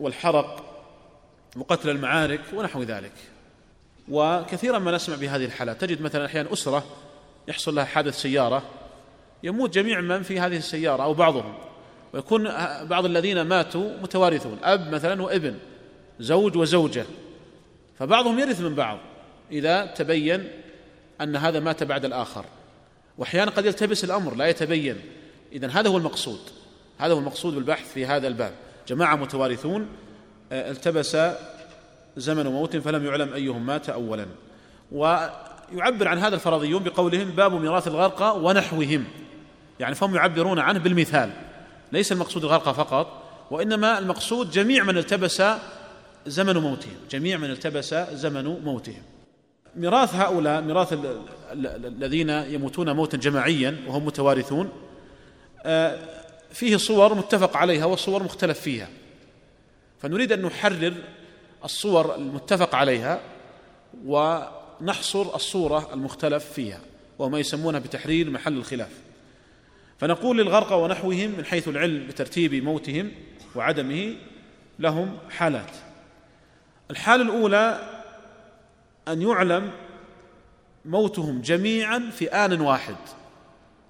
والحرق 0.00 0.64
وقتل 1.56 1.90
المعارك 1.90 2.40
ونحو 2.54 2.82
ذلك. 2.82 3.12
وكثيرا 4.08 4.78
ما 4.78 4.92
نسمع 4.92 5.16
بهذه 5.16 5.44
الحالات. 5.44 5.80
تجد 5.80 6.02
مثلا 6.02 6.26
أحيانا 6.26 6.52
أسرة 6.52 6.84
يحصل 7.48 7.74
لها 7.74 7.84
حادث 7.84 8.20
سيارة 8.20 8.62
يموت 9.42 9.74
جميع 9.74 10.00
من 10.00 10.22
في 10.22 10.40
هذه 10.40 10.56
السيارة 10.56 11.02
أو 11.02 11.14
بعضهم 11.14 11.54
ويكون 12.12 12.44
بعض 12.86 13.04
الذين 13.04 13.42
ماتوا 13.42 13.90
متوارثون 14.02 14.58
أب 14.62 14.94
مثلا 14.94 15.22
وابن 15.22 15.58
زوج 16.20 16.56
وزوجة 16.56 17.04
فبعضهم 17.98 18.38
يرث 18.38 18.60
من 18.60 18.74
بعض 18.74 18.98
إذا 19.52 19.86
تبين 19.86 20.48
أن 21.20 21.36
هذا 21.36 21.60
مات 21.60 21.82
بعد 21.82 22.04
الآخر. 22.04 22.44
واحيانا 23.18 23.50
قد 23.50 23.66
يلتبس 23.66 24.04
الأمر 24.04 24.34
لا 24.34 24.48
يتبين. 24.48 24.96
اذا 25.52 25.68
هذا 25.68 25.88
هو 25.88 25.96
المقصود. 25.96 26.40
هذا 26.98 27.14
هو 27.14 27.18
المقصود 27.18 27.54
بالبحث 27.54 27.92
في 27.92 28.06
هذا 28.06 28.28
الباب. 28.28 28.52
جماعة 28.88 29.16
متوارثون 29.16 29.88
آه، 30.52 30.70
التبس 30.70 31.16
زمن 32.16 32.46
موت 32.46 32.76
فلم 32.76 33.06
يعلم 33.06 33.32
أيهم 33.32 33.66
مات 33.66 33.88
اولا. 33.88 34.26
ويعبر 34.92 36.08
عن 36.08 36.18
هذا 36.18 36.34
الفرضيون 36.34 36.82
بقولهم 36.82 37.30
باب 37.30 37.52
ميراث 37.52 37.88
الغرقى 37.88 38.40
ونحوهم. 38.40 39.04
يعني 39.80 39.94
فهم 39.94 40.14
يعبرون 40.14 40.58
عنه 40.58 40.78
بالمثال. 40.78 41.30
ليس 41.92 42.12
المقصود 42.12 42.44
الغرقى 42.44 42.74
فقط 42.74 43.22
وإنما 43.50 43.98
المقصود 43.98 44.50
جميع 44.50 44.84
من 44.84 44.98
التبس 44.98 45.42
زمن 46.26 46.56
موتهم. 46.56 46.96
جميع 47.10 47.36
من 47.36 47.50
التبس 47.50 47.94
زمن 47.94 48.44
موتهم. 48.44 49.02
ميراث 49.76 50.14
هؤلاء 50.14 50.62
ميراث 50.62 50.98
الذين 51.52 52.30
يموتون 52.30 52.90
موتا 52.90 53.16
جماعيا 53.16 53.76
وهم 53.86 54.04
متوارثون 54.06 54.68
آه، 55.64 55.98
فيه 56.52 56.76
صور 56.76 57.14
متفق 57.14 57.56
عليها 57.56 57.84
وصور 57.84 58.22
مختلف 58.22 58.60
فيها. 58.60 58.88
فنريد 60.02 60.32
أن 60.32 60.42
نحرر 60.42 60.94
الصور 61.64 62.14
المتفق 62.14 62.74
عليها 62.74 63.20
ونحصر 64.04 65.34
الصورة 65.34 65.94
المختلف 65.94 66.44
فيها 66.52 66.80
وما 67.18 67.38
يسمونها 67.38 67.80
بتحرير 67.80 68.30
محل 68.30 68.56
الخلاف. 68.56 68.90
فنقول 69.98 70.38
للغرقى 70.38 70.82
ونحوهم 70.82 71.30
من 71.30 71.44
حيث 71.44 71.68
العلم 71.68 72.06
بترتيب 72.06 72.54
موتهم 72.54 73.12
وعدمه 73.54 74.16
لهم 74.78 75.18
حالات. 75.30 75.70
الحالة 76.90 77.22
الأولى 77.22 77.92
أن 79.08 79.22
يعلم 79.22 79.70
موتهم 80.84 81.40
جميعا 81.40 82.10
في 82.12 82.28
آن 82.28 82.60
واحد. 82.60 82.96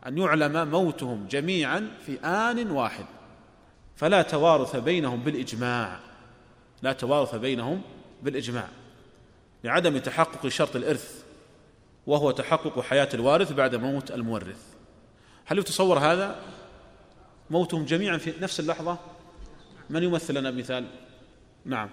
أن 0.06 0.18
يعلم 0.18 0.70
موتهم 0.70 1.26
جميعا 1.30 1.90
في 2.06 2.20
آن 2.20 2.70
واحد. 2.70 3.04
فلا 3.96 4.22
توارث 4.22 4.76
بينهم 4.76 5.20
بالإجماع. 5.20 5.98
لا 6.82 6.92
توارث 6.92 7.34
بينهم 7.34 7.82
بالإجماع. 8.22 8.68
لعدم 9.64 9.98
تحقق 9.98 10.48
شرط 10.48 10.76
الإرث 10.76 11.24
وهو 12.06 12.30
تحقق 12.30 12.80
حياة 12.80 13.08
الوارث 13.14 13.52
بعد 13.52 13.74
موت 13.74 14.10
المورث. 14.10 14.64
هل 15.44 15.58
يتصور 15.58 15.98
هذا؟ 15.98 16.40
موتهم 17.50 17.84
جميعا 17.84 18.18
في 18.18 18.32
نفس 18.40 18.60
اللحظة؟ 18.60 18.98
من 19.90 20.02
يمثل 20.02 20.34
لنا 20.34 20.50
مثال؟ 20.50 20.86
نعم. 21.64 21.88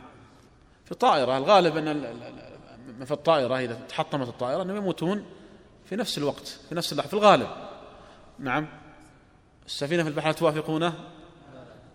في 0.85 0.91
الطائرة 0.91 1.37
الغالب 1.37 1.77
أن 1.77 3.05
في 3.05 3.11
الطائرة 3.11 3.59
إذا 3.59 3.73
تحطمت 3.73 4.27
الطائرة 4.27 4.61
أنهم 4.61 4.77
يموتون 4.77 5.25
في 5.85 5.95
نفس 5.95 6.17
الوقت 6.17 6.59
في 6.69 6.75
نفس 6.75 6.91
اللحظة 6.91 7.09
في 7.09 7.13
الغالب. 7.13 7.72
نعم. 8.39 8.67
السفينة 9.65 10.03
في 10.03 10.09
البحر 10.09 10.31
توافقونه؟ 10.31 10.93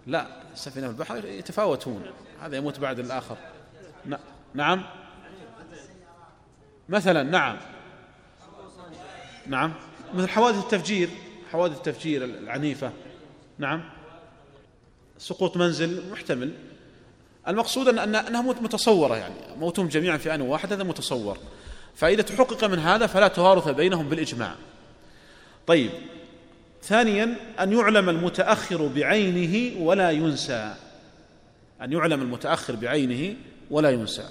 لا 0.06 0.26
السفينة 0.52 0.86
في 0.86 0.92
البحر 0.92 1.24
يتفاوتون 1.24 2.02
هذا 2.40 2.56
يموت 2.56 2.78
بعد 2.78 2.98
الآخر. 2.98 3.36
نعم. 4.54 4.82
مثلا 6.88 7.22
نعم. 7.22 7.58
نعم. 9.46 9.72
مثل 10.14 10.28
حوادث 10.28 10.58
التفجير 10.58 11.08
حوادث 11.52 11.76
التفجير 11.76 12.24
العنيفة. 12.24 12.92
نعم. 13.58 13.84
سقوط 15.18 15.56
منزل 15.56 16.10
محتمل. 16.10 16.54
المقصود 17.48 17.88
أن 17.88 18.14
أنها 18.14 18.42
متصورة 18.42 19.16
يعني 19.16 19.34
موتهم 19.56 19.88
جميعا 19.88 20.16
في 20.16 20.34
آن 20.34 20.40
واحد 20.40 20.72
هذا 20.72 20.84
متصور. 20.84 21.38
فإذا 21.94 22.22
تحقق 22.22 22.64
من 22.64 22.78
هذا 22.78 23.06
فلا 23.06 23.28
توارث 23.28 23.68
بينهم 23.68 24.08
بالإجماع. 24.08 24.54
طيب. 25.66 25.90
ثانيا 26.82 27.36
أن 27.60 27.72
يعلم 27.72 28.08
المتأخر 28.08 28.86
بعينه 28.86 29.82
ولا 29.82 30.10
ينسى. 30.10 30.74
أن 31.82 31.92
يعلم 31.92 32.22
المتأخر 32.22 32.74
بعينه 32.74 33.36
ولا 33.70 33.90
ينسى. 33.90 34.28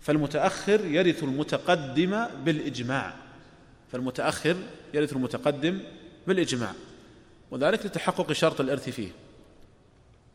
فالمتأخر 0.00 0.84
يرث 0.84 1.22
المتقدم 1.22 2.26
بالإجماع. 2.44 3.14
فالمتأخر 3.92 4.56
يرث 4.94 5.12
المتقدم 5.12 5.78
بالإجماع. 6.26 6.72
وذلك 7.50 7.86
لتحقق 7.86 8.32
شرط 8.32 8.60
الإرث 8.60 8.88
فيه. 8.88 9.08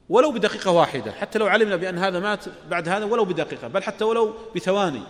ولو 0.10 0.32
بدقيقة 0.32 0.72
واحدة 0.72 1.12
حتى 1.12 1.40
لو 1.40 1.48
علمنا 1.48 1.76
بأن 1.76 1.98
هذا 1.98 2.20
مات 2.20 2.46
بعد 2.70 2.90
هذا 2.90 3.06
ولو 3.06 3.26
بدقيقة 3.26 3.68
بل 3.68 3.84
حتى 3.84 4.04
ولو 4.04 4.34
بثواني. 4.56 5.02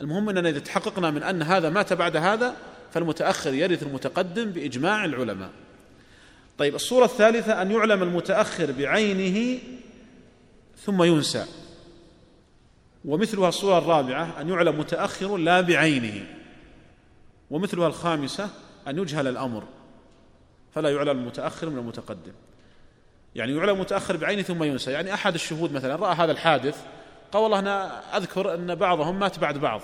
المهم 0.00 0.28
أننا 0.28 0.48
إذا 0.48 0.58
تحققنا 0.58 1.10
من 1.10 1.22
أن 1.22 1.42
هذا 1.42 1.70
مات 1.70 1.92
بعد 1.92 2.16
هذا 2.16 2.56
فالمتأخر 2.92 3.54
يرث 3.54 3.82
المتقدم 3.82 4.44
بإجماع 4.44 5.04
العلماء. 5.04 5.50
طيب 6.58 6.74
الصورة 6.74 7.04
الثالثة 7.04 7.62
أن 7.62 7.70
يعلم 7.70 8.02
المتأخر 8.02 8.72
بعينه 8.72 9.58
ثم 10.84 11.02
ينسى. 11.02 11.46
ومثلها 13.04 13.48
الصورة 13.48 13.78
الرابعة 13.78 14.40
أن 14.40 14.48
يعلم 14.48 14.78
متأخر 14.78 15.36
لا 15.36 15.60
بعينه. 15.60 16.26
ومثلها 17.50 17.86
الخامسة 17.86 18.48
أن 18.88 18.98
يجهل 18.98 19.26
الأمر. 19.26 19.64
فلا 20.74 20.90
يعلم 20.90 21.18
المتأخر 21.18 21.70
من 21.70 21.78
المتقدم. 21.78 22.32
يعني 23.34 23.56
يعلم 23.56 23.80
متأخر 23.80 24.16
بعينه 24.16 24.42
ثم 24.42 24.62
ينسى. 24.62 24.90
يعني 24.90 25.14
أحد 25.14 25.34
الشهود 25.34 25.72
مثلا 25.72 25.96
رأى 25.96 26.14
هذا 26.14 26.32
الحادث 26.32 26.84
قال 27.32 27.42
والله 27.42 27.58
أنا 27.58 28.00
أذكر 28.16 28.54
أن 28.54 28.74
بعضهم 28.74 29.18
مات 29.18 29.38
بعد 29.38 29.58
بعض. 29.58 29.80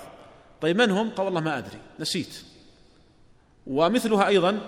طيب 0.61 0.77
من 0.81 0.91
هم؟ 0.91 1.09
قال 1.09 1.25
والله 1.25 1.41
ما 1.41 1.57
أدري 1.57 1.79
نسيت. 1.99 2.50
ومثلها 3.67 4.27
أيضا 4.27 4.59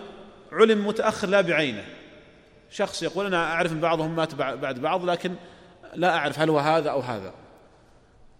علم 0.51 0.87
متأخر 0.87 1.27
لا 1.27 1.41
بعينه. 1.41 1.83
شخص 2.71 3.03
يقول 3.03 3.25
أنا 3.25 3.53
أعرف 3.53 3.71
أن 3.71 3.79
بعضهم 3.79 4.15
مات 4.15 4.35
بعد 4.35 4.79
بعض 4.79 5.05
لكن 5.05 5.35
لا 5.95 6.17
أعرف 6.17 6.39
هل 6.39 6.49
هو 6.49 6.59
هذا 6.59 6.89
أو 6.89 6.99
هذا. 6.99 7.33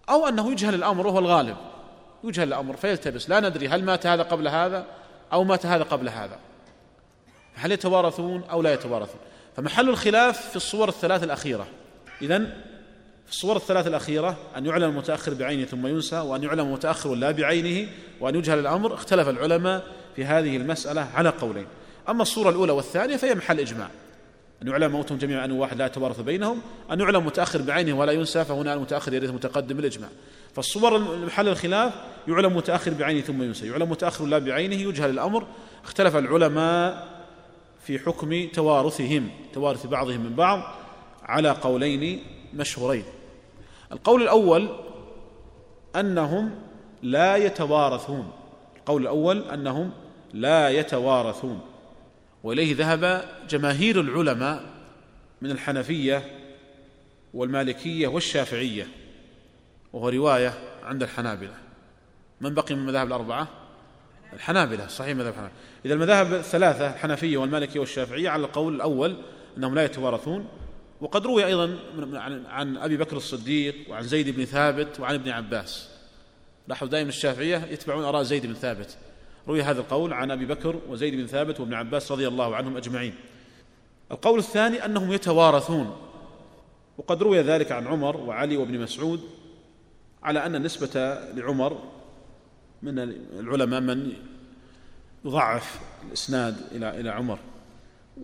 أو 0.08 0.28
أنه 0.28 0.52
يجهل 0.52 0.74
الأمر 0.74 1.06
وهو 1.06 1.18
الغالب. 1.18 1.56
يجهل 2.24 2.48
الأمر 2.48 2.76
فيلتبس. 2.76 3.30
لا 3.30 3.40
ندري 3.40 3.68
هل 3.68 3.84
مات 3.84 4.06
هذا 4.06 4.22
قبل 4.22 4.48
هذا 4.48 4.86
أو 5.32 5.44
مات 5.44 5.66
هذا 5.66 5.82
قبل 5.82 6.08
هذا. 6.08 6.38
هل 7.54 7.72
يتوارثون 7.72 8.44
أو 8.50 8.62
لا 8.62 8.72
يتوارثون. 8.72 9.20
فمحل 9.56 9.88
الخلاف 9.88 10.48
في 10.48 10.56
الصور 10.56 10.88
الثلاث 10.88 11.24
الأخيرة. 11.24 11.66
إذن 12.22 12.44
في 13.26 13.30
الصور 13.30 13.56
الثلاث 13.56 13.86
الأخيرة 13.86 14.36
أن 14.56 14.66
يعلم 14.66 14.90
المتأخر 14.90 15.34
بعينه 15.34 15.64
ثم 15.64 15.86
ينسى 15.86 16.18
وأن 16.18 16.42
يعلم 16.42 16.66
المتأخر 16.66 17.14
لا 17.14 17.30
بعينه 17.30 17.88
وأن 18.20 18.34
يجهل 18.34 18.58
الأمر. 18.58 18.94
اختلف 18.94 19.28
العلماء 19.28 19.82
في 20.16 20.24
هذه 20.24 20.56
المسألة 20.56 21.08
على 21.14 21.28
قولين. 21.28 21.66
أما 22.08 22.22
الصورة 22.22 22.50
الأولى 22.50 22.72
والثانية 22.72 23.16
فهي 23.16 23.34
محل 23.34 23.60
إجماع. 23.60 23.88
أن 24.62 24.68
يعلم 24.68 24.92
موتهم 24.92 25.18
جميعا 25.18 25.44
أن 25.44 25.52
واحد 25.52 25.78
لا 25.78 25.86
يتوارث 25.86 26.20
بينهم 26.20 26.60
أن 26.92 27.00
يعلم 27.00 27.26
متأخر 27.26 27.62
بعينه 27.62 27.98
ولا 27.98 28.12
ينسى 28.12 28.44
فهنا 28.44 28.74
المتأخر 28.74 29.14
يرث 29.14 29.30
متقدم 29.30 29.76
بالإجماع 29.76 30.08
فالصور 30.54 30.98
محل 30.98 31.48
الخلاف 31.48 31.94
يعلم 32.28 32.56
متأخر 32.56 32.94
بعينه 32.94 33.20
ثم 33.20 33.42
ينسى 33.42 33.66
يعلم 33.66 33.90
متأخر 33.90 34.24
لا 34.24 34.38
بعينه 34.38 34.74
يجهل 34.74 35.10
الأمر. 35.10 35.46
اختلف 35.84 36.16
العلماء 36.16 37.08
في 37.82 37.98
حكم 37.98 38.48
توارثهم 38.52 39.30
توارث 39.52 39.86
بعضهم 39.86 40.20
من 40.20 40.34
بعض 40.34 40.74
على 41.22 41.50
قولين 41.50 42.22
مشهورين. 42.54 43.04
القول 43.92 44.22
الأول 44.22 44.68
أنهم 45.96 46.50
لا 47.02 47.36
يتوارثون. 47.36 48.30
القول 48.76 49.02
الأول 49.02 49.42
أنهم 49.42 49.90
لا 50.34 50.68
يتوارثون. 50.68 51.60
وإليه 52.42 52.76
ذهب 52.76 53.24
جماهير 53.48 54.00
العلماء 54.00 54.64
من 55.42 55.50
الحنفية 55.50 56.40
والمالكية 57.34 58.08
والشافعية 58.08 58.88
وهو 59.92 60.08
رواية 60.08 60.54
عند 60.82 61.02
الحنابلة. 61.02 61.54
من 62.40 62.54
بقي 62.54 62.74
من 62.74 62.80
المذاهب 62.80 63.06
الأربعة؟ 63.06 63.48
الحنابلة 64.32 64.86
صحيح 64.86 65.16
مذهب 65.16 65.28
الحنابلة. 65.28 65.56
إذا 65.84 65.94
المذاهب 65.94 66.34
الثلاثة 66.34 66.90
الحنفية 66.90 67.36
والمالكية 67.36 67.80
والشافعية 67.80 68.28
على 68.28 68.44
القول 68.44 68.74
الأول 68.74 69.16
أنهم 69.56 69.74
لا 69.74 69.84
يتوارثون. 69.84 70.48
وقد 71.00 71.26
روي 71.26 71.46
أيضا 71.46 71.78
عن 72.46 72.76
أبي 72.76 72.96
بكر 72.96 73.16
الصديق 73.16 73.74
وعن 73.88 74.02
زيد 74.02 74.36
بن 74.36 74.44
ثابت 74.44 75.00
وعن 75.00 75.14
ابن 75.14 75.30
عباس. 75.30 75.88
لاحظوا 76.68 76.90
دائما 76.90 77.08
الشافعية 77.08 77.64
يتبعون 77.70 78.04
آراء 78.04 78.22
زيد 78.22 78.46
بن 78.46 78.54
ثابت. 78.54 78.96
روي 79.48 79.62
هذا 79.62 79.80
القول 79.80 80.12
عن 80.12 80.30
أبي 80.30 80.46
بكر 80.46 80.80
وزيد 80.88 81.14
بن 81.14 81.26
ثابت 81.26 81.60
وابن 81.60 81.74
عباس 81.74 82.12
رضي 82.12 82.28
الله 82.28 82.56
عنهم 82.56 82.76
أجمعين. 82.76 83.14
القول 84.12 84.38
الثاني 84.38 84.84
أنهم 84.84 85.12
يتوارثون 85.12 85.96
وقد 86.98 87.22
روي 87.22 87.40
ذلك 87.40 87.72
عن 87.72 87.86
عمر 87.86 88.16
وعلي 88.16 88.56
وابن 88.56 88.80
مسعود 88.80 89.20
على 90.22 90.46
أن 90.46 90.54
النسبة 90.54 91.18
لعمر 91.34 91.78
من 92.82 92.98
العلماء 93.38 93.80
من 93.80 94.12
يضعف 95.24 95.80
الإسناد 96.08 96.56
إلى 96.72 97.00
إلى 97.00 97.10
عمر. 97.10 97.38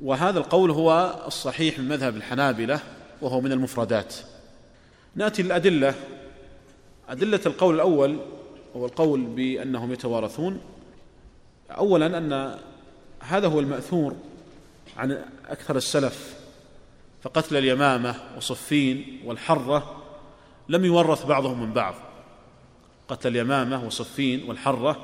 وهذا 0.02 0.38
القول 0.38 0.70
هو 0.70 1.20
الصحيح 1.26 1.78
من 1.78 1.88
مذهب 1.88 2.16
الحنابلة 2.16 2.80
وهو 3.22 3.40
من 3.40 3.52
المفردات. 3.52 4.14
نأتي 5.14 5.42
للأدلة. 5.42 5.94
أدلة 7.08 7.40
القول 7.46 7.74
الأول 7.74 8.18
هو 8.76 8.86
القول 8.86 9.20
بأنهم 9.20 9.92
يتوارثون. 9.92 10.60
اولا 11.70 12.18
أن 12.18 12.58
هذا 13.20 13.46
هو 13.46 13.60
المأثور 13.60 14.16
عن 14.96 15.24
أكثر 15.48 15.76
السلف 15.76 16.34
فقتل 17.22 17.56
اليمامة 17.56 18.14
وصفين 18.36 19.20
والحرة 19.24 20.02
لم 20.68 20.84
يورث 20.84 21.26
بعضهم 21.26 21.60
من 21.60 21.72
بعض. 21.72 21.94
قتل 23.08 23.28
اليمامة 23.28 23.86
وصفين 23.86 24.48
والحرة 24.48 24.96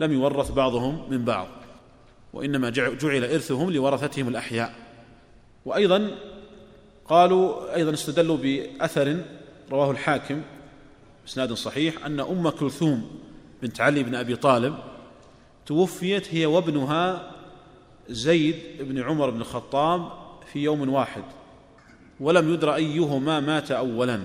لم 0.00 0.12
يورث 0.12 0.50
بعضهم 0.50 1.10
من 1.10 1.24
بعض 1.24 1.48
وإنما 2.32 2.70
جعل 2.70 3.24
إرثهم 3.24 3.70
لورثتهم 3.70 4.28
الأحياء. 4.28 4.74
وأيضا 5.64 6.10
قالوا 7.08 7.74
أيضا 7.74 7.94
استدلوا 7.94 8.36
بأثر 8.36 9.20
رواه 9.72 9.90
الحاكم 9.90 10.42
اسناد 11.28 11.52
صحيح 11.52 12.06
أن 12.06 12.20
أم 12.20 12.48
كلثوم 12.48 13.20
بنت 13.62 13.80
علي 13.80 14.02
بن 14.02 14.14
أبي 14.14 14.36
طالب 14.36 14.74
توفيت 15.66 16.34
هي 16.34 16.46
وابنها 16.46 17.30
زيد 18.08 18.56
بن 18.80 19.02
عمر 19.02 19.30
بن 19.30 19.40
الخطاب 19.40 20.12
في 20.52 20.58
يوم 20.58 20.88
واحد 20.88 21.24
ولم 22.20 22.54
يدر 22.54 22.74
أيهما 22.74 23.40
مات 23.40 23.70
اولا 23.70 24.20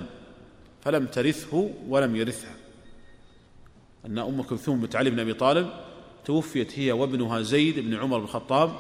فلم 0.82 1.06
ترثه 1.06 1.70
ولم 1.88 2.16
يرثها. 2.16 2.56
أن 4.06 4.18
أم 4.18 4.42
كلثوم 4.42 4.82
بنت 4.82 4.96
علي 4.96 5.10
بن 5.10 5.20
أبي 5.20 5.34
طالب 5.34 5.70
توفيت 6.26 6.80
هي 6.80 6.92
وابنها 6.92 7.42
زيد 7.42 7.80
بن 7.80 7.94
عمر 7.94 8.18
بن 8.18 8.24
الخطاب 8.24 8.72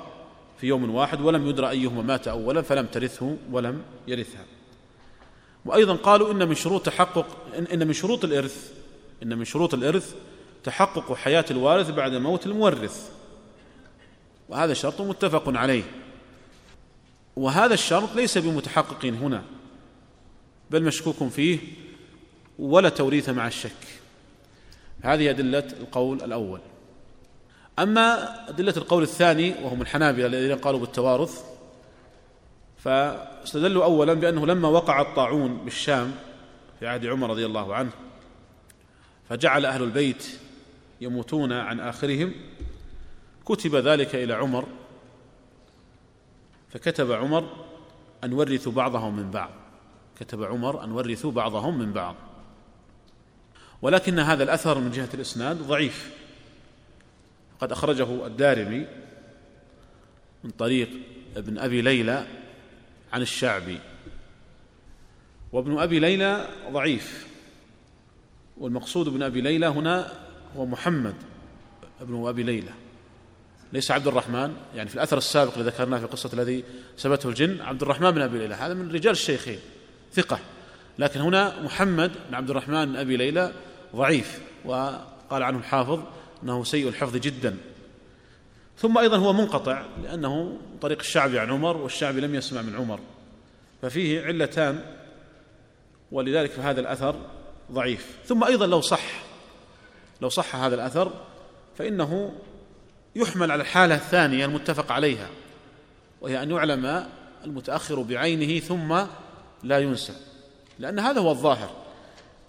في 0.57 0.67
يوم 0.67 0.95
واحد 0.95 1.21
ولم 1.21 1.47
يدر 1.47 1.69
أيهما 1.69 2.01
مات 2.01 2.27
اولا 2.27 2.61
فلم 2.61 2.85
ترثه 2.85 3.37
ولم 3.51 3.81
يرثها. 4.07 4.45
وأيضا 5.65 5.95
قالوا 5.95 6.31
إن 6.31 6.47
من 6.47 6.55
شروط 6.55 6.85
تحقق 6.85 7.25
إن 7.73 7.87
من 7.87 7.93
شروط 7.93 8.23
الإرث 8.25 8.73
إن 9.23 9.37
من 9.37 9.45
شروط 9.45 9.73
الإرث 9.73 10.15
تحقق 10.63 11.13
حياة 11.13 11.45
الوارث 11.51 11.89
بعد 11.89 12.13
موت 12.13 12.45
المورث. 12.45 13.11
وهذا 14.49 14.73
شرط 14.73 15.01
متفق 15.01 15.43
عليه. 15.47 15.83
وهذا 17.35 17.73
الشرط 17.73 18.15
ليس 18.15 18.37
بمتحقق 18.37 19.05
هنا 19.05 19.43
بل 20.69 20.83
مشكوك 20.83 21.23
فيه 21.23 21.59
ولا 22.59 22.89
توريث 22.89 23.29
مع 23.29 23.47
الشك. 23.47 23.87
هذه 25.01 25.29
أدلة 25.29 25.67
القول 25.79 26.23
الأول. 26.23 26.59
أما 27.79 28.35
أدلة 28.49 28.73
القول 28.77 29.03
الثاني 29.03 29.55
وهم 29.63 29.81
الحنابلة 29.81 30.25
الذين 30.25 30.57
قالوا 30.57 30.79
بالتوارث 30.79 31.43
فاستدلوا 32.77 33.83
أولا 33.83 34.13
بأنه 34.13 34.45
لما 34.45 34.67
وقع 34.67 35.01
الطاعون 35.01 35.57
بالشام 35.57 36.15
في 36.79 36.87
عهد 36.87 37.05
عمر 37.05 37.29
رضي 37.29 37.45
الله 37.45 37.75
عنه 37.75 37.91
فجعل 39.29 39.65
أهل 39.65 39.83
البيت 39.83 40.27
يموتون 41.01 41.53
عن 41.53 41.79
آخرهم. 41.79 42.33
كتب 43.45 43.75
ذلك 43.75 44.15
إلى 44.15 44.33
عمر 44.33 44.67
فكتب 46.69 47.11
عمر 47.11 47.65
أن 48.23 48.33
ورثوا 48.33 48.71
بعضهم 48.71 49.15
من 49.15 49.31
بعض. 49.31 49.49
كتب 50.19 50.43
عمر 50.43 50.83
أن 50.83 50.91
ورثوا 50.91 51.31
بعضهم 51.31 51.79
من 51.79 51.93
بعض. 51.93 52.15
ولكن 53.81 54.19
هذا 54.19 54.43
الأثر 54.43 54.79
من 54.79 54.91
جهة 54.91 55.09
الإسناد 55.13 55.57
ضعيف. 55.57 56.13
قد 57.59 57.71
أخرجه 57.71 58.27
الدارمي 58.27 58.87
من 60.43 60.49
طريق 60.49 60.89
ابن 61.37 61.57
أبي 61.57 61.81
ليلى 61.81 62.27
عن 63.13 63.21
الشعبي. 63.21 63.79
وابن 65.51 65.79
أبي 65.79 65.99
ليلى 65.99 66.49
ضعيف 66.71 67.27
والمقصود 68.57 69.07
ابن 69.07 69.23
أبي 69.23 69.41
ليلى 69.41 69.65
هنا 69.65 70.28
هو 70.57 70.65
محمد 70.65 71.15
ابن 72.01 72.27
أبي 72.27 72.43
ليلى. 72.43 72.71
ليس 73.73 73.91
عبد 73.91 74.07
الرحمن 74.07 74.53
يعني 74.75 74.89
في 74.89 74.95
الأثر 74.95 75.17
السابق 75.17 75.57
الذي 75.57 75.69
ذكرناه 75.69 75.99
في 75.99 76.05
قصة 76.05 76.29
الذي 76.33 76.63
سبته 76.97 77.29
الجن 77.29 77.61
عبد 77.61 77.81
الرحمن 77.81 78.11
بن 78.11 78.21
أبي 78.21 78.37
ليلى. 78.37 78.55
هذا 78.55 78.73
من 78.73 78.91
رجال 78.91 79.11
الشيخين 79.11 79.59
ثقة. 80.13 80.39
لكن 80.99 81.19
هنا 81.19 81.61
محمد 81.61 82.11
بن 82.29 82.35
عبد 82.35 82.49
الرحمن 82.49 82.85
بن 82.85 82.95
أبي 82.95 83.17
ليلى 83.17 83.53
ضعيف 83.95 84.41
وقال 84.65 85.43
عنه 85.43 85.57
الحافظ 85.57 85.99
أنه 86.43 86.63
سيء 86.63 86.87
الحفظ 86.87 87.17
جدا. 87.17 87.57
ثم 88.77 88.97
أيضا 88.97 89.17
هو 89.17 89.33
منقطع 89.33 89.85
لأنه 90.03 90.57
طريق 90.81 90.99
الشعبي 90.99 91.39
عن 91.39 91.49
عمر 91.49 91.77
والشعبي 91.77 92.21
لم 92.21 92.35
يسمع 92.35 92.61
من 92.61 92.75
عمر. 92.75 92.99
ففيه 93.81 94.25
علتان 94.25 94.83
ولذلك 96.11 96.51
فهذا 96.51 96.79
الأثر 96.81 97.15
ضعيف. 97.71 98.17
ثم 98.25 98.43
أيضا 98.43 98.67
لو 98.67 98.81
صح 98.81 99.28
لو 100.21 100.29
صح 100.29 100.55
هذا 100.55 100.75
الأثر 100.75 101.11
فإنه 101.77 102.31
يحمل 103.15 103.51
على 103.51 103.61
الحالة 103.61 103.95
الثانية 103.95 104.45
المتفق 104.45 104.91
عليها 104.91 105.27
وهي 106.21 106.43
أن 106.43 106.51
يعلم 106.51 107.05
المتأخر 107.45 108.01
بعينه 108.01 108.59
ثم 108.59 109.01
لا 109.63 109.79
ينسى 109.79 110.13
لأن 110.79 110.99
هذا 110.99 111.21
هو 111.21 111.31
الظاهر. 111.31 111.69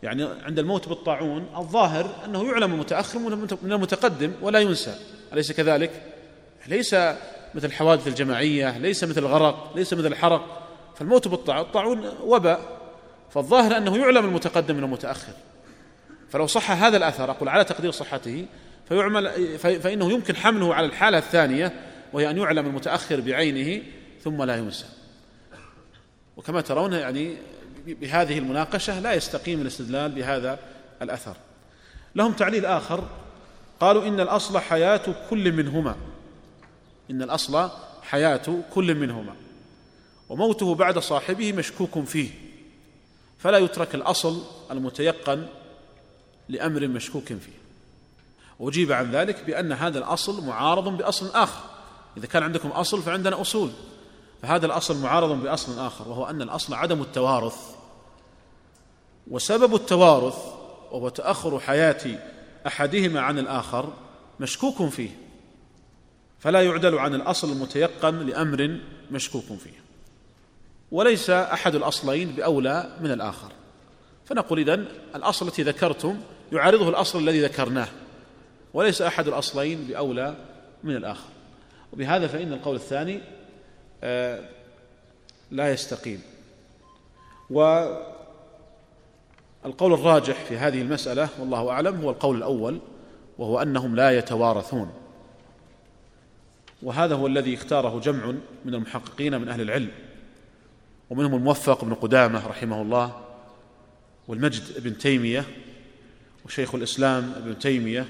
يعني 0.03 0.25
عند 0.25 0.59
الموت 0.59 0.89
بالطاعون 0.89 1.47
الظاهر 1.57 2.25
أنه 2.25 2.45
يعلم 2.45 2.73
المتأخر 2.73 3.19
من 3.63 3.73
المتقدم 3.73 4.33
ولا 4.43 4.59
ينسى. 4.59 4.95
أليس 5.33 5.53
كذلك؟ 5.53 6.03
ليس 6.67 6.95
مثل 7.55 7.67
الحوادث 7.67 8.09
الجماعية 8.09 8.79
ليس 8.79 9.05
مثل 9.05 9.21
الغرق 9.21 9.73
ليس 9.77 9.95
مثل 9.95 10.07
الحرق. 10.07 10.63
فالموت 10.97 11.29
بالطاعون 11.29 12.13
وباء 12.25 12.81
فالظاهر 13.31 13.77
أنه 13.77 13.97
يعلم 13.97 14.25
المتقدم 14.25 14.77
من 14.77 14.85
المتأخر. 14.85 15.33
فلو 16.31 16.47
صح 16.47 16.71
هذا 16.71 16.97
الأثر 16.97 17.31
أقول 17.31 17.49
على 17.49 17.65
تقدير 17.65 17.91
صحته 17.91 18.47
فيعمل 18.89 19.59
فإنه 19.59 20.13
يمكن 20.13 20.37
حمله 20.37 20.75
على 20.75 20.87
الحالة 20.87 21.19
الثانية 21.19 21.73
وهي 22.13 22.31
أن 22.31 22.39
يعلم 22.39 22.67
المتأخر 22.67 23.21
بعينه 23.21 23.83
ثم 24.25 24.43
لا 24.43 24.57
ينسى 24.57 24.87
وكما 26.37 26.61
ترون 26.61 26.93
يعني 26.93 27.37
بهذه 27.87 28.39
المناقشة 28.39 29.01
لا 29.01 29.13
يستقيم 29.15 29.61
الاستدلال 29.61 30.11
بهذا 30.11 30.59
الأثر. 31.03 31.37
لهم 32.15 32.33
تعليل 32.33 32.67
آخر 32.67 33.05
قالوا 33.81 34.09
إن 34.09 34.21
الأصل 34.21 34.59
حياة 34.59 35.03
كل 35.31 35.53
منهما. 35.53 35.97
إن 37.11 37.23
الأصل 37.23 37.71
حياة 38.03 38.43
كل 38.75 38.95
منهما. 38.95 39.35
وموته 40.29 40.75
بعد 40.75 40.99
صاحبه 40.99 41.53
مشكوك 41.53 42.05
فيه. 42.05 42.31
فلا 43.39 43.59
يترك 43.59 43.95
الأصل 43.95 44.43
المتيقن 44.71 45.47
لأمر 46.51 46.89
مشكوك 46.89 47.25
فيه. 47.25 47.61
وأجيب 48.59 48.93
عن 48.93 49.11
ذلك 49.11 49.45
بأن 49.45 49.73
هذا 49.73 49.99
الأصل 49.99 50.47
معارض 50.47 50.97
بأصل 50.97 51.31
آخر. 51.35 51.63
إذا 52.17 52.27
كان 52.27 52.43
عندكم 52.43 52.69
أصل 52.69 53.03
فعندنا 53.03 53.41
أصول. 53.41 53.71
فهذا 54.43 54.67
الأصل 54.67 54.97
معارض 55.03 55.43
بأصل 55.43 55.79
آخر 55.79 56.09
وهو 56.09 56.25
أن 56.25 56.43
الأصل 56.43 56.75
عدم 56.75 57.03
التوارث. 57.03 57.57
وسبب 59.31 59.75
التوارث 59.75 60.37
وهو 60.91 61.09
تأخر 61.09 61.61
حياة 61.61 62.19
أحدهما 62.67 63.21
عن 63.21 63.39
الآخر 63.39 63.93
مشكوك 64.41 64.89
فيه. 64.89 65.11
فلا 66.39 66.63
يعدل 66.63 66.99
عن 66.99 67.15
الأصل 67.15 67.53
المتيقن 67.53 68.27
لأمر 68.27 68.81
مشكوك 69.11 69.45
فيه. 69.45 69.81
وليس 70.93 71.31
أحد 71.31 71.75
الأصلين 71.75 72.29
بأولى 72.29 72.97
من 73.01 73.11
الآخر. 73.11 73.53
فنقول 74.27 74.59
إذن 74.59 74.87
الأصل 75.15 75.49
التي 75.49 75.63
ذكرتم 75.63 76.21
يعارضه 76.53 76.89
الأصل 76.89 77.19
الذي 77.19 77.43
ذكرناه 77.43 77.89
وليس 78.75 79.03
أحد 79.03 79.29
الأصلين 79.29 79.85
بأولى 79.85 80.35
من 80.85 80.97
الآخر. 80.97 81.29
وبهذا 81.93 82.27
فإن 82.27 82.53
القول 82.53 82.77
الثاني 82.77 83.21
آه، 84.03 84.41
لا 85.51 85.73
يستقيم. 85.73 86.23
والقول 87.51 87.93
الراجح 89.93 90.45
في 90.45 90.57
هذه 90.57 90.83
المسألة 90.83 91.29
والله 91.41 91.71
أعلم 91.71 92.01
هو 92.01 92.11
القول 92.11 92.37
الأول 92.37 92.79
وهو 93.39 93.63
أنهم 93.63 93.97
لا 93.97 94.11
يتوارثون. 94.11 94.93
وهذا 96.83 97.15
هو 97.15 97.27
الذي 97.27 97.55
اختاره 97.55 98.01
جمع 98.01 98.35
من 98.65 98.75
المحققين 98.75 99.41
من 99.41 99.49
أهل 99.49 99.61
العلم 99.61 99.91
ومنهم 101.11 101.35
الموفق 101.35 101.85
بن 101.85 101.95
قدامة 101.95 102.47
رحمه 102.47 102.83
الله 102.83 103.21
والمجد 104.29 104.63
ابن 104.77 104.99
تيمية 104.99 105.45
وشيخ 106.51 106.75
الإسلام 106.75 107.33
ابن 107.37 107.59
تيمية 107.59 108.07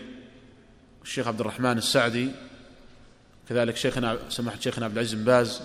والشيخ 1.00 1.28
عبد 1.28 1.40
الرحمن 1.40 1.78
السعدي 1.78 2.30
كذلك 3.48 3.76
شيخنا 3.76 4.18
سماحة 4.28 4.60
شيخنا 4.60 4.84
عبد 4.84 4.94
العزيز 4.94 5.14
بن 5.14 5.24
باز 5.24 5.62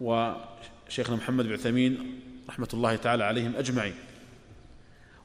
وشيخنا 0.00 1.16
محمد 1.16 1.44
بن 1.44 1.52
عثيمين 1.52 2.20
رحمة 2.48 2.68
الله 2.74 2.96
تعالى 2.96 3.24
عليهم 3.24 3.56
أجمعين. 3.56 3.94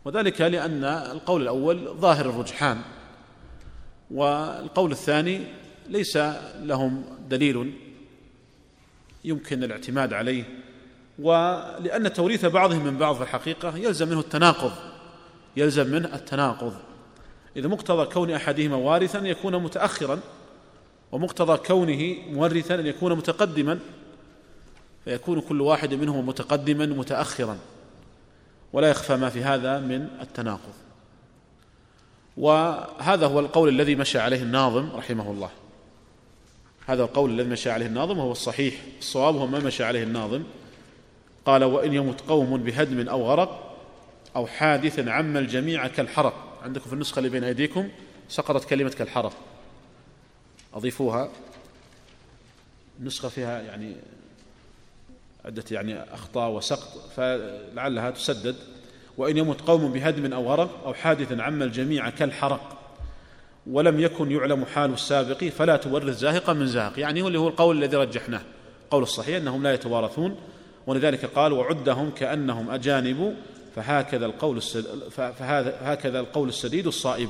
وذلك 0.06 0.42
لأن 0.42 0.84
القول 0.84 1.42
الأول 1.42 1.88
ظاهر 1.98 2.30
الرجحان 2.30 2.82
والقول 4.12 4.92
الثاني 4.92 5.44
ليس 5.88 6.18
لهم 6.62 7.04
دليل 7.30 7.74
يمكن 9.24 9.64
الاعتماد 9.64 10.14
عليه 10.14 10.44
ولأن 11.20 12.14
توريث 12.14 12.46
بعضهم 12.46 12.86
من 12.86 12.98
بعض 12.98 13.16
في 13.16 13.22
الحقيقة 13.22 13.78
يلزم 13.78 14.08
منه 14.08 14.20
التناقض. 14.20 14.99
يلزم 15.60 15.88
منه 15.88 16.16
التناقض. 16.16 16.74
إذا 17.58 17.68
مقتضى 17.68 18.06
كون 18.06 18.32
أحدهما 18.32 18.76
وارثا 18.76 19.20
يكون 19.20 19.64
متأخرا 19.64 20.20
ومقتضى 21.12 21.58
كونه 21.58 22.16
مورثا 22.32 22.76
أن 22.76 22.86
يكون 22.88 23.16
متقدما 23.16 23.80
فيكون 25.06 25.42
كل 25.42 25.62
واحد 25.62 25.94
منهما 25.94 26.22
متقدما 26.22 26.86
متأخرا. 26.86 27.58
ولا 28.74 28.90
يخفى 28.90 29.16
ما 29.16 29.30
في 29.30 29.44
هذا 29.44 29.80
من 29.80 30.08
التناقض. 30.22 30.74
وهذا 32.38 33.28
هو 33.28 33.40
القول 33.40 33.70
الذي 33.70 33.96
مشى 33.96 34.20
عليه 34.20 34.42
الناظم 34.42 34.90
رحمه 34.96 35.32
الله. 35.32 35.50
هذا 36.88 37.04
القول 37.04 37.30
الذي 37.30 37.50
مشى 37.50 37.72
عليه 37.72 37.86
الناظم 37.86 38.18
وهو 38.18 38.32
الصحيح. 38.32 38.76
الصواب 39.00 39.36
هو 39.36 39.48
ما 39.48 39.60
مشى 39.60 39.84
عليه 39.84 40.04
الناظم. 40.04 40.44
قال 41.46 41.64
وإن 41.64 41.94
يمت 41.94 42.22
قوم 42.22 42.58
بهدم 42.58 43.10
أو 43.10 43.24
غرق 43.24 43.69
أو 44.36 44.48
حادث 44.48 45.00
عم 45.00 45.38
الجميع 45.38 45.88
كالحرق. 45.88 46.60
عندكم 46.64 46.86
في 46.86 46.94
النسخة 46.94 47.18
اللي 47.20 47.30
بين 47.30 47.44
أيديكم 47.44 47.90
سقطت 48.30 48.70
كلمة 48.70 48.90
كالحرف 48.90 49.34
أضيفوها. 50.74 51.30
النسخة 53.00 53.30
فيها 53.30 53.62
يعني 53.62 53.96
عدة 55.46 55.64
يعني 55.72 56.04
أخطاء 56.14 56.52
وسقط 56.52 57.12
فلعلها 57.16 58.12
تسدد. 58.12 58.56
وإن 59.18 59.38
يمت 59.38 59.62
قوم 59.62 59.92
بهدم 59.92 60.34
أو 60.34 60.52
غرق 60.52 60.84
أو 60.86 60.94
حادث 60.94 61.40
عم 61.40 61.64
الجميع 61.64 62.10
كالحرق 62.10 62.78
ولم 63.68 64.00
يكن 64.00 64.32
يعلم 64.32 64.66
حال 64.66 64.94
السابق 64.94 65.44
فلا 65.44 65.78
تورث 65.78 66.18
زاهقا 66.18 66.54
من 66.54 66.68
زاهق. 66.68 67.00
يعني 67.00 67.22
هو 67.22 67.28
اللي 67.28 67.40
هو 67.40 67.48
القول 67.48 67.78
الذي 67.78 67.98
رجحناه. 67.98 68.42
قول 68.92 69.04
الصحيح 69.04 69.38
أنهم 69.38 69.64
لا 69.64 69.74
يتوارثون. 69.74 70.36
ولذلك 70.88 71.26
قال 71.26 71.54
وعدهم 71.54 72.12
كأنهم 72.12 72.70
أجانب 72.72 73.36
فهكذا 73.82 74.26
القول 74.26 74.58
السد... 74.58 75.10
فهذا 75.10 75.78
هكذا 75.82 76.20
القول 76.20 76.50
السديد 76.50 76.88
الصائب. 76.88 77.30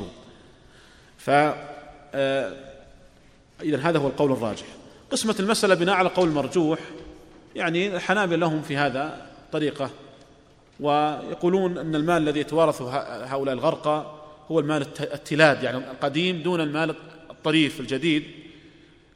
ف 1.18 1.30
آه، 1.30 2.54
إذا 3.62 3.78
هذا 3.78 4.00
هو 4.00 4.08
القول 4.08 4.32
الراجح. 4.32 4.66
قسمة 5.12 5.36
المسألة 5.39 5.76
بناء 5.76 5.95
على 5.95 6.10
قول 6.10 6.30
مرجوح 6.30 6.80
يعني 7.56 7.95
الحنابل 7.95 8.39
لهم 8.39 8.62
في 8.62 8.78
هذا 8.78 9.30
طريقة 9.52 9.89
ويقولون 10.80 11.78
أن 11.78 11.95
المال 11.95 12.18
الذي 12.18 12.39
يتوارثه 12.39 12.97
هؤلاء 13.26 13.56
الغرقى 13.56 14.16
هو 14.52 14.60
المال 14.60 14.82
التلاد 15.00 15.64
يعني 15.64 15.78
القديم 15.78 16.41
دون 16.41 16.62
المال 16.62 16.95
الطريف 17.30 17.80
الجديد 17.80 18.24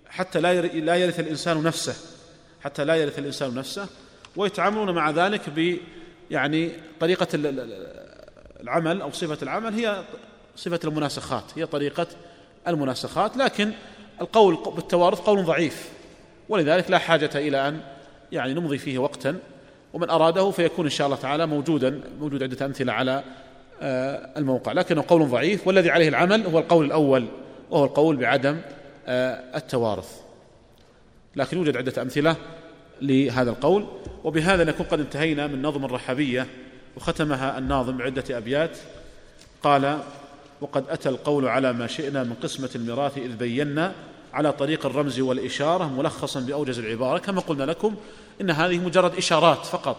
حتى 0.09 0.39
لا 0.41 0.61
لا 0.61 0.95
يرث 0.95 1.19
الإنسان 1.19 1.63
نفسه 1.63 1.95
حتى 2.63 2.85
لا 2.85 2.95
يرث 2.95 3.19
الإنسان 3.19 3.55
نفسه 3.55 3.87
ويتعاملون 4.35 4.95
مع 4.95 5.09
ذلك 5.09 5.49
ب 5.49 5.77
يعني 6.31 6.71
طريقة 6.99 7.27
العمل 8.61 9.01
أو 9.01 9.11
صفة 9.11 9.37
العمل 9.43 9.73
هي 9.73 10.03
صفة 10.55 10.79
المناسخات 10.83 11.43
هي 11.55 11.65
طريقة 11.65 12.07
المناسخات 12.67 13.37
لكن 13.37 13.71
القول 14.21 14.57
بالتوارث 14.75 15.19
قول 15.19 15.43
ضعيف 15.45 15.89
ولذلك 16.49 16.91
لا 16.91 16.97
حاجة 16.97 17.29
إلى 17.35 17.67
أن 17.67 17.81
يعني 18.31 18.53
نمضي 18.53 18.77
فيه 18.77 18.97
وقتا 18.97 19.39
ومن 19.93 20.09
أراده 20.09 20.51
فيكون 20.51 20.85
إن 20.85 20.91
شاء 20.91 21.07
الله 21.07 21.17
تعالى 21.17 21.45
موجودا 21.45 22.01
موجود 22.19 22.43
عدة 22.43 22.65
أمثلة 22.65 22.93
على 22.93 23.23
آه، 23.81 24.29
الموقع. 24.37 24.71
لكنه 24.71 25.03
قول 25.07 25.29
ضعيف 25.29 25.67
والذي 25.67 25.89
عليه 25.89 26.09
العمل 26.09 26.45
هو 26.45 26.59
القول 26.59 26.85
الأول 26.85 27.25
وهو 27.71 27.85
القول 27.85 28.15
بعدم 28.15 28.57
آه، 29.07 29.57
التوارث. 29.57 30.21
لكن 31.35 31.57
يوجد 31.57 31.77
عدة 31.77 32.01
أمثلة 32.01 32.35
لهذا 33.01 33.49
القول. 33.49 33.87
وبهذا 34.23 34.63
نكون 34.63 34.85
قد 34.85 34.99
انتهينا 34.99 35.47
من 35.47 35.61
نظم 35.61 35.85
الرحبية 35.85 36.47
وختمها 36.97 37.57
الناظم 37.57 37.97
بعدة 37.97 38.37
أبيات. 38.37 38.77
قال 39.63 39.99
وقد 40.61 40.85
أتى 40.89 41.09
القول 41.09 41.47
على 41.47 41.73
ما 41.73 41.87
شئنا 41.87 42.23
من 42.23 42.33
قسمة 42.33 42.69
الميراث 42.75 43.17
إذ 43.17 43.35
بينا 43.35 43.93
على 44.33 44.51
طريق 44.51 44.85
الرمز 44.85 45.19
والإشارة 45.19 45.83
ملخصا 45.83 46.39
بأوجز 46.39 46.79
العبارة. 46.79 47.17
كما 47.17 47.41
قلنا 47.41 47.63
لكم 47.63 47.95
إن 48.41 48.51
هذه 48.51 48.79
مجرد 48.79 49.15
إشارات 49.15 49.65
فقط 49.65 49.97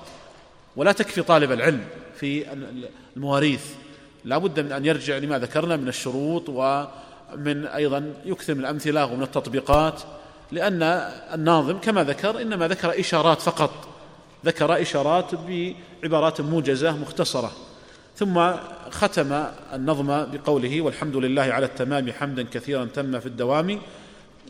ولا 0.77 0.93
تكفي 0.93 1.23
طالب 1.23 1.53
العلم 1.53 1.85
في 2.17 2.45
المواريث. 3.17 3.65
لا 4.25 4.39
بد 4.39 4.61
من 4.61 4.73
أن 4.73 4.87
يرجع 4.87 5.19
لما 5.19 5.39
ذكرنا 5.39 5.77
من 5.77 5.89
الشروط 5.89 6.49
ومن 6.49 7.67
أيضا 7.67 8.13
يكثر 8.25 8.55
من 8.55 8.61
الأمثلة 8.61 9.07
ومن 9.07 9.23
التطبيقات 9.23 10.03
لأن 10.53 10.83
الناظم 11.35 11.79
كما 11.79 12.05
ذكر 12.05 12.43
إنما 12.43 12.69
ذكر 12.69 13.01
إشارات 13.01 13.41
فقط. 13.41 13.94
ذكر 14.45 14.83
إشارات 14.83 15.31
بعبارات 15.35 16.41
موجزة 16.41 16.97
مختصرة 16.97 17.53
ثم 18.17 18.51
ختم 18.91 19.45
النظم 19.73 20.07
بقوله 20.07 20.81
والحمد 20.81 21.17
لله 21.17 21.43
على 21.43 21.67
التمام 21.67 22.13
حمدا 22.13 22.43
كثيرا 22.43 22.85
تم 22.85 23.21
في 23.21 23.27
الدوام 23.27 23.79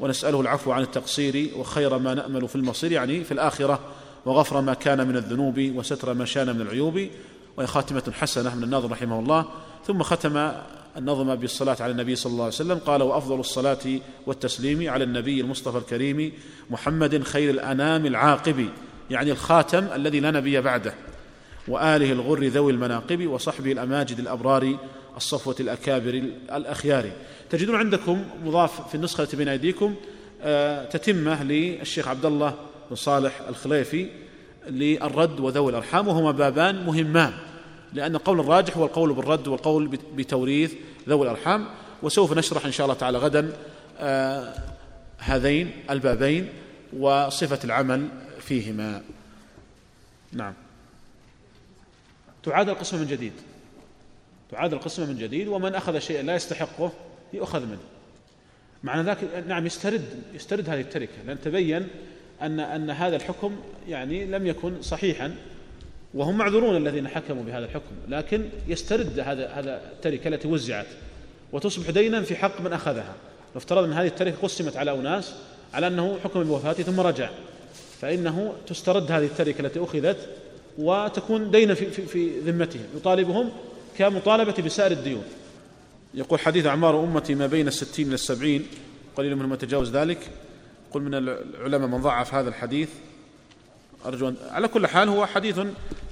ونسأله 0.01 0.41
العفو 0.41 0.73
عن 0.73 0.83
التقصير 0.83 1.51
وخير 1.57 1.99
ما 1.99 2.15
نأمل 2.15 2.49
في 2.49 2.57
المصير. 2.57 2.93
يعني 2.93 3.25
في 3.25 3.33
الآخرة 3.33 3.81
وغفر 4.27 4.61
ما 4.61 4.75
كان 4.75 5.09
من 5.09 5.17
الذنوب 5.17 5.59
وستر 5.77 6.15
ما 6.15 6.25
شان 6.25 6.55
من 6.55 6.61
العيوب. 6.61 7.09
وهي 7.57 7.67
خاتمة 7.67 8.13
حسنة 8.13 8.55
من 8.55 8.65
الناظم 8.65 8.93
رحمه 8.93 9.19
الله. 9.19 9.45
ثم 9.87 10.03
ختم 10.03 10.53
النظم 10.97 11.35
بالصلاة 11.35 11.77
على 11.81 11.93
النبي 11.93 12.17
صلى 12.17 12.31
الله 12.31 12.45
عليه 12.45 12.55
وسلم 12.55 12.79
قال 12.79 13.03
وأفضل 13.03 13.41
الصلاة 13.41 14.01
والتسليم 14.27 14.91
على 14.91 15.05
النبي 15.05 15.41
المصطفى 15.41 15.79
الكريم 15.79 16.33
محمد 16.71 17.23
خير 17.23 17.51
الأنام 17.51 18.07
العاقب. 18.07 18.69
يعني 19.11 19.33
الخاتم 19.33 19.87
الذي 19.95 20.21
لا 20.21 20.31
نبي 20.31 20.61
بعده 20.61 20.95
وآله 21.69 22.13
الغر 22.13 22.45
ذوي 22.45 22.73
المناقب 22.73 23.27
وصحبه 23.27 23.73
الأماجد 23.73 24.19
الأبرار 24.19 24.77
الصفوة 25.17 25.57
الأكابر 25.61 26.23
الأخيار. 26.53 27.11
تجدون 27.51 27.77
عندكم 27.77 28.25
مضاف 28.45 28.89
في 28.89 28.95
النسخة 28.95 29.29
بين 29.33 29.49
أيديكم 29.49 29.95
آه، 30.43 30.85
تتمة 30.85 31.43
للشيخ 31.43 32.09
عبد 32.09 32.25
الله 32.25 32.55
بن 32.91 32.97
صالح 32.97 33.41
الخليفي 33.49 34.09
للرد 34.69 35.41
وذوي 35.41 35.71
الأرحام 35.71 36.09
وهما 36.09 36.31
بابان 36.31 36.87
مهمان 36.87 37.33
لأن 37.93 38.15
القول 38.15 38.41
الراجح 38.41 38.77
هو 38.77 38.85
القول 38.85 39.13
بالرد 39.13 39.49
والقول 39.49 39.99
بتوريث 40.17 40.73
ذوي 41.09 41.23
الأرحام. 41.23 41.67
وسوف 42.03 42.33
نشرح 42.33 42.67
إن 42.67 42.73
شاء 42.73 42.87
الله 42.87 42.97
تعالى 42.97 43.19
غدا 43.19 43.53
آه، 44.01 44.55
هذين 45.19 45.71
البابين 45.91 46.49
وصفة 46.99 47.59
العمل 47.65 48.09
فيهما. 48.45 49.03
نعم. 50.33 50.55
تعاد 52.43 52.69
القسمة 52.69 53.01
من 53.01 53.07
جديد. 53.07 53.33
تعاد 54.51 54.73
القسمة 54.73 55.07
من 55.07 55.19
جديد 55.19 55.49
ومن 55.49 55.75
أخذ 55.75 55.99
شيئا 55.99 56.23
لا 56.23 56.35
يستحقه 56.35 56.93
يؤخذ 57.33 57.67
منه. 57.67 57.81
معنى 58.85 59.03
ذلك 59.03 59.45
نعم 59.49 59.67
يسترد 59.67 60.23
يسترد 60.35 60.69
هذه 60.69 60.81
التركة 60.81 61.13
لأن 61.27 61.41
تبين 61.41 61.89
أن 62.43 62.61
أن 62.61 62.91
هذا 62.91 63.17
الحكم 63.17 63.57
يعني 63.89 64.25
لم 64.25 64.47
يكن 64.47 64.83
صحيحا 64.83 65.37
وهم 66.15 66.39
معذورون 66.39 66.77
الذين 66.77 67.09
حكموا 67.09 67.45
بهذا 67.45 67.65
الحكم 67.65 67.95
لكن 68.09 68.49
يسترد 68.69 69.19
هذا 69.19 69.49
هذا 69.49 69.91
التركة 69.93 70.29
التي 70.29 70.49
وزعت 70.49 70.87
وتصبح 71.53 71.91
دينا 71.91 72.23
في 72.23 72.37
حق 72.37 72.61
من 72.61 72.73
أخذها. 72.73 73.15
افترض 73.57 73.85
أن 73.85 73.93
هذه 73.93 74.07
التركة 74.07 74.37
قسمت 74.43 74.77
على 74.77 74.95
أناس 74.95 75.35
على 75.75 75.87
أنه 75.87 76.19
حكم 76.25 76.45
بوفاته 76.45 76.83
ثم 76.83 77.01
رجع. 77.01 77.31
فإنه 78.05 78.55
تسترد 78.67 79.13
هذه 79.13 79.25
التركة 79.25 79.61
التي 79.61 79.85
أخذت 79.85 80.29
وتكون 80.79 81.51
دينا 81.51 81.75
في, 81.75 81.91
في, 81.91 82.07
في 82.07 82.41
ذمتهم 82.41 82.85
يطالبهم 82.97 83.51
كمطالبة 83.99 84.63
بسائر 84.63 84.93
الديون. 84.93 85.23
يقول 86.15 86.41
حديث 86.41 86.67
أعمار 86.67 87.05
أمتي 87.05 87.35
ما 87.35 87.47
بين 87.47 87.69
الستين 87.69 88.07
إلى 88.07 88.15
السبعين 88.15 88.67
قليل 89.17 89.37
منهم 89.37 89.55
يتجاوز 89.55 89.91
ذلك. 89.97 90.19
يقول 90.91 91.03
من 91.03 91.15
العلماء 91.15 91.89
من 91.89 92.03
ضعف 92.03 92.35
هذا 92.35 92.49
الحديث. 92.49 92.89
أرجو 94.07 94.29
أن 94.29 94.37
على 94.51 94.69
كل 94.69 94.87
حال 94.87 95.09
هو 95.09 95.27
حديث 95.27 95.61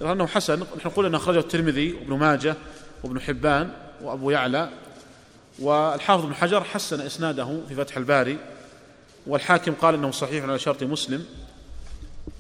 أنه 0.03 0.27
حسن. 0.27 0.61
نحن 0.61 0.89
نقول 0.89 1.07
أنه 1.07 1.17
أخرجه 1.17 1.39
الترمذي 1.39 1.93
وابن 1.93 2.19
ماجه 2.19 2.57
وابن 3.05 3.21
حبان 3.21 3.71
وأبو 4.03 4.31
يعلى. 4.31 4.69
والحافظ 5.59 6.25
بن 6.25 6.35
حجر 6.35 6.65
حسن 6.65 7.01
إسناده 7.01 7.61
في 7.69 7.75
فتح 7.75 7.97
الباري. 7.97 8.39
والحاكم 9.27 9.73
قال 9.73 9.95
إنه 9.95 10.11
صحيح 10.11 10.45
على 10.45 10.59
شرط 10.59 10.83
مسلم. 10.83 11.25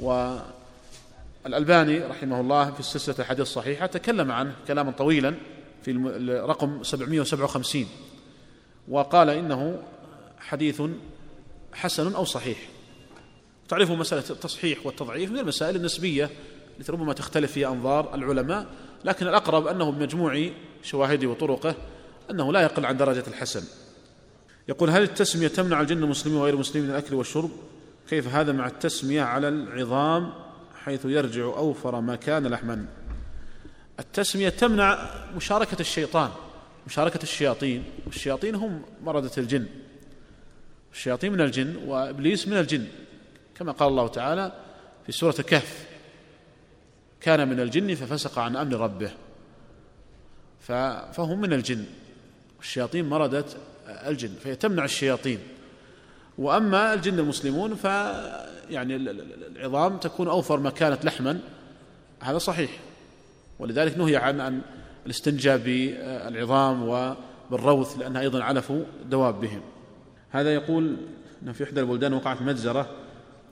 والألباني 0.03 1.98
رحمه 1.98 2.40
الله 2.40 2.70
في 2.70 2.80
السلسلة 2.80 3.14
الحديث 3.18 3.40
الصحيحة 3.40 3.86
تكلم 3.86 4.32
عنه 4.32 4.55
كلاما 4.68 4.90
طويلا 4.90 5.34
في 5.82 5.92
رقم 6.48 6.82
757 6.82 7.86
وقال 8.88 9.30
إنه 9.30 9.82
حديث 10.38 10.82
حسن 11.72 12.14
أو 12.14 12.24
صحيح. 12.24 12.59
تعرفوا 13.68 13.96
مسألة 13.96 14.24
التصحيح 14.30 14.86
والتضعيف 14.86 15.30
من 15.30 15.38
المسائل 15.38 15.76
النسبية 15.76 16.30
التي 16.80 16.92
ربما 16.92 17.12
تختلف 17.12 17.53
فيها 17.53 17.68
أنظار 17.68 18.14
العلماء 18.14 18.66
لكن 19.05 19.26
الأقرب 19.26 19.66
أنه 19.66 19.90
بمجموع 19.90 20.50
شواهده 20.82 21.28
وطرقه 21.28 21.74
أنه 22.30 22.53
لا 22.53 22.61
يقل 22.61 22.86
عن 22.86 22.96
درجة 22.96 23.24
الحسن. 23.28 23.64
يقول 24.68 24.90
هل 24.90 25.03
التسمية 25.03 25.48
تمنع 25.48 25.80
الجن 25.80 26.03
المسلمين 26.03 26.38
وغير 26.38 26.55
المسلمين 26.55 26.88
من 26.88 26.94
الأكل 26.94 27.14
والشرب؟ 27.14 27.50
كيف 28.12 28.28
هذا 28.28 28.52
مع 28.52 28.66
التسمية 28.66 29.22
على 29.22 29.48
العظام 29.48 30.32
حيث 30.84 31.04
يرجع 31.04 31.44
أوفر 31.44 32.00
ما 32.00 32.16
كان 32.16 32.46
لحما. 32.46 32.86
التسمية 34.00 34.48
تمنع 34.48 35.10
مشاركة 35.36 35.80
الشيطان 35.80 36.30
مشاركة 36.86 37.22
الشياطين 37.22 37.84
والشياطين 38.06 38.54
هم 38.54 38.82
مردة 39.02 39.30
الجن. 39.38 39.66
الشياطين 40.92 41.32
من 41.32 41.40
الجن 41.40 41.76
وإبليس 41.76 42.48
من 42.48 42.56
الجن. 42.56 42.86
كما 43.54 43.72
قال 43.72 43.88
الله 43.88 44.08
تعالى 44.08 44.52
في 45.06 45.12
سورة 45.12 45.34
الكهف 45.38 45.86
كان 47.20 47.48
من 47.48 47.60
الجن 47.60 47.94
ففسق 47.94 48.38
عن 48.38 48.56
أمر 48.56 48.80
ربه. 48.80 49.10
فهم 51.12 51.40
من 51.40 51.52
الجن. 51.52 51.84
الشياطين 52.60 53.08
مردة 53.08 53.44
الجن 53.88 54.34
فهي 54.44 54.56
تمنع 54.56 54.84
الشياطين. 54.84 55.38
وأما 56.39 56.95
الجن 56.95 57.18
المسلمون 57.18 57.74
ف 57.74 57.85
يعني 58.70 58.97
العظام 59.57 59.97
تكون 59.97 60.28
أوفر 60.28 60.61
ما 60.61 60.70
كانت 60.70 61.05
لحما 61.05 61.41
هذا 62.20 62.39
صحيح. 62.39 62.70
ولذلك 63.59 63.99
نهي 63.99 64.16
عن 64.16 64.41
ان 64.41 64.61
الاستنجاء 65.07 65.59
بالعظام 65.59 66.89
وبالروث 66.89 67.99
لأنها 67.99 68.20
أيضا 68.20 68.43
علف 68.43 68.72
دوابهم 69.11 69.61
هذا 70.30 70.55
يقول 70.55 70.97
ان 71.43 71.53
في 71.53 71.64
إحدى 71.64 71.80
البلدان 71.80 72.12
وقعت 72.12 72.43
مجزرة 72.43 72.91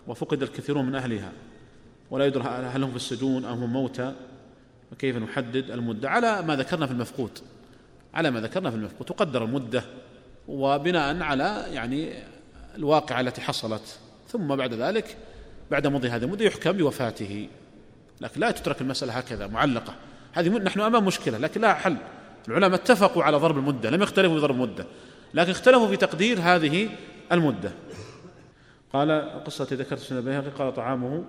وفقد 0.06 0.42
الكثيرون 0.42 0.86
من 0.86 0.94
أهلها. 0.94 1.32
ولا 2.10 2.26
يدرى 2.26 2.42
هل 2.44 2.82
هم 2.82 2.90
في 2.90 2.96
السجون 2.96 3.44
ام 3.44 3.62
هم 3.62 3.72
موتى 3.72 4.14
وكيف 4.92 5.16
نحدد 5.16 5.70
المدة؟ 5.70 6.10
على 6.10 6.42
ما 6.42 6.56
ذكرنا 6.56 6.86
في 6.86 6.92
المفقود. 6.92 7.38
على 8.14 8.30
ما 8.30 8.40
ذكرنا 8.40 8.70
في 8.70 8.76
المفقود. 8.76 9.06
تقدر 9.06 9.44
المدة 9.44 9.84
وبناء 10.48 11.22
على 11.22 11.64
يعني 11.72 12.12
الواقعة 12.76 13.20
التي 13.20 13.40
حصلت. 13.40 13.98
ثم 14.28 14.56
بعد 14.56 14.74
ذلك 14.74 15.16
بعد 15.70 15.86
مضي 15.86 16.08
هذه 16.08 16.24
المدة 16.24 16.44
يحكم 16.44 16.72
بوفاته. 16.72 17.48
لكن 18.20 18.40
لا 18.40 18.50
تترك 18.50 18.80
المسألة 18.80 19.12
هكذا 19.12 19.46
معلقة. 19.46 19.94
هذه 20.32 20.48
نحن 20.48 20.80
أمام 20.80 21.04
مشكلة 21.04 21.38
لكن 21.38 21.60
لا 21.60 21.74
حل. 21.74 21.96
العلماء 22.48 22.74
اتفقوا 22.74 23.22
على 23.22 23.36
ضرب 23.36 23.58
المدة 23.58 23.90
لم 23.90 24.02
يختلفوا 24.02 24.34
في 24.34 24.40
ضرب 24.40 24.54
المدة 24.54 24.86
لكن 25.34 25.50
اختلفوا 25.50 25.88
في 25.88 25.96
تقدير 25.96 26.38
هذه 26.40 26.88
المدة. 27.32 27.72
قال 28.92 29.40
قصة 29.44 29.66
ذكرت 29.72 29.98
سنة 29.98 30.18
البيهقي 30.18 30.50
قال 30.50 30.74
طعامه 30.74 31.24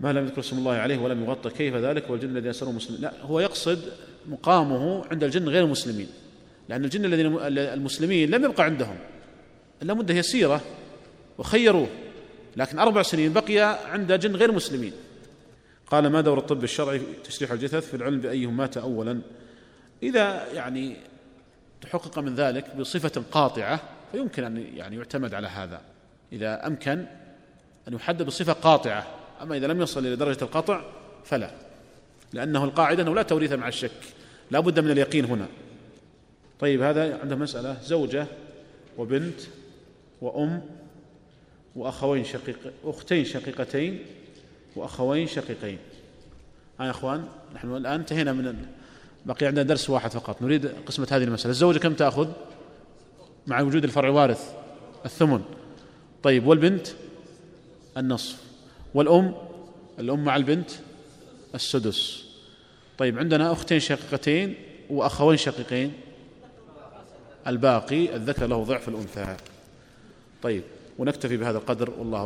ما 0.00 0.12
لم 0.12 0.24
يذكر 0.24 0.40
اسم 0.40 0.58
الله 0.58 0.72
عليه 0.72 0.98
ولم 0.98 1.24
يغطى 1.24 1.50
كيف 1.50 1.74
ذلك 1.74 2.10
والجن 2.10 2.36
الذي 2.36 2.48
يسره 2.48 2.70
مسلمين. 2.70 3.02
لا 3.02 3.12
هو 3.22 3.40
يقصد 3.40 3.78
مقامه 4.28 5.04
عند 5.10 5.24
الجن 5.24 5.48
غير 5.48 5.64
المسلمين. 5.64 6.08
لأن 6.68 6.84
الجن 6.84 7.04
الذين 7.04 7.38
المسلمين 7.48 8.30
لم 8.30 8.44
يبقى 8.44 8.64
عندهم. 8.64 8.96
إلا 9.82 9.94
مدة 9.94 10.14
يسيرة 10.14 10.60
وخيروه 11.38 11.88
لكن 12.56 12.78
أربع 12.78 13.02
سنين 13.02 13.32
بقي 13.32 13.78
عند 13.92 14.12
جن 14.12 14.36
غير 14.36 14.52
مسلمين. 14.52 14.92
قال 15.86 16.06
ما 16.06 16.20
دور 16.20 16.38
الطب 16.38 16.64
الشرعي 16.64 16.98
في 16.98 17.06
تشريح 17.24 17.52
الجثث؟ 17.52 17.88
في 17.90 17.96
العلم 17.96 18.20
بأيهم 18.20 18.56
مات 18.56 18.76
أولا. 18.76 19.20
إذا 20.02 20.52
يعني 20.52 20.96
تحقق 21.80 22.18
من 22.18 22.34
ذلك 22.34 22.76
بصفة 22.76 23.22
قاطعة 23.32 23.80
فيمكن 24.12 24.44
أن 24.44 24.66
يعني 24.74 24.96
يعتمد 24.96 25.34
على 25.34 25.48
هذا. 25.48 25.80
إذا 26.32 26.66
أمكن 26.66 27.06
أن 27.88 27.92
يحدد 27.94 28.22
بصفة 28.22 28.52
قاطعة 28.52 29.06
أما 29.42 29.56
إذا 29.56 29.66
لم 29.66 29.82
يصل 29.82 30.06
إلى 30.06 30.16
درجة 30.16 30.42
القطع 30.42 30.84
فلا 31.24 31.50
لأنه 32.32 32.64
القاعدة 32.64 33.02
أنه 33.02 33.14
لا 33.14 33.22
توريث 33.22 33.52
مع 33.52 33.68
الشك 33.68 33.90
لا 34.50 34.60
بد 34.60 34.80
من 34.80 34.90
اليقين 34.90 35.24
هنا. 35.24 35.46
طيب 36.60 36.82
هذا 36.82 37.20
عنده 37.20 37.36
مسألة 37.36 37.76
زوجة 37.82 38.26
وبنت 38.98 39.40
وأم 40.20 40.62
وأخوين 41.76 42.24
شقيق 42.24 42.58
أختين 42.84 43.24
شقيقتين 43.24 44.04
وأخوين 44.76 45.26
شقيقين. 45.26 45.78
ها 46.80 46.86
يا 46.86 46.90
أخوان 46.90 47.24
نحن 47.54 47.76
الآن 47.76 48.00
انتهينا 48.00 48.32
من 48.32 48.66
بقي 49.26 49.46
عندنا 49.46 49.62
درس 49.62 49.90
واحد 49.90 50.10
فقط. 50.10 50.42
نريد 50.42 50.66
قسمة 50.66 51.08
هذه 51.10 51.24
المسألة. 51.24 51.50
الزوجة 51.50 51.78
كم 51.78 51.94
تأخذ؟ 51.94 52.28
مع 53.46 53.60
وجود 53.60 53.84
الفرع 53.84 54.08
وارث 54.08 54.54
الثمن. 55.04 55.42
طيب 56.22 56.46
والبنت؟ 56.46 56.86
النصف. 57.96 58.42
والأم؟ 58.94 59.34
الأم 59.98 60.24
مع 60.24 60.36
البنت؟ 60.36 60.70
السدس. 61.54 62.24
طيب 62.98 63.18
عندنا 63.18 63.52
أختين 63.52 63.80
شقيقتين 63.80 64.54
وأخوين 64.90 65.36
شقيقين. 65.36 65.92
الباقي 67.46 68.16
الذكر 68.16 68.46
له 68.46 68.64
ضعف 68.64 68.88
الأنثى. 68.88 69.36
طيب 70.46 70.62
ونكتفي 70.98 71.36
بهذا 71.36 71.58
القدر 71.58 71.90
والله 71.98 72.18